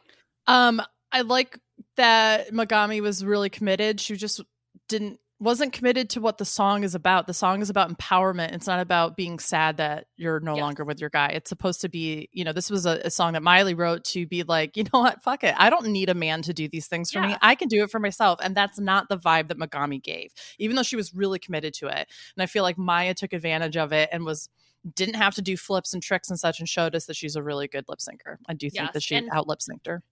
Um, 0.48 0.82
I 1.12 1.20
like 1.20 1.58
that 1.96 2.50
Megami 2.52 3.00
was 3.00 3.24
really 3.24 3.50
committed. 3.50 4.00
She 4.00 4.16
just 4.16 4.40
didn't 4.88 5.18
wasn't 5.38 5.72
committed 5.72 6.08
to 6.08 6.20
what 6.20 6.38
the 6.38 6.44
song 6.44 6.84
is 6.84 6.94
about. 6.94 7.26
The 7.26 7.34
song 7.34 7.62
is 7.62 7.68
about 7.68 7.90
empowerment. 7.92 8.52
It's 8.52 8.68
not 8.68 8.78
about 8.78 9.16
being 9.16 9.40
sad 9.40 9.78
that 9.78 10.06
you're 10.16 10.38
no 10.38 10.54
Yes. 10.54 10.60
longer 10.62 10.84
with 10.84 11.00
your 11.00 11.10
guy. 11.10 11.30
It's 11.30 11.48
supposed 11.48 11.80
to 11.80 11.88
be, 11.88 12.28
you 12.32 12.44
know, 12.44 12.52
this 12.52 12.70
was 12.70 12.86
a, 12.86 13.00
a 13.04 13.10
song 13.10 13.32
that 13.32 13.42
Miley 13.42 13.74
wrote 13.74 14.04
to 14.04 14.24
be 14.24 14.44
like, 14.44 14.76
you 14.76 14.84
know 14.84 15.00
what, 15.00 15.20
fuck 15.24 15.42
it. 15.42 15.56
I 15.58 15.68
don't 15.68 15.88
need 15.88 16.08
a 16.10 16.14
man 16.14 16.42
to 16.42 16.52
do 16.54 16.68
these 16.68 16.86
things 16.86 17.10
for 17.10 17.20
me. 17.20 17.34
I 17.42 17.56
can 17.56 17.66
do 17.66 17.82
it 17.82 17.90
for 17.90 17.98
myself. 17.98 18.38
And 18.40 18.54
that's 18.56 18.78
not 18.78 19.08
the 19.08 19.18
vibe 19.18 19.48
that 19.48 19.58
Megami 19.58 20.00
gave, 20.00 20.30
even 20.60 20.76
though 20.76 20.84
she 20.84 20.94
was 20.94 21.12
really 21.12 21.40
committed 21.40 21.74
to 21.74 21.88
it. 21.88 22.08
And 22.36 22.42
I 22.42 22.46
feel 22.46 22.62
like 22.62 22.76
Mhi'ya 22.76 23.16
took 23.16 23.32
advantage 23.32 23.76
of 23.76 23.92
it 23.92 24.10
and 24.12 24.24
was 24.24 24.48
didn't 24.94 25.14
have 25.16 25.34
to 25.34 25.42
do 25.42 25.56
flips 25.56 25.92
and 25.92 26.00
tricks 26.04 26.30
and 26.30 26.38
such 26.38 26.60
and 26.60 26.68
showed 26.68 26.94
us 26.94 27.06
that 27.06 27.16
she's 27.16 27.34
a 27.34 27.42
really 27.42 27.66
good 27.66 27.84
lip 27.88 27.98
syncer. 27.98 28.36
I 28.48 28.54
do 28.54 28.70
think 28.70 28.84
Yes, 28.84 28.92
that 28.94 29.02
she 29.02 29.16
and- 29.16 29.28
out 29.32 29.48
lip 29.48 29.58
synced 29.58 29.86
her. 29.88 30.04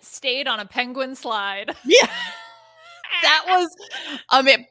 Stayed 0.00 0.46
on 0.48 0.60
a 0.60 0.66
penguin 0.66 1.14
slide. 1.14 1.74
Yeah. 1.84 2.08
That 3.22 3.44
was 3.48 3.68
I 4.30 4.40
mean 4.40 4.66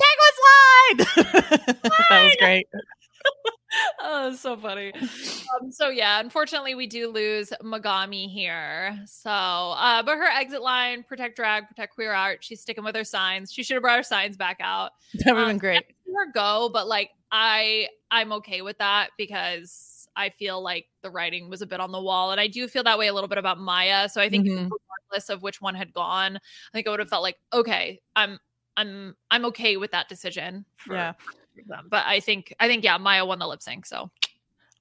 penguin 0.95 1.05
slide. 1.15 1.75
that 2.09 2.23
was 2.23 2.35
great. 2.39 2.67
oh, 4.01 4.33
so 4.35 4.55
funny. 4.57 4.93
Um, 4.93 5.71
so 5.71 5.89
yeah, 5.89 6.19
unfortunately, 6.19 6.73
we 6.73 6.87
do 6.87 7.09
lose 7.09 7.51
Megami 7.61 8.27
here. 8.31 8.97
So, 9.05 9.29
uh, 9.29 10.01
but 10.03 10.15
her 10.17 10.23
exit 10.25 10.61
line: 10.61 11.03
protect 11.03 11.35
drag, 11.35 11.67
protect 11.67 11.93
queer 11.93 12.13
art. 12.13 12.43
She's 12.43 12.61
sticking 12.61 12.83
with 12.83 12.95
her 12.95 13.03
signs. 13.03 13.51
She 13.51 13.61
should 13.61 13.75
have 13.75 13.83
brought 13.83 13.97
her 13.97 14.03
signs 14.03 14.37
back 14.37 14.57
out. 14.61 14.91
That 15.25 15.33
would 15.33 15.39
have 15.39 15.43
Um, 15.43 15.49
been 15.49 15.57
great. 15.57 15.83
Her 16.07 16.31
go, 16.33 16.69
but 16.73 16.87
like 16.87 17.11
I, 17.31 17.89
I'm 18.09 18.31
okay 18.33 18.61
with 18.61 18.77
that 18.79 19.09
because 19.17 19.98
I 20.15 20.29
feel 20.29 20.61
like 20.61 20.87
the 21.01 21.09
writing 21.11 21.49
was 21.49 21.61
a 21.61 21.65
bit 21.65 21.79
on 21.79 21.91
the 21.91 22.01
wall, 22.01 22.31
and 22.31 22.39
I 22.39 22.47
do 22.47 22.67
feel 22.67 22.83
that 22.83 22.97
way 22.97 23.07
a 23.07 23.13
little 23.13 23.27
bit 23.29 23.37
about 23.37 23.57
Mhi'ya. 23.57 24.09
So 24.09 24.21
I 24.21 24.29
think 24.29 24.47
Mhm. 24.47 24.69
regardless 24.71 25.29
of 25.29 25.41
which 25.41 25.61
one 25.61 25.75
had 25.75 25.93
gone, 25.93 26.37
I 26.37 26.71
think 26.73 26.87
I 26.87 26.91
would 26.91 26.99
have 26.99 27.09
felt 27.09 27.23
like 27.23 27.37
okay, 27.53 28.01
I'm, 28.15 28.39
I'm, 28.77 29.15
I'm 29.31 29.45
okay 29.45 29.77
with 29.77 29.91
that 29.91 30.09
decision. 30.09 30.65
For, 30.77 30.95
Yeah. 30.95 31.13
for 31.13 31.63
them. 31.67 31.87
But 31.89 32.05
I 32.05 32.19
think, 32.19 32.53
I 32.59 32.67
think 32.67 32.83
yeah, 32.83 32.97
Mhi'ya 32.97 33.27
won 33.27 33.39
the 33.39 33.47
lip 33.47 33.61
sync. 33.61 33.85
So 33.85 34.09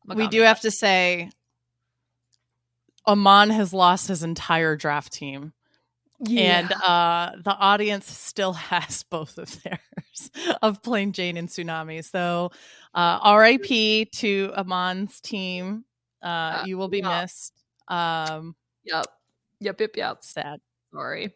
we 0.07 0.29
do 0.29 0.43
have 0.43 0.61
to 0.61 0.70
say 0.70 1.31
Aman 3.07 3.51
has 3.51 3.72
lost 3.72 4.09
his 4.09 4.22
entire 4.22 4.76
draft 4.76 5.12
team. 5.12 5.53
And 6.36 6.72
uh 6.72 7.32
the 7.44 7.54
audience 7.54 8.06
still 8.10 8.52
has 8.72 9.04
both 9.04 9.38
of 9.38 9.62
theirs 9.62 10.30
of 10.62 10.82
Plane 10.82 11.12
Jane 11.12 11.36
and 11.36 11.48
Xunami. 11.48 12.04
So 12.04 12.50
uh 12.94 13.34
RIP 13.36 14.10
to 14.12 14.52
Aman's 14.56 15.20
team. 15.20 15.84
Uh 16.22 16.26
Uh, 16.26 16.64
you 16.66 16.76
will 16.78 16.88
be 16.88 16.98
yeah. 16.98 17.22
missed. 17.22 17.52
Um 17.88 18.56
Yep. 18.84 19.06
Yep. 19.60 19.80
Yep. 19.80 19.96
Yep. 19.96 20.18
sad. 20.24 20.60
Sorry. 20.92 21.34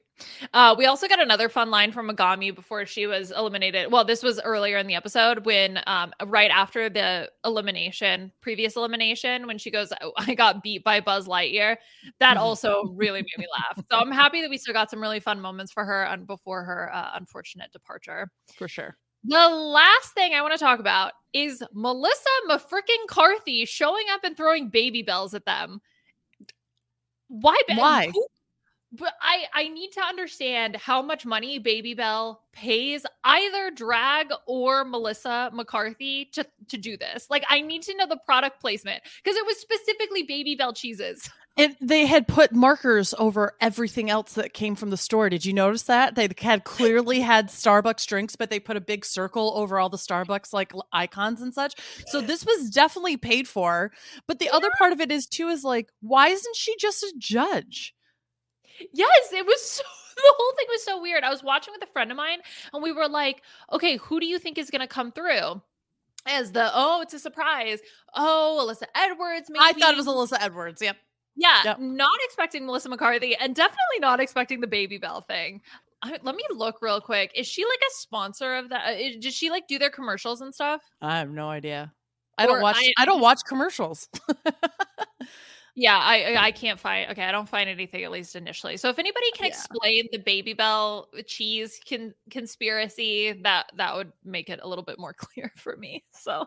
Uh, 0.53 0.75
we 0.77 0.87
also 0.87 1.09
got 1.09 1.21
another 1.21 1.49
fun 1.49 1.71
line 1.71 1.93
from 1.93 2.09
Megami 2.09 2.55
before 2.55 2.85
she 2.87 3.07
was 3.07 3.31
eliminated. 3.31 3.91
Well, 3.91 4.05
this 4.05 4.23
was 4.23 4.41
earlier 4.41 4.77
in 4.77 4.87
the 4.87 4.95
episode 4.95 5.45
when, 5.47 5.81
um, 5.87 6.13
right 6.27 6.51
after 6.51 6.89
the 6.89 7.31
elimination, 7.45 8.33
previous 8.41 8.77
elimination, 8.77 9.47
when 9.47 9.59
she 9.59 9.71
goes, 9.71 9.93
"Oh, 10.01 10.13
I 10.19 10.35
got 10.35 10.63
beat 10.63 10.85
by 10.85 11.01
Buzz 11.01 11.27
Lightyear. 11.27 11.77
That 12.19 12.37
also 12.39 12.85
really 12.95 13.21
made 13.23 13.39
me 13.39 13.47
laugh. 13.53 13.85
So 13.91 13.99
I'm 13.99 14.11
happy 14.11 14.41
that 14.41 14.51
we 14.51 14.59
still 14.59 14.75
got 14.75 14.91
some 14.91 15.01
really 15.01 15.21
fun 15.21 15.41
moments 15.41 15.73
for 15.73 15.85
her 15.85 16.07
on 16.07 16.25
before 16.25 16.65
her 16.65 16.91
uh, 16.93 17.11
unfortunate 17.15 17.73
departure. 17.73 18.31
For 18.57 18.69
sure. 18.69 18.97
The 19.25 19.49
last 19.49 20.15
thing 20.15 20.35
I 20.35 20.43
want 20.43 20.53
to 20.53 20.59
talk 20.59 20.81
about 20.81 21.13
is 21.33 21.63
Melissa 21.73 22.29
McFrickin 22.49 23.07
Carthy 23.07 23.65
showing 23.65 24.05
up 24.11 24.25
and 24.25 24.37
throwing 24.37 24.71
Babybels 24.71 25.33
at 25.35 25.45
them. 25.45 25.81
Why? 27.29 27.57
Why? 27.69 28.11
who- 28.13 28.27
But 28.93 29.15
I 29.21 29.45
I 29.55 29.69
need 29.69 29.93
to 29.93 30.01
understand 30.03 30.77
how 30.77 31.01
much 31.01 31.25
money 31.25 31.59
Babybel 31.59 32.39
pays 32.53 33.07
either 33.25 33.71
drag 33.71 34.29
or 34.47 34.85
Melissa 34.85 35.51
McCarthy 35.53 36.27
to 36.33 36.47
to 36.69 36.77
do 36.77 36.97
this. 36.97 37.27
Like 37.31 37.45
I 37.49 37.63
need 37.63 37.83
to 37.83 37.97
know 37.97 38.07
the 38.07 38.19
product 38.19 38.61
placement 38.61 39.03
because 39.23 39.37
it 39.37 39.47
was 39.47 39.59
specifically 39.59 40.27
Babybel 40.27 40.77
cheeses. 40.77 41.31
And 41.57 41.77
they 41.83 42.07
had 42.07 42.27
put 42.27 42.53
markers 42.53 43.15
over 43.19 43.55
everything 43.61 44.09
else 44.09 44.33
that 44.35 44.55
came 44.55 44.75
from 44.75 44.89
the 44.89 44.97
store. 44.97 45.29
Did 45.29 45.45
you 45.45 45.53
notice 45.53 45.83
that? 45.83 46.15
They 46.15 46.29
had 46.41 46.65
clearly 46.65 47.21
had 47.21 47.49
Starbucks 47.49 48.07
drinks, 48.07 48.37
but 48.37 48.49
they 48.49 48.59
put 48.59 48.79
a 48.79 48.81
big 48.81 49.05
circle 49.05 49.53
over 49.55 49.79
all 49.79 49.91
the 49.91 49.99
Starbucks 49.99 50.55
like 50.55 50.73
icons 50.93 51.43
and 51.43 51.53
such. 51.53 51.75
So 52.07 52.23
this 52.23 52.47
was 52.47 52.71
definitely 52.71 53.19
paid 53.19 53.49
for. 53.49 53.93
But 54.27 54.39
the 54.39 54.49
other 54.49 54.71
part 54.79 54.95
of 54.95 55.01
it 55.01 55.13
is 55.13 55.27
too 55.27 55.49
is 55.49 55.63
like, 55.63 55.91
why 56.01 56.29
isn't 56.29 56.57
she 56.57 56.75
just 56.79 57.03
a 57.03 57.13
judge? 57.19 57.95
Yes, 58.93 59.33
it 59.33 59.47
was 59.47 59.63
so 59.63 59.83
the 60.17 60.35
whole 60.37 60.53
thing 60.57 60.67
was 60.69 60.85
so 60.85 61.01
weird. 61.01 61.25
I 61.25 61.31
was 61.31 61.43
watching 61.43 61.73
with 61.73 61.83
a 61.89 61.93
friend 61.93 62.11
of 62.11 62.17
mine 62.17 62.39
and 62.73 62.83
we 62.83 62.93
were 62.93 63.09
like, 63.09 63.43
okay, 63.73 63.97
who 63.97 64.21
do 64.21 64.27
you 64.27 64.39
think 64.39 64.59
is 64.59 64.71
gonna 64.71 64.87
come 64.87 65.13
through? 65.13 65.61
As 66.27 66.53
the 66.53 66.71
oh, 66.75 67.01
it's 67.01 67.15
a 67.15 67.19
surprise. 67.19 67.81
Oh, 68.15 68.65
Alyssa 68.69 68.87
Edwards. 68.95 69.49
Maybe. 69.51 69.65
I 69.65 69.73
thought 69.73 69.95
it 69.95 69.97
was 69.97 70.07
Alyssa 70.07 70.37
Edwards. 70.41 70.81
Yep. 70.81 70.97
Yeah, 71.35 71.63
Yep. 71.65 71.79
not 71.81 72.13
expecting 72.25 72.67
Melissa 72.67 72.91
McCarthy 72.91 73.35
and 73.35 73.55
definitely 73.55 74.01
not 74.01 74.21
expecting 74.21 74.61
the 74.61 74.67
Babybel 74.67 75.27
thing. 75.27 75.63
I, 76.03 76.19
let 76.23 76.35
me 76.37 76.43
look 76.51 76.83
real 76.83 77.01
quick. 77.01 77.33
Is 77.35 77.47
she 77.47 77.65
like 77.65 77.81
a 77.89 77.95
sponsor 77.95 78.55
of 78.57 78.69
that? 78.69 78.97
Uh, 78.97 79.19
Does 79.21 79.35
she 79.35 79.49
like 79.51 79.67
do 79.67 79.79
their 79.79 79.89
commercials 79.91 80.43
and 80.43 80.55
stuff? 80.55 80.83
I 81.01 81.19
have 81.19 81.31
no 81.31 81.49
idea. 81.49 81.93
I 82.39 82.45
Or 82.45 82.49
don't 82.49 82.61
watch 82.63 82.77
I- 82.79 82.93
I, 82.99 83.05
don't 83.07 83.21
watch 83.21 83.41
commercials. 83.49 84.09
Yeah, 85.75 85.99
I 85.99 86.37
I- 86.37 86.53
can't 86.53 86.79
find. 86.79 87.11
Okay, 87.13 87.25
I 87.25 87.33
don't 87.33 87.49
find 87.49 87.69
anything 87.69 88.05
at 88.05 88.11
least 88.11 88.37
initially. 88.37 88.77
So 88.77 88.91
if 88.91 88.99
anybody 88.99 89.31
can 89.33 89.47
Yeah. 89.47 89.55
explain 89.55 90.09
the 90.13 90.19
Babybel 90.19 91.07
uh, 91.19 91.23
cheese 91.27 91.81
con- 91.89 92.15
conspiracy, 92.31 93.33
that 93.43 93.73
that 93.77 93.97
would 93.97 94.13
make 94.25 94.51
it 94.51 94.61
a 94.63 94.69
little 94.69 94.85
bit 94.85 94.99
more 94.99 95.15
clear 95.17 95.51
for 95.57 95.77
me. 95.77 96.05
So 96.13 96.47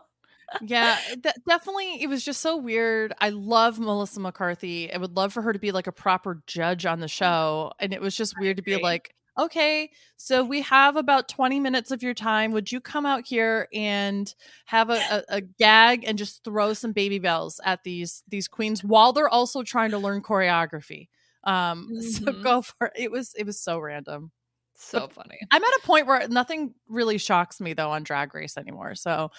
yeah, 0.62 0.98
uh, 1.10 1.16
de- 1.16 1.34
definitely. 1.48 2.02
It 2.02 2.08
was 2.08 2.24
just 2.24 2.40
so 2.40 2.56
weird. 2.56 3.12
I 3.20 3.30
love 3.30 3.80
Melissa 3.80 4.20
McCarthy. 4.20 4.92
I 4.92 4.98
would 4.98 5.16
love 5.16 5.32
for 5.32 5.42
her 5.42 5.52
to 5.52 5.58
be 5.58 5.72
like 5.72 5.88
a 5.88 5.92
proper 5.92 6.42
judge 6.46 6.86
on 6.86 7.00
the 7.00 7.06
mm-hmm. 7.06 7.10
show. 7.10 7.72
And 7.80 7.92
it 7.92 8.00
was 8.00 8.16
just 8.16 8.38
weird 8.38 8.58
to 8.58 8.62
be 8.62 8.76
like, 8.76 9.15
okay, 9.38 9.90
so 10.16 10.44
we 10.44 10.62
have 10.62 10.96
about 10.96 11.28
20 11.28 11.60
minutes 11.60 11.90
of 11.90 12.02
your 12.02 12.14
time. 12.14 12.52
Would 12.52 12.70
you 12.72 12.80
come 12.80 13.06
out 13.06 13.26
here 13.26 13.68
and 13.72 14.32
have 14.66 14.90
a, 14.90 15.02
a, 15.10 15.36
a 15.36 15.40
gag 15.40 16.04
and 16.06 16.16
just 16.18 16.42
throw 16.44 16.72
some 16.72 16.94
Babybels 16.94 17.58
at 17.64 17.82
these 17.84 18.22
these 18.28 18.48
queens 18.48 18.82
while 18.84 19.12
they're 19.12 19.28
also 19.28 19.62
trying 19.62 19.90
to 19.92 19.98
learn 19.98 20.22
choreography? 20.22 21.08
Um, 21.44 21.88
so 22.00 22.32
Mhm. 22.32 22.42
go 22.42 22.62
for 22.62 22.86
it. 22.88 22.92
It 22.96 23.10
was 23.10 23.34
it 23.36 23.44
was 23.46 23.60
so 23.60 23.78
random. 23.78 24.30
so 24.74 25.08
funny. 25.08 25.38
I'm 25.50 25.62
at 25.64 25.70
a 25.82 25.86
point 25.86 26.06
where 26.06 26.26
nothing 26.28 26.74
really 26.88 27.18
shocks 27.18 27.60
me 27.60 27.72
though 27.74 27.90
on 27.90 28.02
Drag 28.02 28.34
Race 28.34 28.56
anymore. 28.56 28.94
So 28.94 29.30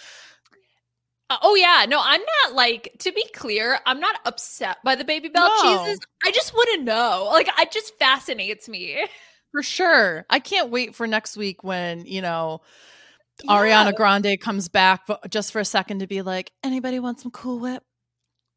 Uh, 1.30 1.38
oh 1.42 1.56
yeah, 1.56 1.86
no, 1.90 2.00
I'm 2.02 2.22
not 2.46 2.56
like 2.56 2.96
to 3.00 3.12
be 3.12 3.26
clear, 3.36 3.80
I'm 3.86 4.00
not 4.00 4.16
upset 4.26 4.78
by 4.86 4.96
the 4.96 5.04
Babybel 5.04 5.34
No. 5.34 5.50
cheeses. 5.62 6.00
I 6.24 6.32
just 6.32 6.54
want 6.54 6.70
to 6.76 6.84
know. 6.84 7.30
Like 7.34 7.50
it 7.60 7.72
just 7.72 7.98
fascinates 8.00 8.70
me. 8.70 9.06
For 9.52 9.64
sure. 9.64 10.26
I 10.30 10.40
can't 10.40 10.70
wait 10.70 10.96
for 10.96 11.08
next 11.08 11.38
week 11.38 11.64
when, 11.64 12.06
you 12.06 12.22
know, 12.22 12.62
Yeah. 13.44 13.52
Ariana 13.52 13.96
Grande 13.96 14.40
comes 14.40 14.68
back 14.68 15.08
just 15.30 15.52
for 15.52 15.60
a 15.60 15.66
second 15.66 16.00
to 16.00 16.08
be 16.08 16.22
like, 16.22 16.52
anybody 16.64 17.00
want 17.00 17.20
some 17.20 17.32
Cool 17.32 17.60
Whip? 17.60 17.84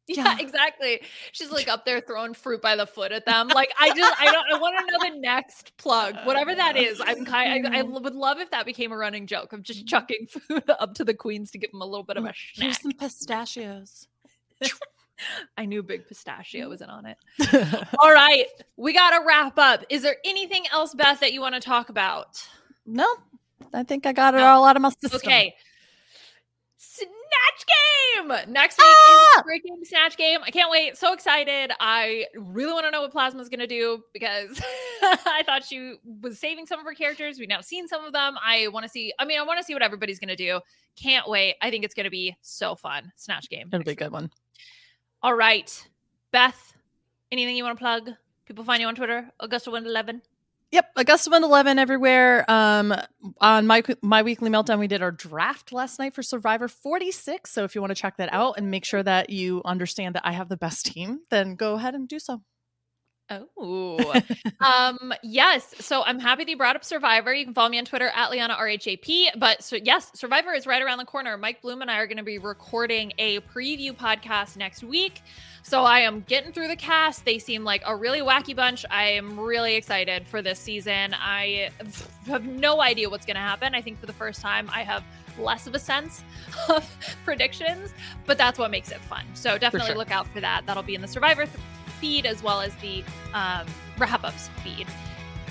Yeah, 0.07 0.23
Yeah. 0.25 0.37
exactly. 0.39 1.01
She's 1.31 1.51
like 1.51 1.67
up 1.67 1.85
there 1.85 2.01
throwing 2.01 2.33
fruit 2.33 2.61
by 2.61 2.75
the 2.75 2.85
foot 2.87 3.11
at 3.11 3.25
them. 3.25 3.47
Like 3.49 3.71
I 3.79 3.93
just 3.95 4.19
I 4.19 4.25
don't 4.25 4.45
I 4.51 4.59
want 4.59 4.75
to 4.79 4.85
know 4.91 5.13
the 5.13 5.19
next 5.19 5.77
plug, 5.77 6.15
whatever 6.25 6.53
that 6.55 6.75
is. 6.75 6.99
I'm 6.99 7.23
kind 7.23 7.67
I, 7.67 7.79
I 7.79 7.81
would 7.83 8.15
love 8.15 8.39
if 8.39 8.49
that 8.51 8.65
became 8.65 8.91
a 8.91 8.97
running 8.97 9.27
joke 9.27 9.53
of 9.53 9.61
just 9.61 9.87
chucking 9.87 10.27
food 10.29 10.63
up 10.69 10.95
to 10.95 11.05
the 11.05 11.13
queens 11.13 11.51
to 11.51 11.57
give 11.59 11.71
them 11.71 11.81
a 11.81 11.85
little 11.85 12.03
bit 12.03 12.17
of 12.17 12.23
mm, 12.25 12.29
a 12.29 12.33
Here's 12.55 12.81
some 12.81 12.91
pistachios. 12.91 14.07
I 15.57 15.65
knew 15.65 15.83
Big 15.83 16.07
Pistachio 16.07 16.69
was 16.69 16.81
in 16.81 16.89
on 16.89 17.05
it. 17.05 17.17
All 17.99 18.11
right, 18.11 18.45
we 18.77 18.93
got 18.93 19.11
to 19.17 19.25
wrap 19.25 19.57
up. 19.57 19.83
Is 19.89 20.01
there 20.01 20.17
anything 20.25 20.63
else, 20.71 20.93
Beth, 20.93 21.19
that 21.19 21.33
you 21.33 21.41
want 21.41 21.55
to 21.55 21.61
talk 21.61 21.89
about? 21.89 22.41
no, 22.85 23.07
I 23.73 23.83
think 23.83 24.05
I 24.05 24.13
got 24.13 24.33
it 24.33 24.37
No. 24.37 24.45
all 24.45 24.65
out 24.65 24.75
of 24.75 24.81
my 24.81 24.89
system. 24.89 25.17
Okay. 25.23 25.53
Snatch 26.77 27.65
game 27.67 28.51
next 28.53 28.77
week 28.77 28.87
Ah! 28.87 29.39
is 29.39 29.43
freaking 29.43 29.85
snatch 29.85 30.17
game. 30.17 30.39
I 30.43 30.51
can't 30.51 30.69
wait. 30.69 30.97
So 30.97 31.13
excited. 31.13 31.71
I 31.79 32.25
really 32.35 32.73
want 32.73 32.85
to 32.85 32.91
know 32.91 33.01
what 33.01 33.13
Plasma's 33.13 33.49
gonna 33.49 33.67
do 33.67 34.03
because 34.13 34.61
I 35.01 35.43
thought 35.45 35.63
she 35.63 35.95
was 36.21 36.39
saving 36.39 36.65
some 36.65 36.79
of 36.79 36.85
her 36.85 36.93
characters. 36.93 37.39
We've 37.39 37.47
now 37.47 37.61
seen 37.61 37.87
some 37.87 38.03
of 38.03 38.13
them. 38.13 38.35
I 38.43 38.67
want 38.69 38.83
to 38.83 38.89
see. 38.89 39.13
I 39.19 39.25
mean, 39.25 39.39
I 39.39 39.43
want 39.43 39.59
to 39.59 39.63
see 39.63 39.73
what 39.73 39.83
everybody's 39.83 40.19
gonna 40.19 40.35
do. 40.35 40.59
Can't 40.95 41.27
wait. 41.29 41.55
I 41.61 41.69
think 41.69 41.85
it's 41.85 41.93
gonna 41.93 42.09
be 42.09 42.35
so 42.41 42.75
fun. 42.75 43.11
Snatch 43.15 43.47
game. 43.49 43.69
It'll 43.71 43.83
be 43.85 43.91
a 43.91 43.95
good 43.95 44.11
one. 44.11 44.29
All 45.23 45.35
right, 45.35 45.87
Beth. 46.31 46.73
Anything 47.31 47.55
you 47.55 47.63
want 47.63 47.77
to 47.77 47.81
plug? 47.81 48.09
People 48.45 48.63
find 48.63 48.81
you 48.81 48.87
on 48.87 48.95
Twitter. 48.95 49.29
Augusta 49.39 49.69
Wind 49.69 49.85
Eleven. 49.85 50.23
Yep, 50.71 50.85
Augusta 50.95 51.29
111 51.29 51.79
everywhere. 51.79 52.49
Um, 52.49 52.95
on 53.39 53.67
my 53.67 53.83
my 54.01 54.23
weekly 54.23 54.49
meltdown, 54.49 54.79
we 54.79 54.87
did 54.87 55.01
our 55.01 55.11
draft 55.11 55.73
last 55.73 55.99
night 55.99 56.15
for 56.15 56.23
Survivor 56.23 56.67
46. 56.67 57.51
So 57.51 57.65
if 57.65 57.75
you 57.75 57.81
want 57.81 57.91
to 57.91 58.01
check 58.01 58.17
that 58.17 58.33
out 58.33 58.55
and 58.57 58.71
make 58.71 58.85
sure 58.85 59.03
that 59.03 59.29
you 59.29 59.61
understand 59.63 60.15
that 60.15 60.25
I 60.25 60.31
have 60.31 60.49
the 60.49 60.57
best 60.57 60.85
team, 60.87 61.19
then 61.29 61.55
go 61.55 61.75
ahead 61.75 61.93
and 61.93 62.07
do 62.07 62.17
so. 62.19 62.41
Oh, 63.57 64.21
um, 64.59 65.13
yes. 65.23 65.73
So 65.79 66.03
I'm 66.03 66.19
happy 66.19 66.43
that 66.43 66.49
you 66.49 66.57
brought 66.57 66.75
up 66.75 66.83
Survivor. 66.83 67.33
You 67.33 67.45
can 67.45 67.53
follow 67.53 67.69
me 67.69 67.77
on 67.77 67.85
Twitter 67.85 68.09
at 68.13 68.31
Liana 68.31 68.55
RHAP. 68.55 69.27
But 69.37 69.63
so 69.63 69.77
yes, 69.77 70.11
Survivor 70.13 70.53
is 70.53 70.67
right 70.67 70.81
around 70.81 70.97
the 70.97 71.05
corner. 71.05 71.37
Mike 71.37 71.61
Bloom 71.61 71.81
and 71.81 71.89
I 71.89 71.99
are 71.99 72.07
going 72.07 72.17
to 72.17 72.23
be 72.23 72.37
recording 72.37 73.13
a 73.17 73.39
preview 73.41 73.91
podcast 73.91 74.57
next 74.57 74.83
week. 74.83 75.21
So 75.63 75.83
I 75.83 75.99
am 75.99 76.21
getting 76.21 76.51
through 76.51 76.67
the 76.67 76.75
cast. 76.75 77.23
They 77.23 77.37
seem 77.37 77.63
like 77.63 77.83
a 77.85 77.95
really 77.95 78.21
wacky 78.21 78.55
bunch. 78.55 78.85
I 78.89 79.05
am 79.05 79.39
really 79.39 79.75
excited 79.75 80.27
for 80.27 80.41
this 80.41 80.59
season. 80.59 81.15
I 81.17 81.69
have 82.25 82.45
no 82.45 82.81
idea 82.81 83.09
what's 83.09 83.25
going 83.25 83.35
to 83.35 83.41
happen. 83.41 83.75
I 83.75 83.81
think 83.81 83.99
for 83.99 84.07
the 84.07 84.13
first 84.13 84.41
time, 84.41 84.69
I 84.73 84.83
have 84.83 85.03
less 85.39 85.67
of 85.67 85.75
a 85.75 85.79
sense 85.79 86.23
of 86.69 86.89
predictions, 87.23 87.93
but 88.25 88.37
that's 88.37 88.59
what 88.59 88.71
makes 88.71 88.91
it 88.91 88.99
fun. 89.01 89.25
So 89.33 89.57
definitely 89.57 89.89
sure. 89.89 89.97
look 89.97 90.11
out 90.11 90.27
for 90.27 90.41
that. 90.41 90.65
That'll 90.65 90.83
be 90.83 90.95
in 90.95 91.01
the 91.01 91.07
Survivor 91.07 91.45
th- 91.45 91.57
feed 92.01 92.25
as 92.25 92.43
well 92.43 92.59
as 92.59 92.75
the 92.77 93.03
um, 93.33 93.65
wrap 93.97 94.23
ups 94.25 94.49
feed. 94.63 94.87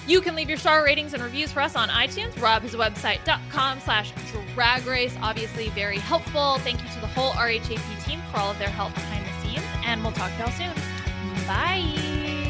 You 0.07 0.21
can 0.21 0.35
leave 0.35 0.49
your 0.49 0.59
star 0.59 0.85
ratings 0.85 1.15
and 1.15 1.23
reviews 1.23 1.53
for 1.53 1.61
us 1.61 1.77
on 1.77 1.89
iTunes, 1.89 2.33
robhasawebsite.com 2.33 3.81
slash 3.81 4.13
drag 4.55 4.85
race. 4.87 5.17
Obviously, 5.23 5.69
very 5.71 5.99
helpful. 5.99 6.59
Thank 6.59 6.83
you 6.83 6.89
to 6.91 7.01
the 7.01 7.07
whole 7.07 7.33
RHAP 7.33 8.05
team 8.05 8.21
for 8.31 8.39
all 8.39 8.51
of 8.51 8.59
their 8.59 8.69
help 8.69 8.93
behind 8.95 9.25
the 9.25 9.33
scenes, 9.43 9.65
and 9.85 10.03
we'll 10.03 10.13
talk 10.13 10.33
to 10.33 10.39
y'all 10.39 10.51
soon. 10.51 10.75
Bye. 11.47 12.50